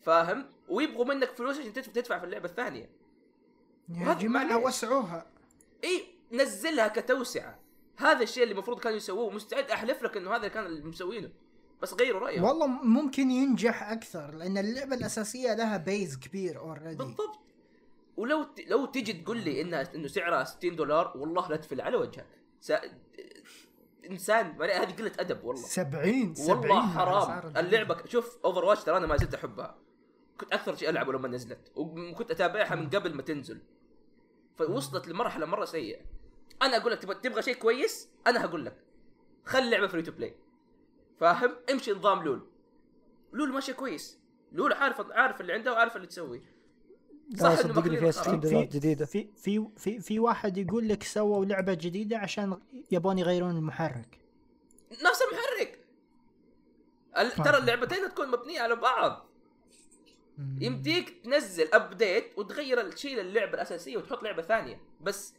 [0.01, 2.89] فاهم؟ ويبغوا منك فلوس عشان تدفع, في اللعبة الثانية.
[3.89, 4.57] يا جماعة.
[4.57, 5.31] وسعوها.
[5.83, 7.59] إي نزلها كتوسعة.
[7.97, 9.29] هذا الشيء اللي المفروض كانوا يسووه.
[9.29, 11.29] مستعد أحلف لك إنه هذا كان اللي مسوينه.
[11.81, 17.39] بس غيروا رايهم والله ممكن ينجح أكثر لأن اللعبة الأساسية لها base كبير already بالضبط.
[18.17, 18.59] ولو ت...
[18.67, 22.27] لو تجي تقول لي انها إنه سعرها 60 دولار والله لاتفل على وجهك.
[22.61, 22.73] س...
[24.09, 25.61] إنسان هذه قلة أدب والله.
[25.61, 27.57] 70 70 والله حرام.
[27.57, 29.77] اللعبة شوف Overwatch ترى أنا ما زلت أحبها.
[30.37, 31.71] كنت أكثر شيء العبه لما نزلت.
[31.75, 33.61] وكنت أتابعها من قبل ما تنزل.
[34.57, 36.01] فوصلت لمرحلة مرة سيئة.
[36.61, 38.75] أنا أقول لك تبغى تبغى شيء كويس؟ أنا هقول لك.
[39.45, 40.35] خلي اللعبة free to play
[41.23, 42.41] فاهم؟ امشي نظام لول.
[43.33, 44.19] لول ماشي كويس.
[44.51, 46.41] لول عارف عارف اللي عنده وعارف اللي تسوي.
[47.37, 48.25] صح صدقني ماكلين فيها الخراب.
[48.27, 49.05] 60 دولار في جديدة.
[49.05, 52.57] في في في في واحد يقول لك سووا لعبة جديدة عشان
[52.91, 54.19] يبون يغيرون المحرك.
[54.91, 55.79] نفس المحرك.
[57.17, 59.25] ال- ترى اللعبتين تكون مبنية على بعض.
[60.59, 64.81] يمديك تنزل update وتغير تشيل اللعبة الأساسية وتحط لعبة ثانية.
[65.01, 65.33] بس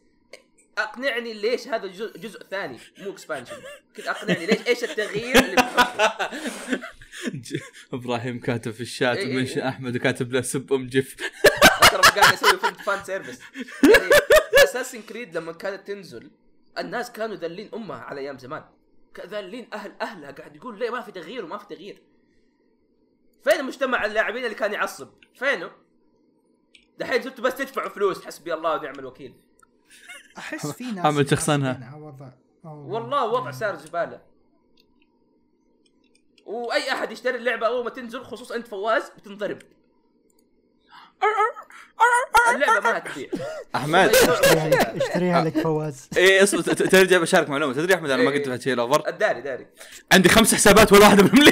[0.77, 3.55] أقنعني ليش هذا جزء, جزء ثاني مو expansion
[3.95, 5.55] كذا أقنعني ليش؟ إيش التغيير اللي
[7.93, 9.69] إبراهيم كاتب في الشات إيه إيه ومنشن إيه.
[9.69, 11.15] أحمد وكاتب له سب أم جف.
[11.91, 13.39] ترى قاعد أسوي fan fan service
[13.83, 14.09] يعني
[14.63, 16.31] Assassin's Creed لما كانت تنزل
[16.77, 18.63] الناس كانوا ذلين أمها على أيام زمان.
[19.25, 22.01] ذلين أهل أهلها قاعد يقول ليه ما في تغيير وما في تغيير؟
[23.43, 25.71] فين مجتمع اللاعبين اللي كان يعصب؟ فينه؟
[26.97, 29.35] دحين صرتوا بس تدفعوا فلوس حسبي الله ونعم الوكيل.
[30.37, 31.95] أحس في ناس حمد شخصنها.
[32.63, 33.25] والله.
[33.25, 34.21] وضع صار زباله
[36.45, 39.59] وأي أحد يشتري اللعبة أول ما تنزل خصوصا أنت فواز بتنضرب.
[42.53, 43.29] اللعبة ما تبيع.
[43.75, 44.09] أحمد.
[44.15, 46.09] اشتريها لك اشتريها لك فواز.
[46.17, 47.73] إيه اصبر ترجع بشارك معلومة.
[47.73, 48.37] تدري يا أحمد أنا ما إيه.
[48.37, 49.67] قلت لك شيء اوفر داري داري.
[50.11, 51.43] عندي خمس حسابات ولا واحدة منهم.
[51.43, 51.51] لي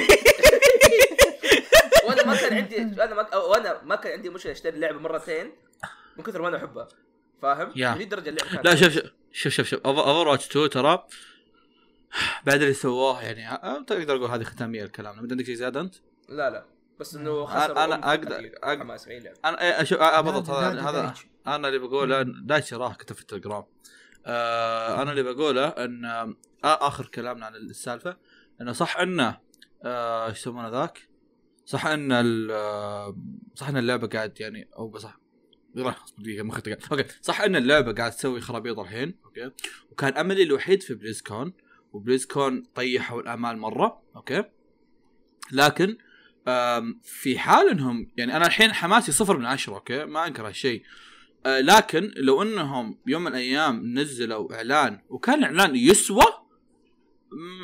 [2.08, 5.52] وأنا ما كان عندي أنا ما وأنا ما كان عندي مشكلة أشتري اللعبة مرتين
[6.16, 6.88] من كثر ما أنا أحبها.
[7.44, 7.88] فاهم؟ يا.
[7.88, 11.06] لهذه الدرجه اللعبة كانت لا شوف شوف شوف شوف شوف Overwatch 2 ترى
[12.46, 13.46] بعد اللي سووه يعني
[13.86, 15.94] تقدر أقول هذه ختامية الكلام ما عندك شيء زيادة أنت؟
[16.28, 16.64] لا لا
[17.00, 17.74] بس إنه خسر
[18.80, 21.14] حماس في اللعبه أنا إيه، أشوف آه، بالضبط هذا هذا.
[21.46, 23.64] أنا اللي بقوله دايتشي راه كتب في التليجرام
[24.26, 26.34] آه أنا اللي بقوله إن آه
[26.64, 28.16] آخر كلامنا عن السالفة
[28.60, 29.38] إنه صح انه
[29.84, 31.08] آه، إيش يسمونه ذاك؟
[31.66, 33.16] صح إن ال- آه،
[33.54, 35.23] صح إن اللعبة قاعد يعني أو صح راح
[36.18, 36.76] دقيقه مخي.
[36.92, 39.50] okay صح إن اللعبة قاعد تسوي خرابيط الحين okay
[39.90, 41.52] وكان أملي الوحيد في BlizzCon و
[41.92, 44.44] BlizzCon طيحوا الأمال مرة okay
[45.52, 45.96] لكن
[47.02, 50.82] في حال إنهم يعني أنا الحين حماسي صفر من عشرة okay ما انكر هالشيء
[51.46, 56.24] آه، لكن لو إنهم يوم من الأيام نزلوا إعلان وكان الإعلان يسوى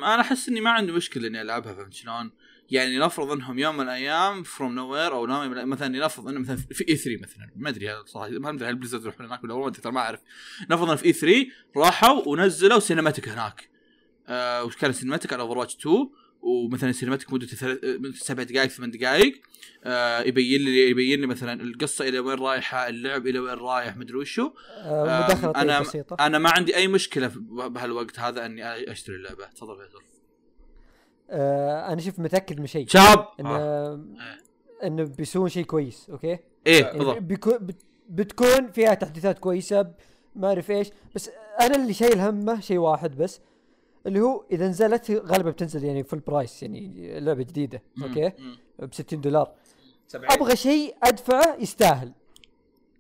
[0.03, 2.31] أنا أحس إني ما عندي مشكلة إني ألعبها فهمت شلون؟
[2.71, 6.89] يعني نفرض انهم يوم من الأيام from nowhere أو نوم مثلا نفرض انه مثلا في
[6.89, 10.01] E3 مثلا ما أدري صراحة ما أدري هل Blizzard يروحون هناك ولا ما ادري ما
[10.01, 10.21] أعرف.
[10.71, 13.69] نفرض انه في E3 راحوا ونزلوا cinematic هناك.
[14.29, 16.11] آه وش كان cinematic على Overwatch 2
[16.43, 19.41] ومثلا cinematic مدته ثلاث- آه، سبع دقائق ثمان دقائق
[19.85, 24.17] آه يبين لي يبين لي مثلا القصة إلى وين رايحة اللعب إلى وين رايح مدري
[24.17, 24.51] وشو.
[24.83, 26.17] آه، أنا- طيب بسيطة.
[26.21, 27.33] أنا ما عندي أي مشكلة
[27.69, 29.45] بهالوقت هذا أني أشتري اللعبة.
[29.47, 30.03] تفضل فيصل
[31.31, 32.87] آه، أنا شوف متأكد من شيء.
[32.87, 34.01] شاب انه آه.
[34.85, 37.77] إنه بيسوون شيء كويس okay؟ إيه يعني بالضبط
[38.09, 39.93] بتكون فيها تحديثات كويسة
[40.37, 40.91] ما أعرف إيش.
[41.15, 41.31] بس
[41.61, 43.41] أنا اللي شايل همه شيء واحد بس
[44.07, 48.33] اللي هو إذا نزلت غالبا بتنزل يعني full price يعني لعبة جديدة okay.
[48.79, 49.53] ب 60 دولار.
[50.07, 52.13] 70 أبغى شيء ادفعه يستاهل.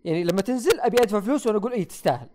[0.05, 2.28] يعني لما تنزل أبي أدفع فلوس وأنا أقول اي تستاهل.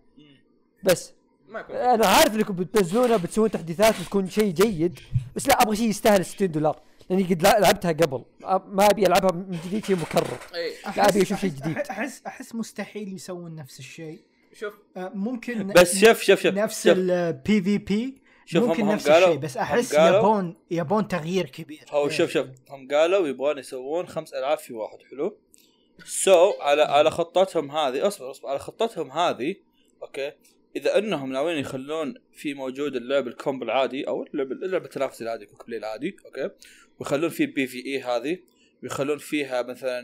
[0.84, 1.13] بس.
[1.56, 4.99] ما يكون أنا عارف إنكم بتنزلونها بتسوون تحديثات بتكون شيء جيد
[5.36, 6.80] بس لا أبغى شيء يستاهل 60 دولار.
[7.10, 8.23] لأني قد لع- لعبتها قبل.
[8.68, 10.38] ما أبي ألعبها من جديد شيء مكرر.
[10.98, 11.77] لا أبي أشوف شيء أحس- جديد.
[11.77, 14.19] احس أحس مستحيل يسوون نفس الشيء.
[14.53, 14.73] شوف.
[14.98, 16.53] آه، ممكن بس شوف شوف شوف.
[16.53, 21.45] نفس ال PvP شوف هم- ممكن هم نفس قالوا- الشيء بس أحس يبون يبون تغيير
[21.49, 21.86] كبير.
[21.90, 22.48] هو شوف شوف.
[22.69, 25.38] هم قالوا يبغون يسوون خمس ألعاب في واحد حلو؟
[26.06, 28.49] سو so, على على خطتهم هذه اصبر اصبر.
[28.49, 29.56] على خطتهم هذه
[30.03, 30.31] okay؟
[30.76, 35.65] إذا إنهم ناويين يخلون فيه موجود اللعب الكومب العادي أو اللعب اللعبة التنافسي العادي quick
[35.67, 36.49] play العادي okay
[36.99, 38.38] ويخلون فيه PvE هذه
[38.84, 40.02] ويخلون فيها مثلا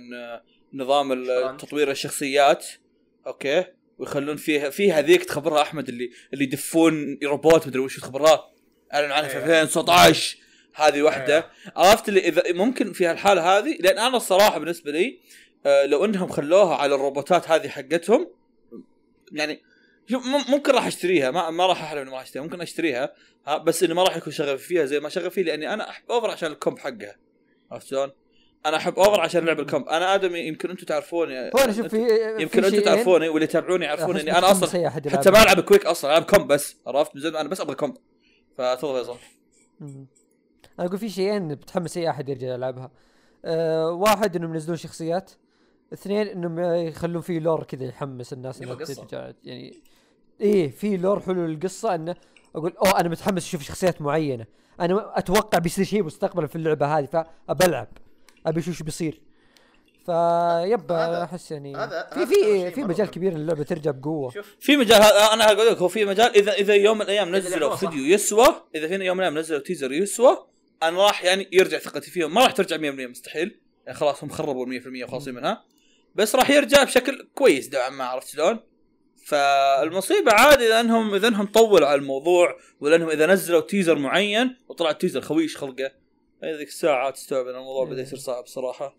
[0.73, 1.59] نظام ال- شطرنج.
[1.59, 2.67] تطوير الشخصيات
[3.27, 3.65] okay
[3.97, 8.51] ويخلون فيها فيها ذيك تخبرها أحمد اللي اللي يدفون روبوت مدري وش تخبرها
[8.93, 9.45] أعلن عنها في أيوة.
[9.61, 10.37] 2019
[10.75, 11.49] هذه واحدة أيوة.
[11.75, 15.19] عرفت اللي اذا ممكن في هالحالة هذه لأن أنا الصراحة بالنسبة لي
[15.65, 18.27] آه، لو إنهم خلوها على الروبوتات هذه حقتهم
[19.31, 19.61] يعني
[20.49, 23.13] ممكن راح اشتريها ما, ما راح أحلم إني ما أشتريها ممكن أشتريها
[23.47, 26.31] ها بس اني ما راح يكون شغفي فيها زي ما شغفي لأني أنا أحب Over
[26.31, 27.15] عشان ال comp حقها
[27.71, 28.11] عرفت شلون؟
[28.65, 31.87] أنا أحب Over عشان لعب ال comp أنا آدم يمكن أنتم تعرفوني هو أنا شوف
[31.87, 32.07] في
[32.39, 35.43] يمكن أنتم تعرفوني واللي يتابعوني يعرفون إني أنا أصلا حتى ما.
[35.43, 37.97] ألعب quick أصلا ألعب comp بس عرفت من زمان أنا بس أبغى comp
[38.57, 39.17] فتفضل فيصل.
[40.79, 42.91] أنا أقول في شيئين بتحمس اي احد يرجع يلعبها
[43.45, 45.31] أه واحد إنهم ينزلون شخصيات
[45.93, 48.75] اثنين إنهم يخلون فيه لور كذا يحمس الناس إنها.
[48.75, 49.83] ترجع يعني
[50.41, 52.15] إيه في لور حلو للقصة إنه
[52.55, 54.45] أقول أوه أنا متحمس أشوف شخصيات معينة.
[54.79, 57.87] أنا أتوقع بيصير شيء مستقبلا في اللعبة هذه فابلعب
[58.45, 59.21] أبي أشوف إيش بيصير.
[60.05, 61.73] فيب أحس يعني
[62.13, 63.07] في في في مجال.
[63.07, 64.31] كبير ان اللعبه ترجع بقوة.
[64.31, 64.55] شوف.
[64.59, 67.75] في مجال هذا أنا أقول لك هو في مجال اذا إذا يوم من الأيام نزلوا.
[67.75, 68.45] فيديو يسوى
[68.75, 70.47] إذا في يوم من الأيام نزلوا تيزر يسوى
[70.83, 72.33] أنا راح يعني يرجع ثقتي فيهم.
[72.33, 73.61] ما راح ترجع 100% مستحيل.
[73.85, 75.65] يعني خلاص هم خربوا 100% وخلاصين منها.
[76.15, 78.59] بس راح يرجع بشكل كويس نوعا ما عرفت شلون؟
[79.25, 84.57] فالمصيبة عادي إذا انهم إذا إنهم طولوا على الموضوع ولا إنهم إذا نزلوا تيزر معين
[84.67, 85.91] وطلع التيزر خويش خلقه.
[86.43, 88.95] هذيك الساعة تستوعب إن الموضوع بدأ يصير صعب صراحة.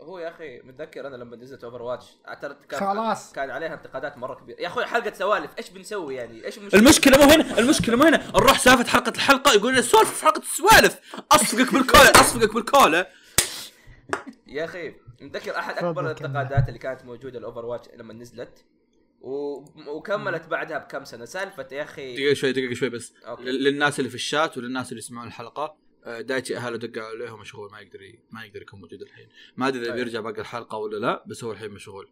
[0.00, 2.06] هو يا أخي متذكر أنا لما نزلت Overwatch
[2.42, 3.32] ترى كان خلاص.
[3.32, 4.60] كان عليها انتقادات مرة كبيرة.
[4.60, 8.30] يا أخوي حلقة سوالف إيش بنسوي يعني؟ إيش المشكلة؟ المشكلة مو هنا المشكلة مو هنا.
[8.30, 11.00] نروح سالفة حلقة الحلقة يقول لنا سولف في حلقة السوالف
[11.32, 13.10] أصفقك بالكولا أصفقك بالكولا
[14.46, 16.04] يا أخي متذكر أحد أكبر.
[16.04, 18.64] الانتقادات اللي كانت موجودة ال Overwatch لما نزلت؟
[19.22, 19.64] و...
[19.88, 21.24] وكملت بعدها بكم سنة.
[21.24, 23.14] سالفة يا أخي دقيقة شوي دقيقة شوي بس.
[23.26, 23.42] okay.
[23.42, 27.80] للناس اللي في الشات وللناس اللي يسمعون الحلقة آه، دايتشي أهله دقوا عليه مشغول ما
[27.80, 29.28] يقدر ي- ما يقدر يكون موجود الحين.
[29.56, 29.96] ما أدري إذا أيوة.
[30.04, 32.08] بيرجع باقي الحلقة ولا لا بس هو الحين مشغول.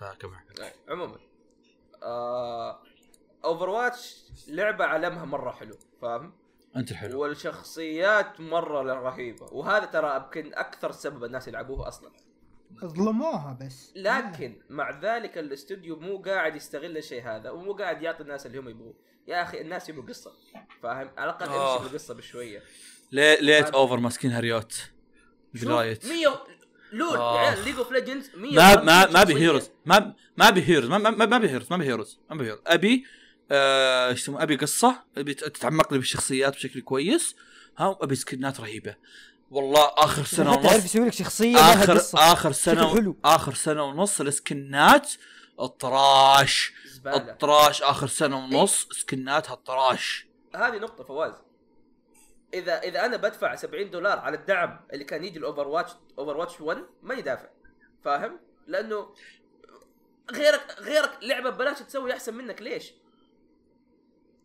[0.00, 0.36] فكمل.
[0.56, 1.18] طيب، عموما.
[2.02, 2.82] آه...
[3.44, 4.16] Overwatch
[4.48, 6.32] لعبة عالمها مرة حلو فاهم؟
[6.76, 7.20] أنت الحلو.
[7.22, 9.46] والشخصيات مرة رهيبة.
[9.52, 12.10] وهذا ترى يمكن أكثر سبب الناس يلعبوها أصلا.
[12.84, 13.92] ظلموها بس.
[13.96, 18.68] لكن مع ذلك الاستوديو مو قاعد يستغل الشيء هذا ومو قاعد يعطي الناس اللي هم
[18.68, 18.94] يبغوه
[19.28, 20.32] يا أخي الناس يبغوا قصة.
[20.82, 21.76] فاهم؟ على الأقل آه.
[21.76, 22.62] امشي بالقصة بشوية.
[23.12, 24.90] ليه ليت هذا- أوفر ماسكين هريوت؟
[25.54, 26.44] جرايت 100
[26.92, 27.38] لول آه.
[27.38, 30.96] عيال ليج اوف ليجندز 100 ما ما ما ابي هيروز ما ما ابي هيروز ما
[31.36, 33.04] ابي هيروز ما ابي هيروز ما ابي هيروز أبي
[33.50, 35.04] آه، إيش أبي قصة.
[35.16, 37.36] أبي تتعمق لي بالشخصيات بشكل كويس.
[37.78, 38.96] ها وأبي سكنات رهيبة.
[39.52, 43.16] والله آخر سنة ونص يسوي لك شخصية اخر آخر سنة حلو.
[43.24, 45.10] آخر سنة ونص السكنات
[45.60, 46.72] ال trash.
[46.86, 47.16] زبالة.
[47.16, 51.32] ال trash آخر سنة ونص سكناتها ال trash هذه نقطة فواز.
[52.54, 56.60] اذا إذا أنا بدفع 70 دولار على ال game اللي كان يجي ال Overwatch Overwatch
[56.60, 57.48] 1 ماني دافع
[58.04, 59.14] فاهم؟ لأنه
[60.32, 62.62] غيرك غيرك لعبة ببلاش تسوي أحسن منك.
[62.62, 62.92] ليش؟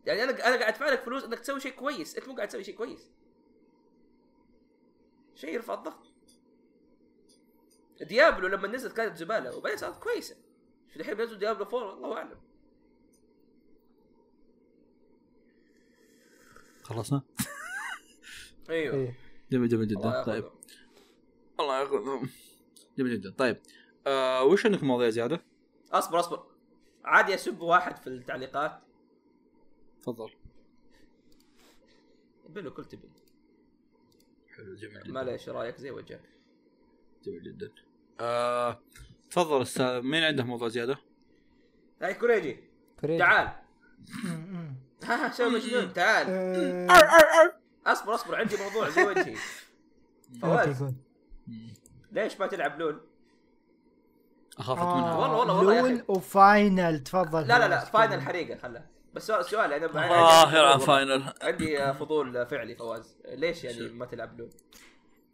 [0.06, 2.16] يعني أنا أنا قاعد أدفع لك فلوس إنك تسوي شيء كويس.
[2.16, 3.12] أنت مو قاعد تسوي شيء كويس.
[5.38, 6.08] شيء يرفع الضغط.
[8.02, 10.36] ديابلو لما نزلت كانت زبالة وبعدين صارت كويسة.
[10.90, 12.40] في الحين بينزل ديابلو 4 الله أعلم.
[16.84, 17.22] خلصنا؟
[18.70, 18.96] أيوه.
[18.96, 19.18] إيه.
[19.52, 20.24] جميل جميل جدا.
[20.24, 20.52] طيب.
[21.60, 22.30] الله ياخذهم.
[22.98, 23.32] جميل جدا.
[23.38, 23.58] طيب.
[24.08, 25.42] آه وش عندك مواضيع زيادة؟
[25.92, 26.46] أصبر أصبر.
[27.04, 28.82] عادي أسب واحد في التعليقات.
[30.02, 30.32] تفضل.
[32.50, 33.27] بلو كل تبي.
[34.58, 35.12] حلو جميل جدا.
[35.14, 36.22] معليش رأيك؟ زي وجهك.
[37.24, 37.72] جميل جدا.
[38.20, 38.80] آه
[39.30, 40.02] تفضل أستاذ.
[40.02, 40.98] مين عنده موضوع زيادة؟
[42.02, 42.60] هاي كوريجي.
[42.98, 43.20] فريد.
[43.20, 43.50] تعال.
[45.04, 46.28] ها شو مجنون تعال.
[46.30, 47.54] آه،
[47.86, 49.36] أصبر أصبر عندي موضوع زي وجهي.
[50.42, 50.94] فواز.
[52.12, 53.02] ليش ما تلعب لول؟
[54.60, 55.16] أخافت منها.
[55.18, 55.90] والله- والله- والله يا أخي.
[55.90, 57.48] لول وفاينل تفضل.
[57.48, 58.22] لا لا لا فاينل.
[58.22, 58.86] حريقة خله
[59.18, 64.06] بس سؤال سؤال أنا آه يلعب عندي فاينل عندي فضول فعلي فواز ليش يعني ما
[64.06, 64.50] تلعب لول؟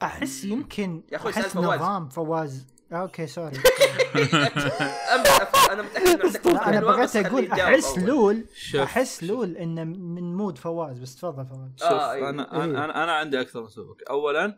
[0.01, 1.79] أحس يمكن يا سأل أحس فواز.
[1.79, 3.55] نظام فواز okay sorry
[5.71, 7.97] أنا متأكد أنا بغيت أقول أحس.
[7.97, 9.29] LoL شوف أحس شوف.
[9.29, 12.29] LoL إنه من mood فواز بس تفضل فواز شوف آه، أيوة.
[12.29, 12.63] أنا إيه.
[12.63, 14.57] أنا أنا, أنا عندي أكثر من سبب اولا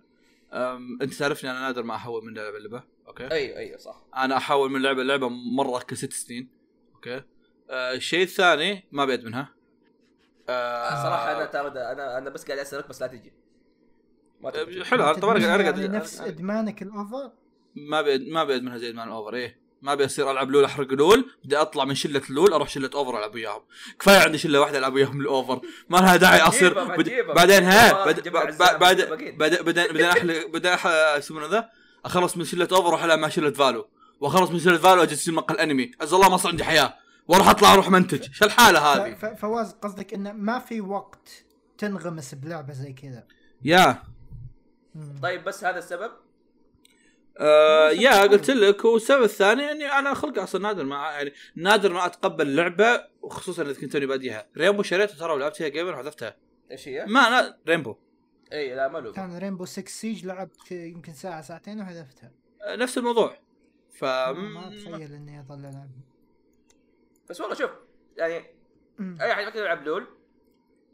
[1.01, 4.71] أنت تعرفني أنا نادر ما أحول من لعبة لعبه okay أيوه أيوه صح أنا أحول
[4.71, 6.49] من لعبة لعبه مرة كل ست سنين
[6.95, 7.21] okay
[7.69, 9.49] الشيء الثاني ما بيدمنها
[10.49, 13.33] آه صراحة أنا ترى ده- أنا أنا بس قاعد أسألك بس لا تجي.
[14.41, 14.85] ما تبي.
[14.85, 17.31] حلو أنا طبعا أنا قاعد نفس إدمانك الأوفر؟
[17.75, 19.65] ما بيد ما بيدمنها زي إدمان الأوفر إيه.
[19.81, 23.35] ما بيصير ألعب لول أحرق لول بدي أطلع من شلة لول أروح شلة أوفر العب
[23.35, 23.61] وياهم.
[23.99, 25.61] كفاية عندي شلة واحدة ألعب وياهم الأوفر.
[25.89, 26.73] ما لها داعي أصير.
[27.33, 28.23] بعدين ها والله بد...
[28.23, 29.37] جمع بعد الزلمة بعد متفقين.
[29.37, 31.69] بعد- بعدين بعدين احلق بعدين أح- يسمونه ذا؟
[32.05, 33.87] أخلص من شلة أوفر وأروح العب مع شلة فالو.
[34.19, 35.91] وأخلص من سلسله فالو أجي تصير مقهى الأنمي.
[36.01, 36.93] عز الله ما صار عندي حياة.
[37.27, 38.31] وأروح اطلع أروح منتج.
[38.31, 41.29] شو الحالة هذه؟ فواز قصدك انه ما في وقت
[41.77, 43.27] تنغمس بلعبة زي كذا؟
[43.63, 44.03] yeah.
[45.21, 46.11] طيب بس هذا السبب؟
[47.37, 48.85] آه yeah قلت لك.
[48.85, 53.73] والسبب الثاني يعني أنا خلقي أصلا نادر ما يعني نادر ما أتقبل لعبة وخصوصا إذا
[53.73, 54.47] كنت توني باديها.
[54.57, 56.37] Rainbow شريتها ترى ولعبت فيها جيمر وحذفتها.
[56.71, 57.95] إيش هي؟ ما أنا Rainbow
[58.53, 62.31] اي لا ما له كان Rainbow 6 Siege لعبت يمكن ساعة ساعتين وحذفتها.
[62.61, 63.37] آه، نفس الموضوع.
[63.93, 65.89] ف ما- ما أتخيل إني أظل ألعب.
[67.29, 67.71] بس والله شوف
[68.17, 68.55] يعني.
[69.21, 70.07] أي أحد يفكر يلعب لول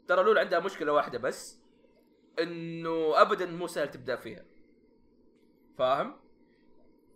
[0.08, 1.58] ترى لول عندها مشكلة واحدة بس
[2.38, 4.44] إنه ابدا مو سهل تبدأ فيها.
[5.78, 6.20] فاهم؟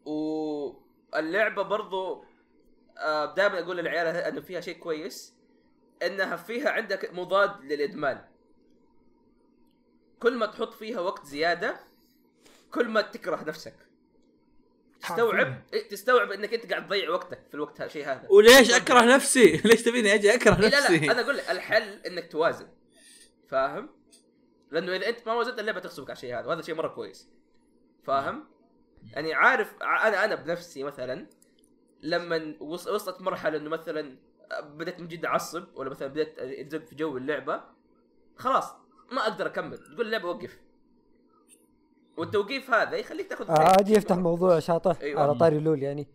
[0.05, 2.25] واللعبة برضو
[2.99, 5.37] آه دائما أقول للعيال إنه فيها شيء كويس
[6.03, 8.25] إنها فيها عندك مضاد للإدمان.
[10.21, 11.81] كل ما تحط فيها وقت زيادة
[12.71, 13.86] كل ما تكره نفسك.
[15.01, 19.57] تستوعب إيه، تستوعب إنك أنت قاعد تضيع وقتك في الوقت الشيء هذا وليش أكره نفسي؟
[19.65, 22.69] ليش تبيني أجي أكره إيه لا نفسي؟ لا أنا أقول لك الحل إنك توازن
[23.49, 23.89] فاهم؟
[24.71, 27.29] لأنه إذا أنت ما وزنت اللعبة تغصبك على الشيء هذا وهذا شيء مرة كويس
[28.05, 28.45] فاهم؟
[29.13, 31.27] يعني عارف أنا أنا بنفسي مثلا
[32.03, 34.17] لما وص- وصلت مرحلة إنه مثلا
[34.63, 37.61] بدأت من جد أعصب ولا مثلا بدأت اتزق في جو اللعبة
[38.37, 38.73] خلاص
[39.13, 40.59] ما أقدر أكمل تقول اللعبة وقف
[42.17, 43.61] والتوقيف هذا يخليك تاخذ بريك.
[43.61, 45.23] عادي يفتح موضوع شاطح أيوة.
[45.23, 46.07] على طاري لول يعني.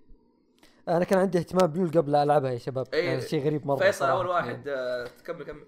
[0.88, 2.88] أنا كان عندي اهتمام بلول قبل ألعبها يا شباب.
[2.94, 3.16] أي.
[3.16, 4.06] هذا شيء غريب مرة فيصل.
[4.06, 5.64] أول واحد آه، كمل كمل.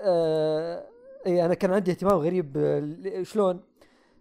[0.00, 0.86] آه،
[1.26, 3.60] إي أنا كان عندي اهتمام غريب آه، شلون؟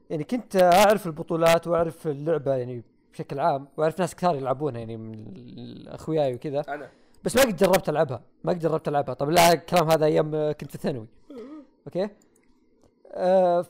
[0.10, 2.84] يعني كنت أعرف البطولات وأعرف اللعبة يعني
[3.14, 6.62] بشكل عام وأعرف ناس كثار يلعبونها يعني من اخوياي وكذا.
[6.70, 6.90] أنا.
[7.24, 9.14] بس ما قد جربت ألعبها ما قد جربت ألعبها.
[9.14, 11.08] طب لا الكلام هذا أيام آه، كنت في الثانوي
[11.88, 12.10] okay؟
[13.14, 13.62] آه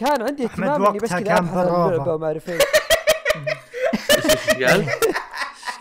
[0.00, 1.66] فكان عندي أحمد اهتمام إني بس وقتها كذا كان أبحث عن.
[1.66, 2.62] اللعبه وما أعرف إيش
[4.10, 4.80] إيش قال؟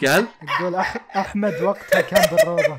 [0.04, 0.26] إيش قال؟
[0.60, 1.18] تقول أح...
[1.18, 2.78] أحمد وقتها كان بالروضه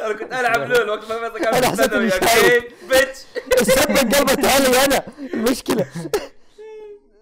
[0.00, 3.18] أنا كنت ألعب LoL وقت ما فيصل كان في حسيت الثانوي okay بيتش
[3.60, 5.02] السب انقلبت علي أنا
[5.34, 5.86] المشكلة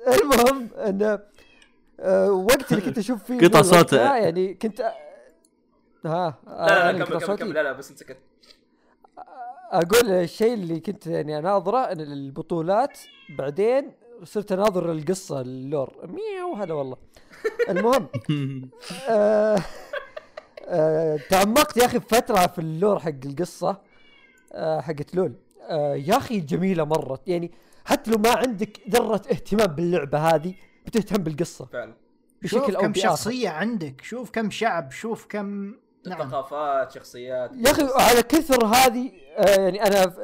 [0.08, 1.18] المهم إن
[2.00, 3.78] آه، وقت اللي كنت أشوف فيه قطع صوته.
[3.78, 7.36] وقتها يعني كنت أ- ها لا لا كمل كمل.
[7.38, 8.18] كمل لا لا بس انت سكت
[9.72, 12.98] أقول الشيء اللي كنت يعني أناظره إن البطولات
[13.38, 13.92] بعدين
[14.24, 15.92] صرت أناظر القصة ال lore.
[16.06, 16.96] مياو هذا والله.
[17.68, 18.06] المهم
[19.08, 19.58] آه
[20.66, 23.80] آه تعمقت يا أخي بفتره في ال lore حق القصة
[24.52, 25.32] آه حقت LoL.
[25.62, 27.20] آه يا أخي جميلة مرة.
[27.26, 27.50] يعني
[27.84, 30.54] حتى لو ما عندك ذرة اهتمام باللعبة هذه
[30.86, 31.64] بتهتم بالقصة.
[31.64, 31.94] فعلا.
[32.44, 35.74] شوف بشكل أو كم شخصية عندك شوف كم شعب شوف كم
[36.06, 36.18] نعم.
[36.30, 37.50] ثقافات شخصيات.
[37.66, 40.14] يا أخي على كثر هذه آه يعني أنا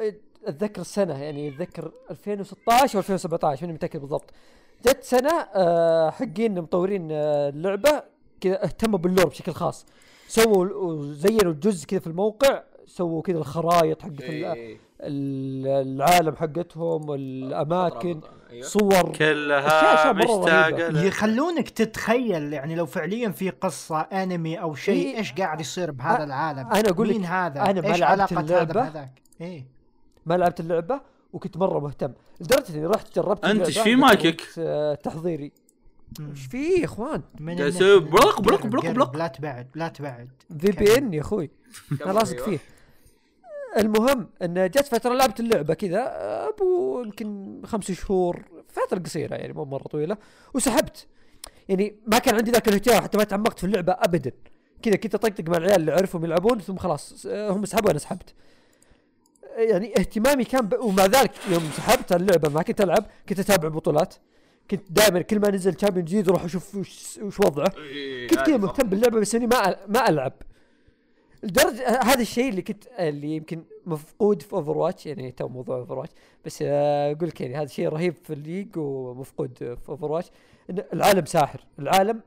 [0.45, 4.31] أتذكر السنة يعني أتذكر 2016 أو 2017 ماني متأكد بالضبط.
[4.85, 8.03] جت سنة آه حقين مطورين آه اللعبة
[8.41, 9.85] كذا اهتموا باللور بشكل خاص.
[10.27, 14.88] سووا وزينوا جزء كذا في الموقع سووا كذا الخرائط حقت ال- إيه.
[15.01, 18.21] العالم حقتهم والاماكن
[18.51, 18.67] أيوه.
[18.67, 21.01] صور كلها مشتاقة.
[21.03, 25.17] يخلونك تتخيل يعني لو فعليا في قصة انمي أو شيء إيه.
[25.17, 28.87] إيش قاعد يصير بهذا أ- العالم أنا أقول مين هذا أنا ما إيش لعبت علاقة
[28.87, 29.09] هذا
[29.41, 29.67] إيه
[30.25, 31.01] ما لعبت اللعبة
[31.33, 32.11] وكنت مرة مهتم
[32.41, 35.51] لدرجة إني رحت جربت اللعبة إيش في مايكك؟ آه، تحضيري.
[36.31, 37.21] إيش في يا إخوان.
[37.39, 39.15] بلق- بلق- بلق- بلق.
[39.17, 41.49] لا تبعد لا تبعد في بي إن يا أخوي
[42.05, 42.45] أنا لاصق أيوه.
[42.45, 42.59] فيه
[43.77, 46.13] المهم أن جت فترة لعبت اللعبة كذا
[46.49, 50.17] أبو يمكن خمس شهور فترة قصيرة يعني مو مرة طويلة
[50.53, 51.07] وسحبت.
[51.69, 54.31] يعني ما كان عندي ذاك الاهتمام حتى ما تعمقت في اللعبة ابدا.
[54.81, 58.33] كذا كنت أطقطق مع العيال اللي أعرفهم يلعبون ثم خلاص هم سحبوا أنا سحبت.
[59.57, 60.73] يعني اهتمامي كان ب...
[60.79, 64.15] ومع ذلك يوم سحبت اللعبة ما كنت ألعب كنت أتابع بطولات.
[64.71, 67.71] كنت دائما كل ما نزل تشامبيون جديد أروح أشوف وش, وش وضعه.
[67.77, 68.63] إيه، كنت كذا هذه صح.
[68.63, 70.33] مهتم باللعبة بس أني ما ما ألعب.
[71.43, 76.11] لدرجه هذا الشيء اللي كنت اللي يمكن مفقود في Overwatch يعني تو موضوع Overwatch
[76.45, 80.31] بس آه، أقول لك يعني هذا شيء رهيب في ال League ومفقود في Overwatch
[80.69, 81.65] العالم ساحر.
[81.79, 82.21] العالم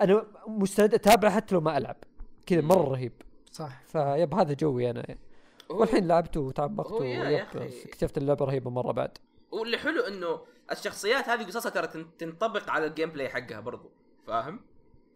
[0.00, 1.96] أنا مستعد أتابعه حتى لو ما ألعب.
[2.46, 3.12] كذا مرة رهيب.
[3.52, 3.82] صح.
[3.86, 5.02] vibe هذا جوي أنا.
[5.08, 5.20] يعني.
[5.70, 7.02] والحين لعبت وتعمقت.
[7.86, 9.18] اكتشفت اللعبة رهيبة مرة بعد.
[9.50, 10.40] واللي حلو إنه
[10.72, 13.90] الشخصيات هذه قصصها ترى تن- تنطبق على ال gameplay حقها برضو.
[14.26, 14.60] فاهم؟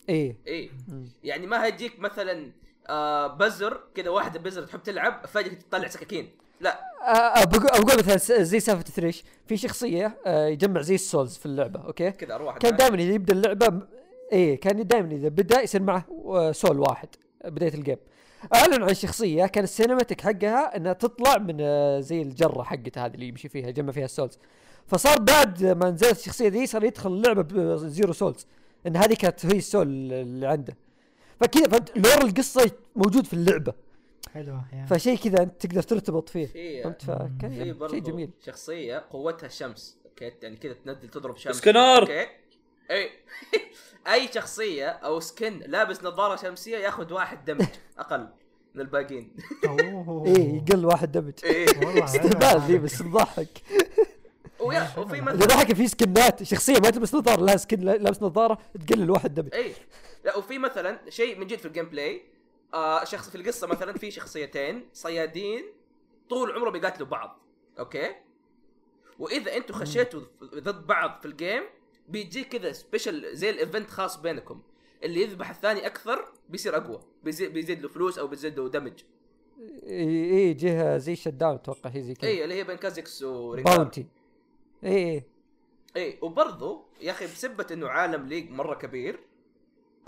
[0.08, 0.36] إيه.
[0.46, 0.70] إيه.
[0.88, 1.08] مم.
[1.24, 2.52] يعني ما هيجيك مثلا
[2.88, 6.30] آه بزر كذا واحدة بزر تحب تلعب فجأة تطلع سكاكين.
[6.60, 6.80] لا.
[7.08, 11.46] آه، بقول بقول مثلا زي سالفة Thresh في شخصية آه، يجمع زي ال souls في
[11.46, 13.80] اللعبة okay؟ كذا أروح كان دائما اذا يبدأ اللعبة
[14.32, 17.08] إيه كان دائما إذا بدأ يصير معه آه، soul واحد
[17.44, 17.96] بداية ال game.
[18.54, 23.14] اعلن عن شخصية كان ال cinematic حقها إنها تطلع من آه، زي الجرة حقتها هذه
[23.14, 24.38] اللي يمشي فيها يجمع فيها ال souls.
[24.86, 28.46] فصار بعد ما نزلت الشخصية دي صار يدخل اللعبة ب zero souls.
[28.86, 30.76] إن هذه كانت هي ال soul اللي عنده.
[31.42, 33.74] فكذا فهمت؟ lore القصة موجود في اللعبة.
[34.34, 34.86] حلوة يا.
[34.86, 36.46] فشيء كذا أنت تقدر ترتبط فيه.
[36.46, 38.30] في فهمت؟ فكان في يعني برضو شيء جميل.
[38.46, 41.54] شخصية قوتها الشمس okay يعني كذا تنزل تضرب شمس.
[41.56, 42.02] اسكنار.
[42.02, 42.26] okay.
[42.90, 43.10] اي
[44.12, 47.66] أي شخصية أو skin لابس نظارة شمسية ياخذ واحد damage
[47.98, 48.28] أقل
[48.74, 49.36] من الباقيين.
[49.68, 50.26] أوه.
[50.26, 51.66] إيه يقل واحد damage إيه.
[51.86, 53.62] والله استهبال ذي بس تضحك.
[54.62, 59.10] وفي إذا مثلا ضحك في سكنات شخصية ما تلبس نظارة لها skin لابس نظارة تقلل
[59.10, 59.72] واحد damage اي
[60.24, 62.22] لا وفي مثلا شيء من جد في ال gameplay
[62.74, 65.64] آه شخص في القصة مثلا في شخصيتين صيادين
[66.30, 67.38] طول عمرهم بيقاتلوا بعض
[67.78, 68.14] okay؟
[69.18, 71.62] وإذا أنتم خشيتوا ضد بعض في ال game
[72.08, 74.62] بيجيك كذا special زي ال event خاص بينكم.
[75.04, 78.92] اللي يذبح الثاني أكثر بيصير أقوى بيزيد, بيزيد له فلوس أو بيزيد له damage
[79.86, 82.30] إي إي جهة زي shutdown أتوقع هي زي كذا.
[82.30, 84.06] اي اللي هي بين Kha'Zix و Rengar bounty
[84.84, 85.24] اي اي
[85.96, 89.20] اي وبرضو يا أخي بسبة إنه عالم League مرة كبير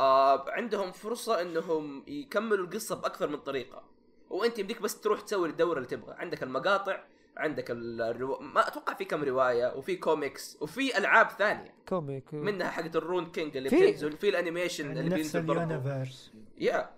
[0.01, 3.83] آه عندهم فرصة إنهم يكملوا القصة بأكثر من طريقة.
[4.31, 6.15] وأنت يمديك بس تروح تسوي الدورة اللي تبغى.
[6.19, 7.05] عندك المقاطع
[7.37, 8.39] عندك الرو...
[8.41, 11.75] ما أتوقع في كم رواية وفي كوميكس وفي ألعاب ثانية.
[11.89, 12.35] comic.
[12.35, 16.33] منها حقت ال Ruined King اللي في- بتنزل في ال animation اللي نفس بينزل اليونيفرس
[16.59, 16.91] يا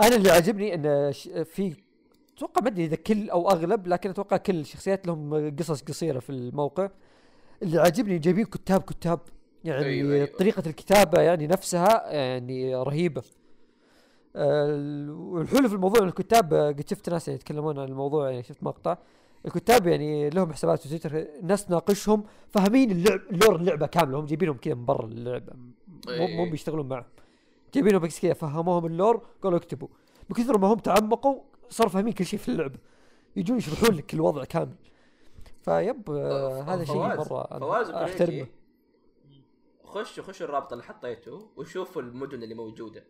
[0.00, 1.74] أنا اللي عجبني إن ش- في
[2.36, 6.30] أتوقع ما أدري إذا كل أو أغلب لكن أتوقع كل الشخصيات لهم قصص قصيرة في
[6.30, 6.90] الموقع.
[7.62, 9.20] اللي عجبني جايبين كتاب كتاب
[9.64, 10.26] يعني أيوة، أيوة.
[10.38, 13.22] طريقة الكتابة يعني نفسها يعني رهيبة.
[14.36, 14.66] آه،
[15.10, 18.96] والحلو في الموضوع الكتاب آه، قد شفت ناس يعني يتكلمون عن الموضوع يعني شفت مقطع.
[19.46, 24.56] الكتاب يعني لهم حسابات في تويتر ناس تناقشهم فاهمين اللعب لور اللعبة كاملة هم جايبينهم
[24.56, 25.52] كذا من برا اللعبة.
[26.08, 26.50] مو مو إيه.
[26.50, 27.06] بيشتغلون معه
[27.74, 29.88] جايبينهم بس كذا فهموهم ال lore قالوا اكتبوا.
[30.30, 31.40] بكثر ما هم تعمقوا
[31.74, 32.78] صاروا فاهمين كل شيء في اللعبه
[33.36, 34.74] يجون يشرحون لك الوضع كامل.
[35.62, 37.22] فيب آه هذا شيء مرة
[37.58, 38.46] فواز أحترمه.
[39.84, 43.04] خشوا خشوا الرابط اللي حطيته وشوفوا المدن اللي موجودة.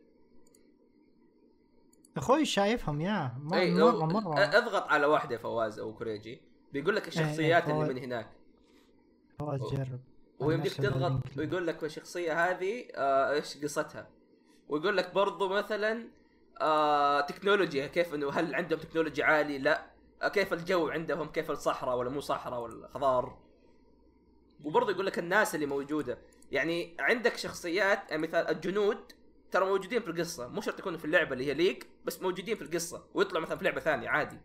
[2.17, 4.07] أخوي شايفهم يا م- اي لو- مرة.
[4.07, 6.41] مره أ- أضغط على واحدة فواز أو كوريجي
[6.73, 7.95] بيقول لك الشخصيات اللي.
[7.95, 8.31] من هناك.
[9.39, 10.01] فواز جرب.
[10.41, 10.73] ويمديك.
[10.75, 14.09] تضغط ويقول لك الشخصية هذه آه إيش قصتها؟
[14.69, 16.05] ويقول لك برضو مثلا
[16.61, 19.87] آه تكنولوجيا كيف إنه هل عندهم تكنولوجيا عالي؟ لا.
[20.23, 23.39] آه كيف الجو عندهم؟ كيف الصحراء ولا مو صحراء ولا خضار
[24.65, 26.19] وبرضه يقول لك الناس اللي موجودة.
[26.51, 29.13] يعني عندك شخصيات يعني مثال الجنود
[29.51, 30.49] ترى موجودين في القصة.
[30.49, 33.65] مو شرط يكونوا في اللعبة اللي هي League بس موجودين في القصة ويطلعوا مثلا في
[33.65, 34.39] لعبة ثانية عادي.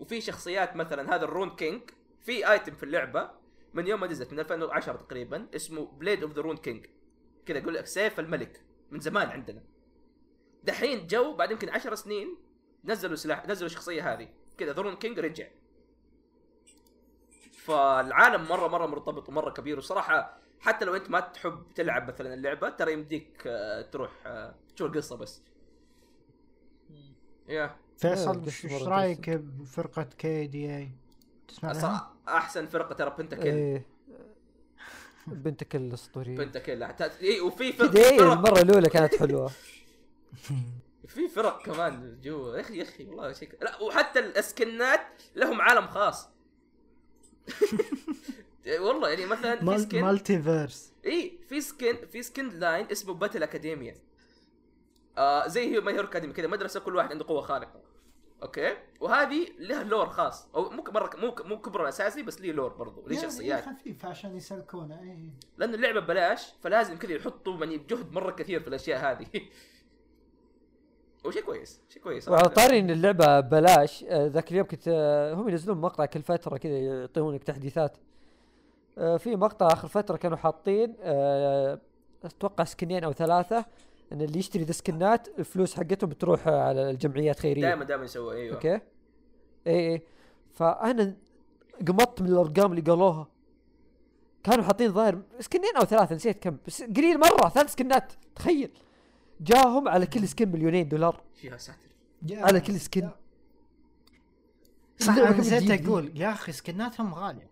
[0.00, 1.82] وفي شخصيات مثلا هذا ال Ruined King
[2.20, 3.30] في item في اللعبة
[3.74, 6.86] من يوم ما نزلت من 2010 تقريبا اسمه Blade of the Ruined King
[7.46, 9.62] كذا يقول لك سيف الملك من زمان عندنا.
[10.64, 12.36] دحين جو بعد يمكن 10 سنين
[12.84, 14.28] نزلوا سلاح نزلوا الشخصية هذه.
[14.58, 15.46] كذا the Ruined King رجع.
[17.52, 19.78] فالعالم مره مرة مرتبط ومرة كبير.
[19.78, 24.90] وصراحة حتى لو انت ما تحب تلعب مثلا اللعبة ترى يمديك آه، تروح آه، تشوف
[24.90, 25.42] القصة بس.
[27.48, 27.76] يا.
[27.98, 30.90] فيصل إيش رأيك بفرقة K/DA؟
[31.48, 33.86] تسمع عنها؟ صراحة أحسن فرقة ترى Pentakill إيه.
[35.26, 36.36] Pentakill الأسطورية.
[36.36, 36.82] Pentakill
[37.22, 39.50] اي وفي كذا فرق, إيه فرق المرة الأولى كانت حلوة.
[41.14, 42.56] في فرق كمان جوا.
[42.56, 46.28] يا أخي يا أخي والله شيء لا وحتى الأسكنات لهم عالم خاص.
[48.80, 53.96] والله يعني مثلا في skin multiverse إي في skin في skin line اسمه Battle Academia
[55.18, 57.80] آه زي هي My Hero Academy كذا مدرسة كل واحد عنده قوة خارقة.
[58.42, 60.48] okay؟ وهذه لها lore خاص.
[60.54, 63.64] أو مو مرة مو مو كبر أساسي بس ليه lore برضو ليه شخصيات.
[63.64, 65.30] خفيف عشان يسلكونه إي.
[65.56, 69.26] لأن اللعبة ببلاش فلازم كذا يحطوا يعني جهد مرة كثير في الأشياء هذه.
[71.28, 72.28] وشيء كويس شيء كويس.
[72.28, 76.56] وعلى طاري إن اللعبة بلاش آه، ذاك اليوم كنت آه، هم ينزلون مقطع كل فترة
[76.56, 77.96] كذا يعطونك تحديثات.
[78.98, 80.94] آه، في مقطع آخر فترة كانوا حاطين
[82.24, 83.64] أتوقع سكنين أو ثلاثة
[84.12, 87.62] إن اللي يشتري ذا سكنات الفلوس حقتهم بتروح على الجمعيات خيرية.
[87.62, 88.54] دائما دائما يسوي أيوه.
[88.54, 88.80] okay؟
[89.66, 90.02] إي إي.
[90.52, 91.16] فأنا
[91.88, 93.28] قمطت من الأرقام اللي قالوها.
[94.44, 98.70] كانوا حاطين ظاهر سكنين أو ثلاثة نسيت كم بس قليل مرة ثلاث سكنات تخيل.
[99.40, 101.22] جاهم على كل skin مليونين دولار.
[101.44, 101.78] يا ساتر.
[102.30, 103.10] على كل skin.
[104.98, 107.50] صح أنا نسيت؟ أقول يا أخي سكناتهم غالية.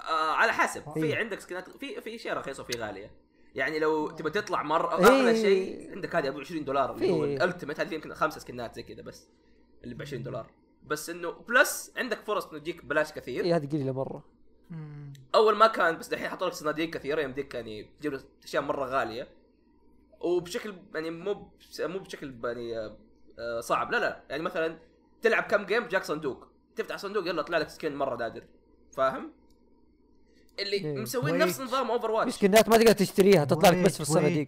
[0.00, 0.92] آه على حسب.
[0.92, 1.16] في إيه.
[1.16, 3.10] عندك سكنات في في اشياء رخيصه وفي غالية.
[3.54, 5.06] يعني لو تبى تطلع مرة إيه.
[5.06, 8.74] اغلى شيء عندك هذه أبو 20 دولار اللي هو ال ultimate هذه يمكن خمسة سكنات
[8.74, 9.28] زي كذا بس
[9.84, 10.50] اللي ب 20 دولار.
[10.86, 13.44] بس إنه plus عندك فرص إنه تجيك ببلاش كثير.
[13.44, 14.24] اي هذه قليلة مرة.
[15.34, 17.22] أول ما كان بس دحين حطوا لك صناديق كثيرة.
[17.22, 19.28] يمديك يعني تجيب أشياء مرة غالية.
[20.20, 22.96] وبشكل يعني مو مو بشكل يعني آه،
[23.38, 23.92] آه، صعب.
[23.92, 24.78] لا لا يعني مثلا
[25.22, 26.46] تلعب كم game جاك صندوق.
[26.76, 28.44] تفتح صندوق يلا طلع لك skin مرة نادر.
[28.92, 29.32] فاهم؟
[30.58, 30.98] اللي إيه.
[30.98, 31.38] مسوين.
[31.38, 34.46] نفس نظام Overwatch سكينات ما تقدر تشتريها تطلع لك بس في الصناديق.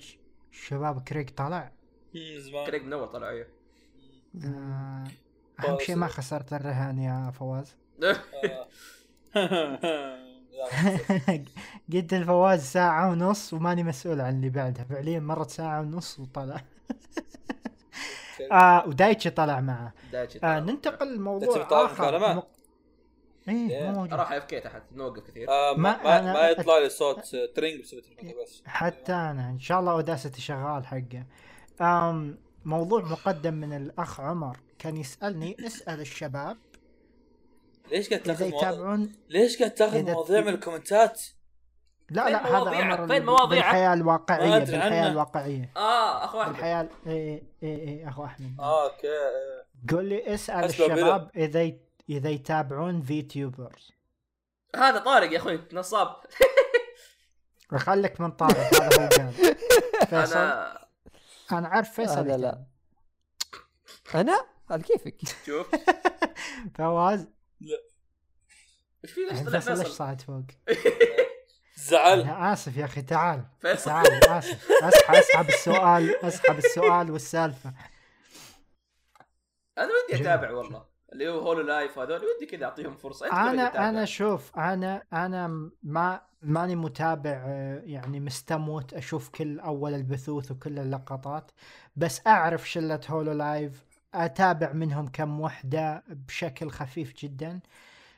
[0.50, 1.72] شباب كريك طلع؟
[2.66, 3.48] كريك من أول طلع إيه.
[4.44, 5.04] آه،
[5.60, 7.76] أهم شيء ما خسرت الرهان يا فواز.
[11.92, 14.84] قلت الفواز ساعة ونص وماني مسؤول عن اللي بعدها.
[14.84, 16.60] فعليا مرت ساعة ونص وطلع.
[18.52, 19.92] آه ودايتشي طلع معه.
[20.12, 20.60] دايتشي آه.
[20.60, 22.02] ننتقل لموضوع دايتشي طلع آخر.
[22.18, 22.42] مكالمة؟ م-
[23.48, 23.90] إيه إيه.
[23.90, 24.14] مو موجود.
[24.14, 25.50] راح إف كي تحت نوقف كثير.
[25.50, 28.62] آه، ما ما أنا- ما يطلع لي صوت آه، ترينج بسبب التليفون بس.
[28.66, 29.50] حتى أنا.
[29.50, 31.24] إن شاء الله اوداستي شغال حقه.
[31.80, 34.56] آم موضوع مقدم من الأخ عمر.
[34.78, 36.56] كان يسألني اسأل الشباب
[37.92, 41.22] ليش قاعد تاخذ مواضيع؟ يتابعون ليش قاعد تاخذ مواضيع من الكومنتات؟
[42.10, 45.08] لا لا هذا؟ عمر فين اللي مواضيعك؟ بالحياة الواقعية عنه.
[45.08, 45.72] الواقعية.
[45.76, 46.52] آه أخو أحمد.
[46.54, 48.56] بالحياة اي اي اي أخو أحمد.
[48.60, 49.08] آه، أوكي.
[49.90, 53.92] قول لي اسأل الشباب إذا ي- إذا يتابعون VTubers.
[54.76, 56.16] هذا طارق يا أخوي نصاب.
[57.76, 59.32] خليك من طارق هذا هو قال
[60.10, 60.78] فيصل؟ أنا,
[61.52, 62.64] أنا عارف فيصل لا لا
[64.14, 65.16] أنا؟ على كيفك؟
[65.46, 65.66] شوف.
[66.78, 67.28] فواز؟
[69.04, 70.44] إيش في ليش طلع فيصل ليش صعد فوق؟
[71.76, 72.20] زعل.
[72.20, 73.44] أنا آسف يا أخي تعال.
[73.60, 73.84] فيصل.
[73.84, 74.68] تعال آسف.
[74.82, 77.74] أسحب أسحب السؤال أسحب السؤال والسالفة.
[79.78, 80.22] أنا ودي.
[80.22, 80.86] أتابع والله.
[81.12, 83.26] اللي هو Hololive هذول ودي كذا أعطيهم فرصة.
[83.26, 83.88] أنت أنا.
[83.88, 90.78] أنا شوف أنا أنا ما ماني متابع آه، يعني مستموت أشوف كل أول البثوث وكل
[90.78, 91.50] اللقطات
[91.96, 93.84] بس أعرف شلة Hololive
[94.14, 97.60] أتابع منهم كم وحدة بشكل خفيف جدا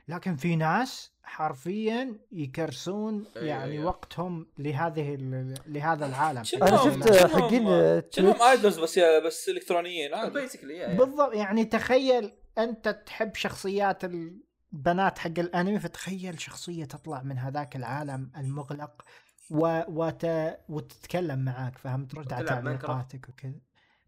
[0.08, 3.86] لكن في ناس حرفيا يكرسون أيوة، يعني أيوة.
[3.86, 6.42] وقتهم لهذه ال- لهذا العالم.
[6.62, 8.42] أنا شفت حقين هم- شنو هم Twitch.
[8.42, 16.40] idols بس بس إلكترونيين basically بالضبط يعني تخيل أنت تحب شخصيات البنات حق الأنمي فتخيل
[16.40, 19.02] شخصية تطلع من هذاك العالم المغلق
[19.50, 19.80] و...
[19.88, 20.26] وت...
[20.68, 22.44] وتتكلم معاك فاهم ترد على.
[22.46, 23.52] تعليقاتك وكذا.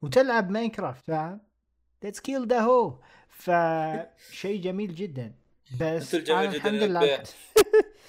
[0.03, 1.41] وتلعب Minecraft فاهم؟
[2.07, 5.35] let's kill the hoe فشيء جميل جدا.
[5.81, 6.57] بس أنا جدا.
[6.57, 7.23] الحمد لله.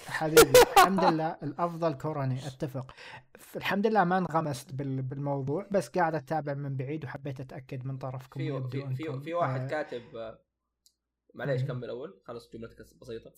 [0.06, 2.46] حبيبي الحمد لله الأفضل كوراني.
[2.46, 2.94] أتفق.
[3.56, 5.02] الحمد لله ما انغمست بال...
[5.02, 9.60] بالموضوع بس قاعد أتابع من بعيد وحبيت أتأكد من طرفكم في في في, في واحد
[9.60, 10.38] آه، كاتب آه،
[11.34, 11.62] معليش.
[11.64, 12.20] كمل أول.
[12.24, 13.32] خلص جملتك بسيطة.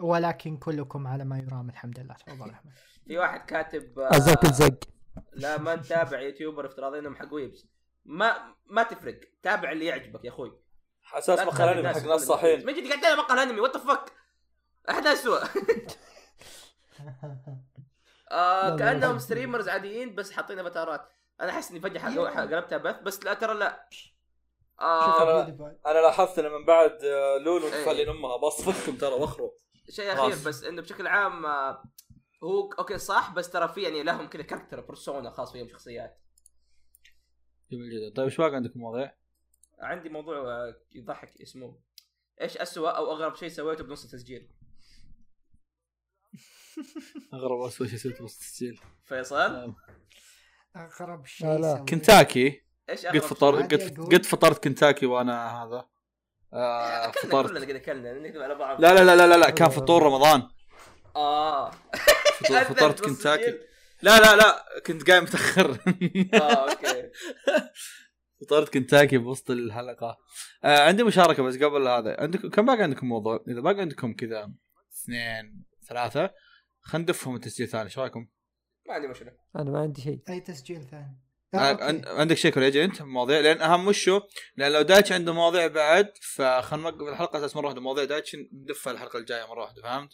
[0.00, 2.14] ولكن كلكم على ما يرام الحمد لله.
[2.14, 2.72] تفضل أحمد.
[3.06, 4.44] في واحد كاتب آه، الزق.
[4.44, 4.78] الزق
[5.32, 7.66] لا ما نتابع YouTuber افتراضي انهم حق weebs
[8.04, 9.20] ما ما تفرق.
[9.42, 10.58] تابع اللي يعجبك يا أخوي.
[11.02, 12.66] حساس مقال تخلي انمي حق ناس صاحيين.
[12.66, 14.12] ما جيت قاعد اتابع مقال انمي what fuck
[14.90, 15.40] أحد اسوء
[18.30, 19.18] آه كأنهم.
[19.18, 21.08] streamers عاديين بس حاطين افاتارات
[21.40, 23.88] أنا أحس إني فجأة حق- قلبتها بث بس لا ترى لا.
[24.80, 25.78] آه bye.
[25.86, 27.84] أنا لاحظت ان من بعد آه، لولو إيه.
[27.84, 29.50] تفلين امها بصفكم ترى وخروا
[29.90, 30.36] شيء أخير.
[30.46, 31.82] بس إنه بشكل عام آه
[32.44, 36.18] هو okay صح بس ترى في يعني لهم كذا character persona خاص فيهم شخصيات.
[37.72, 38.14] جميل جدا.
[38.14, 39.14] طيب إيش باقي عندكم مواضيع؟
[39.80, 41.78] عندي موضوع آه، يضحك اسمه
[42.40, 44.48] إيش اسوء أو أغرب شيء سويته بنص التسجيل؟
[47.34, 49.74] أغرب اسوء شيء سويته بس تسجيل فيصل؟
[50.76, 51.84] أغرب شيء لا،.
[51.88, 52.62] كنتاكي.
[52.90, 53.62] إيش قد أغرب فطر
[54.04, 55.88] قد فطرت كنتاكي وأنا هذا.
[56.52, 57.50] آه فطرت.
[57.50, 58.80] كلنا قد اكلنا نكذب على بعض.
[58.80, 60.48] لا لا لا لا لا, كان فطور رمضان.
[61.16, 61.70] آه.
[62.68, 63.48] فطرت بنص كنتاكي.
[63.48, 63.71] التسجيل.
[64.02, 65.70] لا لا لا كنت قايم متأخر.
[66.34, 67.10] آه أوكي.
[68.40, 70.18] فطرت كنتاكي بوسط الحلقة.
[70.64, 72.16] آه عندي مشاركة بس قبل هذا.
[72.20, 74.52] عندكم كم باقي عندكم موضوع؟ إذا باقي عندكم كذا
[74.92, 76.30] اثنين ثلاثة
[76.80, 77.84] خلينا ندفهم التسجيل ثاني.
[77.84, 78.28] إيش رأيكم؟
[78.88, 79.32] ما عندي مشكلة.
[79.56, 80.22] أنا ما عندي شيء.
[80.28, 81.18] أي تسجيل ثاني.
[81.54, 84.20] آه، آه، عندك شيء كوريجي أنت؟ مواضيع؟ لأن أهم وشو
[84.56, 87.80] لأن لو دايتش عنده مواضيع بعد فخلنا نوقف الحلقة أساس مرة واحدة.
[87.80, 90.10] مواضيع دايتش ندفها الحلقة الجاية مرة واحدة فهمت؟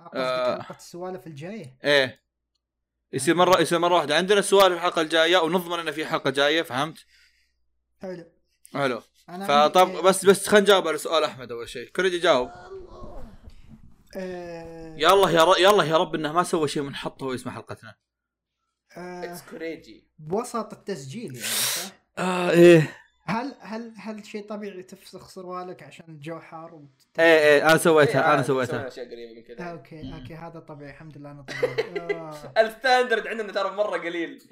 [0.00, 0.62] آه، قصدك آه.
[0.62, 1.78] حلقه السوالف الجاية.
[1.84, 2.21] إيه.
[3.12, 4.16] يصير مره يصير مرة واحدة.
[4.16, 6.98] عندنا سؤال في الحلقة الجاية ونضمن إنه في حلقة جاية فهمت؟
[8.02, 8.32] حلو.
[8.74, 9.02] حلو.
[9.28, 11.88] فطب بس بس خلينا نجاوب على سؤال أحمد أول شيء.
[11.88, 12.50] كوريجي جاوب.
[14.16, 15.58] آه، يلا يا ر...
[15.58, 17.94] يلا يا رب إنه ما سوى شيء منحط هو اسمه حلقتنا.
[18.96, 23.01] it's كوريجي بوسط التسجيل يعني صح؟ آه إيه.
[23.24, 26.88] هل هل هل شيء طبيعي تفسخ سروالك عشان الجو حار وت...
[27.18, 30.14] إيه إيه أنا سويتها إيه، أنا عادي، سويتها سوينا أشياء قريبة من آه، كذا okay
[30.14, 32.52] okay هذا طبيعي الحمد لله أنا طبيعي آه.
[32.58, 34.42] ال standard عندنا ترى مرة قليل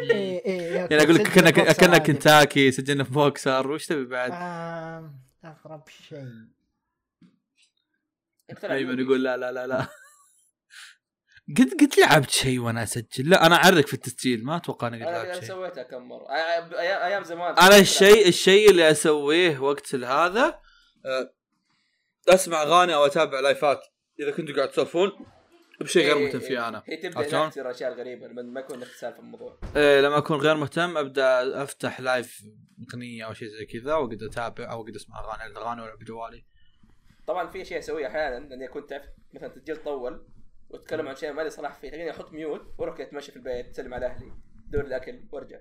[0.00, 1.98] إيه إيه يعني أقول لك كنا كنا.
[1.98, 4.30] كنتاكي سجلنا في بوكسر وش تبي بعد؟
[5.44, 6.28] اغرب شيء
[8.50, 9.02] يقتنع ايمن يوبي.
[9.02, 9.86] يقول لا لا لا لا
[11.48, 15.08] قد قد لعبت شيء وأنا أسجل؟ لا أنا اعرق في التسجيل ما أتوقع اني قد
[15.08, 15.48] أنا لعبت شيء.
[15.48, 16.26] سويتها كم مرة.
[16.78, 17.54] أيام زمان.
[17.58, 20.60] أنا الشيء الشيء اللي أسويه وقت هذا
[21.06, 21.34] آه،
[22.28, 23.80] أسمع أغاني أو أتابع live ات
[24.20, 25.12] إذا كنتوا قاعد تسولفون
[25.80, 26.48] بشيء غير إيه، مهتم إيه.
[26.48, 26.82] فيه أنا.
[26.86, 29.58] هي تبدأ؟ نكتر أشياء غريبة لما ما يكون لك سالفة في الموضوع.
[29.76, 32.42] إيه لما أكون غير مهتم أبدأ أفتح live
[32.88, 36.44] اغنيه أو شيء زي كذا وأقعد أتابع أو أقعد أسمع اغاني أغاني ولا بجوالي
[37.26, 39.04] طبعا في أشياء أسويها أحيانا لأني كنت تعرف
[39.34, 40.26] مثلا تسجيل طول
[40.72, 41.88] واتكلم عن شيء ما لي صلاح فيه.
[41.90, 44.32] تلاقيني أحط mute وأروح كذا أتمشى في البيت أسلم على أهلي
[44.68, 45.58] دور الأكل وأرجع.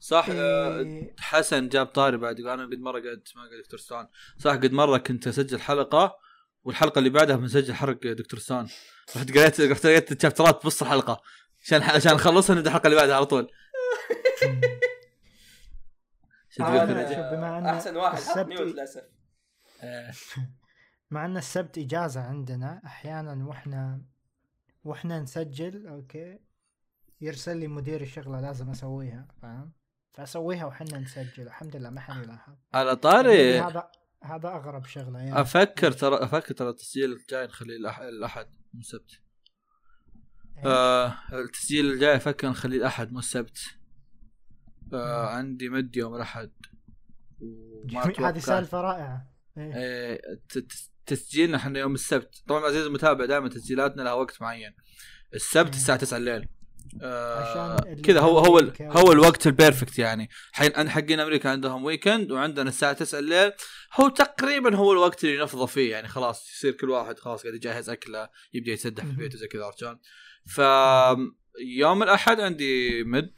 [0.00, 1.14] صح آه، إيه.
[1.18, 3.80] حسن جاب طاري بعد يقول أنا قد مرة قاعد اسمع Dr.
[3.80, 6.16] Stone صح قد مرة كنت أسجل حلقة
[6.64, 8.40] والحلقة اللي بعدها بنسجل حرق Dr.
[8.40, 8.66] Stone
[9.16, 11.22] رحت قريت رحت قريت ال chapter ات بنص الحلقة.
[11.64, 13.50] عشان عشان نخلصها نبدأ الحلقة اللي بعدها على طول.
[16.60, 16.84] آه،
[17.34, 18.18] بما أحسن واحد.
[18.18, 19.02] حط السبت- mute للأسف.
[19.82, 20.12] آه،
[21.10, 24.02] مع أن السبت إجازة عندنا أحيانا وإحنا
[24.84, 26.38] وإحنا نسجل okay؟
[27.20, 29.72] يرسل لي مدير الشغلة لازم أسويها فاهم؟
[30.12, 31.46] فأسويها وحنا نسجل.
[31.46, 32.54] الحمد لله ما حد يلاحظ.
[32.74, 33.90] على طاري هذا
[34.24, 35.40] هذا أغرب شغلة يعني.
[35.40, 37.76] أفكر ترى أفكر ترى التسجيل الجاي نخليه
[38.08, 39.20] الاحد مو السبت
[40.58, 40.66] إيه.
[40.66, 43.58] آه التسجيل الجاي أفكر نخليه الاحد مو السبت
[44.92, 46.52] آه عندي مد يوم الأحد.
[48.18, 49.32] هذه سالفة رائعة.
[49.56, 50.20] إيه.
[51.06, 52.42] تسجيلنا إحنا يوم السبت.
[52.48, 54.74] طبعا عزيز المتابع دائما تسجيلاتنا لها وقت معين.
[55.34, 55.74] السبت.
[55.74, 56.48] الساعة 9 الليل.
[57.02, 60.28] آه كذا هو هو هو الوقت ال perfect يعني.
[60.52, 63.52] حين حقين أمريكا عندهم weekend وعندنا الساعة 9 الليل.
[64.00, 66.08] هو تقريبا هو الوقت اللي نفضى فيه يعني.
[66.08, 69.12] خلاص يصير كل واحد خلاص قاعد يجهز أكلة يبدأ يتسدح في.
[69.12, 69.98] بيته زي كذا عرفت؟
[70.46, 70.60] ف
[71.78, 73.32] يوم الأحد عندي mid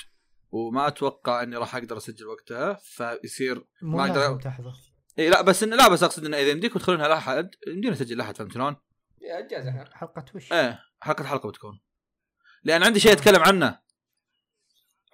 [0.51, 2.81] وما أتوقع إني راح أقدر أسجل وقتها.
[2.83, 4.73] فيصير ما لازم تحضر.
[5.19, 8.37] اي لا بس إن لا بس أقصد انه إذا يمديكم تدخلونها الاحد يمدينا نسجل الاحد
[8.37, 8.77] فهمت شلون؟
[9.69, 11.81] إحنا حلقة وش؟ إيه حلقة حلقة بتكون.
[12.65, 13.79] لأن عندي شيء أتكلم عنه.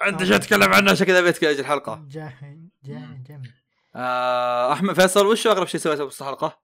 [0.01, 0.27] عندي.
[0.27, 2.07] شيء أتكلم عنه عشان كذا ابيت أجل الحلقة.
[2.09, 3.53] جاهل جاهل جميل.
[3.95, 6.63] آه أحمد فيصل وش أغرب شيء سويته بوسط الحلقة؟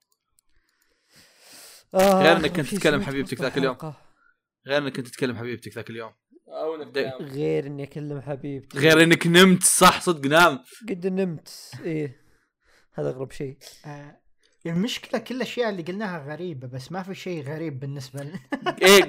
[1.94, 3.76] آه، غير أغرب كنت تتكلم حبيبتك ذاك اليوم.
[4.66, 6.12] غير إنك كنت تتكلم حبيبتك ذاك اليوم.
[7.20, 8.78] غير إني أكلم حبيبتي.
[8.78, 10.64] غير إنك نمت صح صدق نام.
[10.88, 11.48] قد نمت
[11.84, 12.27] إيه.
[12.98, 13.56] هذا أغرب شيء.
[13.86, 14.20] آه
[14.66, 18.40] المشكلة كل الأشياء اللي قلناها غريبة بس ما في شيء غريب بالنسبة لنا.
[18.82, 19.00] إيه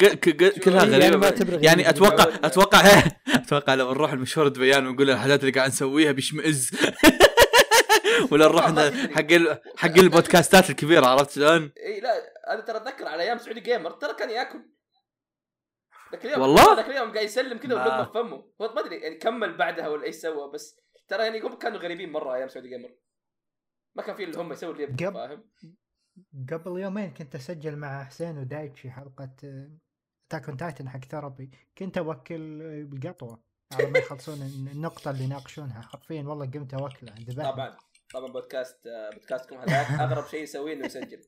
[0.49, 1.83] كلها يعني ما غريبه اعتبر يعني.
[1.83, 1.87] غريب.
[1.87, 2.81] أتوقع أتوقع
[3.35, 6.71] أتوقع لو نروح المشوار دبيان ونقول الحاجات اللي قاعد نسويها بيشمئز.
[8.31, 8.65] ولا نروح
[9.15, 13.59] حق ال- حق البودكاستات الكبيرة عرفت شلون؟ اي لا أنا ترى أتذكر على أيام سعودي
[13.59, 14.59] جيمر ترى كان ياكل.
[16.11, 18.43] ذاك اليوم والله؟ ذاك اليوم قاعد يسلم كذا واللقمه في فمه.
[18.59, 20.75] ما أدري يعني كمل بعدها ولا إيش سوى بس
[21.07, 22.89] ترى يعني هم كانوا غريبين مرة أيام Saudi Gamer
[23.95, 25.43] ما كان في اللي هم يسووا اللي يبغوا قبل- فاهم؟
[26.51, 29.29] قبل يومين كنت أسجل مع حسين ودايتشي حلقة
[30.29, 33.43] Attack on Titan حق therapy كنت أوكل آه، بالقطوة.
[33.73, 34.41] على ما يخلصون
[34.73, 35.81] النقطة اللي يناقشونها.
[35.81, 37.51] حرفيا والله قمت أوكله ذبحني.
[37.51, 37.77] طبعا.
[38.13, 41.21] طبعا بودكاست آه، بودكاستكم هذاك أغرب شيء يسويه إنه يسجل.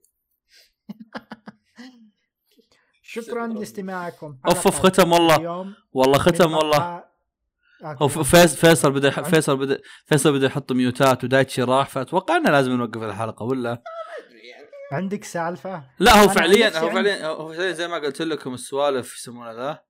[3.01, 3.45] شكرا.
[3.47, 4.39] اوف لاستماعكم.
[4.47, 5.75] اوف حلقة ختم والله.
[5.93, 7.10] والله ختم والله.
[8.09, 13.03] ف- فيصل بدأ فيصل بدا فيصل بدأ يحط ميوتات ودايتشي راح فأتوقع إنه لازم نوقف
[13.03, 13.69] الحلقة ولا؟
[14.43, 14.67] يعني.
[14.91, 19.51] عندك سالفة؟ لا هو فعليا هو فعليا هو فعليا زي ما قلت لكم السوالف يسمونه
[19.51, 19.83] ذا.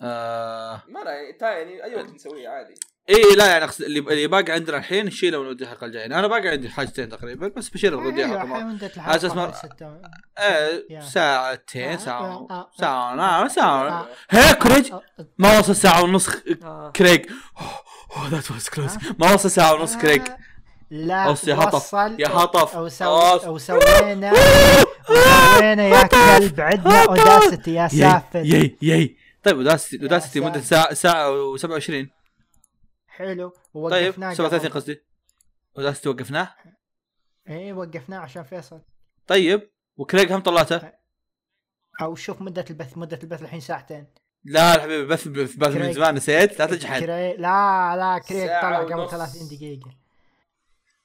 [0.00, 0.82] آه.
[0.88, 2.74] ما لا يعني يعني أي وقت نسويه عادي.
[3.10, 6.06] اي لا يعني أقصد اللي باقي عندنا الحين نشيله ونوديه الحلقة الجاية.
[6.06, 9.52] أنا باقي عندي حاجتين تقريبا بس بشيل ونوديها أيوة، حلقه ما- الحلقة ما-.
[11.00, 14.08] ساعتين ساعة ساعة نعم ساعة.
[14.30, 16.28] هيك كريج آه، آه، ما وصل ساعة ونص
[16.64, 16.92] آه.
[16.96, 17.26] كريج
[18.16, 20.22] أوه ذات واز كلوز ما وصل ساعة ونص كريج
[20.90, 22.76] لا بص يا هطف، يا هطف.
[22.76, 23.04] أو سو.
[23.18, 24.32] أو سوينا.
[24.32, 30.94] وسوينا يا كلب عندنا اوداسيتي يا سافل يي يي طيب وداستي يا وداستي مدة ساعة
[30.94, 31.92] ساعة و27
[33.16, 34.74] حلو طيب ووقفناه 37 قبل.
[34.80, 35.02] قصدي.
[36.08, 36.54] وقفناه؟
[37.48, 38.80] إيه وقفناه عشان فيصل.
[39.26, 40.92] طيب و Craig هم طلعته؟
[42.02, 44.06] أو شوف مدة البث مدة البث الحين ساعتين.
[44.44, 45.94] لا يا حبيبي بث بث من Craig.
[45.94, 47.00] زمان نسيت؟ لا تجحد.
[47.00, 47.36] كري...
[47.36, 49.10] لا لا ساعة طلع قبل ونص.
[49.10, 50.01] 30 دقيقة.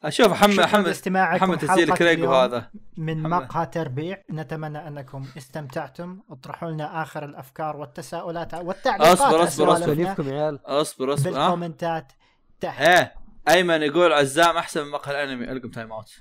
[0.04, 3.24] أشوف محمد شكراً محمد لاستماعكم محمد تسجيل Craig وهذا من.
[3.24, 4.24] مقهى تربيع.
[4.32, 6.20] نتمنى أنكم استمتعتم.
[6.30, 9.50] اطرحوا لنا آخر الأفكار والتساؤلات والتعليقات.
[9.50, 10.60] سواليفكم يا عيال.
[10.66, 12.12] أصبر أصبر ها بالكومنتات
[12.60, 12.82] تحت.
[12.82, 13.14] إيه
[13.50, 15.52] أيمن يقول عزام أحسن من مقهى الأنمي.
[15.52, 16.12] أرقم timeout.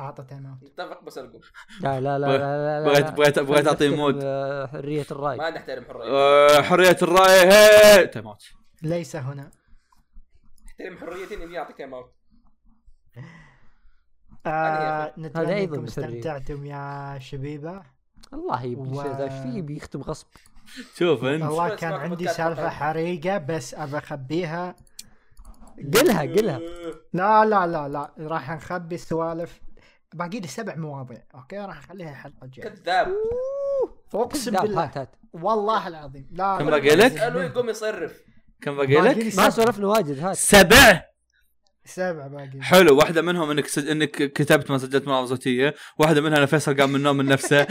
[0.00, 0.70] أعطى timeout.
[0.72, 1.40] نتفق بس ارقم
[1.80, 4.20] لا لا لا لا لا لا بغيت- بغيت- بغيت نحترم، mod.
[4.24, 5.36] آه، حرية الرأي.
[5.36, 6.10] ما نحترم حرية.
[6.10, 7.52] آه، حرية الرأي.
[7.52, 8.42] هي timeout.
[8.82, 9.50] ليس هنا.
[10.66, 12.19] نحترم حريتي إني اعطيك timeout.
[14.46, 15.84] آه هذا نتمنى أيضاً إنكم.
[15.86, 17.82] استمتعتم يا شبيبة.
[18.32, 20.26] الله يبي و- ذا إيش فيه بيختم غصب؟
[20.96, 22.68] شوف أنت والله كان عندي سالفة.
[22.68, 24.74] حريقة بس أبى أخبيها.
[25.94, 26.60] قلها قلها.
[27.12, 29.60] لا لا لا لا راح نخبي السوالف.
[30.14, 33.08] باقي لي سبع مواضيع okay؟ راح أخليها الحلقة الجايه كذاب.
[34.14, 34.84] أقسم بالله.
[34.84, 35.16] هات هات.
[35.32, 36.28] والله العظيم.
[36.32, 38.22] لا كم باقي لك؟ يقوم يصرف.
[38.60, 39.50] كم باقي لك؟ ما.
[39.50, 40.36] سولفنا واجد هات.
[40.36, 41.09] سبع؟
[41.90, 42.62] سبع باقي.
[42.62, 43.88] حلو واحدة منهم إنك سج...
[43.88, 47.66] إنك كتبت ما سجلت ملاحظة صوتية، واحدة منها أنا فيصل قام من النوم من نفسه.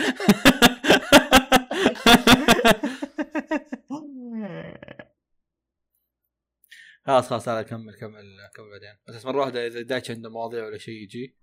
[7.06, 8.24] خلاص خلاص تعال كمل كمل
[8.56, 8.98] كمل بعدين.
[9.08, 11.36] بس مرة واحدة إذا دايتش عنده مواضيع ولا شيء يجي.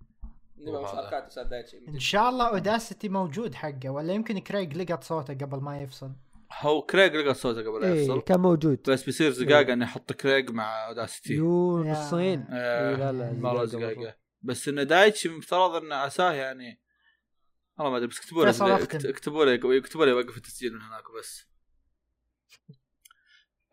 [1.87, 6.11] إن شاء الله Audacity موجود حقه ولا يمكن Craig لقط صوته قبل ما يفصل.
[6.53, 8.81] هو Craig لقى صوته قبل لا إيه يفصل كان موجود.
[8.89, 11.33] بس بيصير زقاقة اني أحط Craig مع Audacity.
[11.33, 12.45] يو نصين.
[12.49, 14.15] آه، إيه، لا لا زقاقة زقاقة.
[14.41, 16.81] بس إنه دايتش مفترض إنه عساه يعني.
[17.77, 18.49] والله ما أدري بس اكتبوا لي.
[19.09, 21.47] اكتبوا لي اكتبوا لي يوقف التسجيل من هناك وبس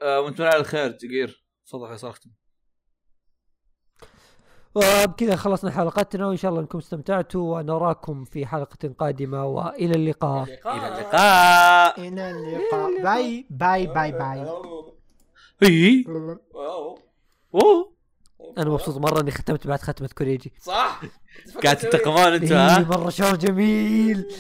[0.03, 2.31] آه وانت من على الخير جير تفضل فيصل اختم
[4.75, 10.45] وبكذا خلصنا حلقتنا وإن شاء الله إنكم استمتعتوا ونراكم في حلقة قادمة وإلى اللقاء.
[10.45, 12.01] إلى اللقاء.
[12.01, 13.03] إلى اللقاء.
[13.03, 14.47] bye bye bye bye.
[15.63, 16.05] إي.
[17.55, 17.95] اوه
[18.59, 20.53] أنا مبسوط مرة إني ختمت بعد ختمة كوريجي.
[20.61, 21.01] صح.
[21.65, 24.27] قاعد تنتقمون أنتوا إيه ها؟ مرة شعور جميل.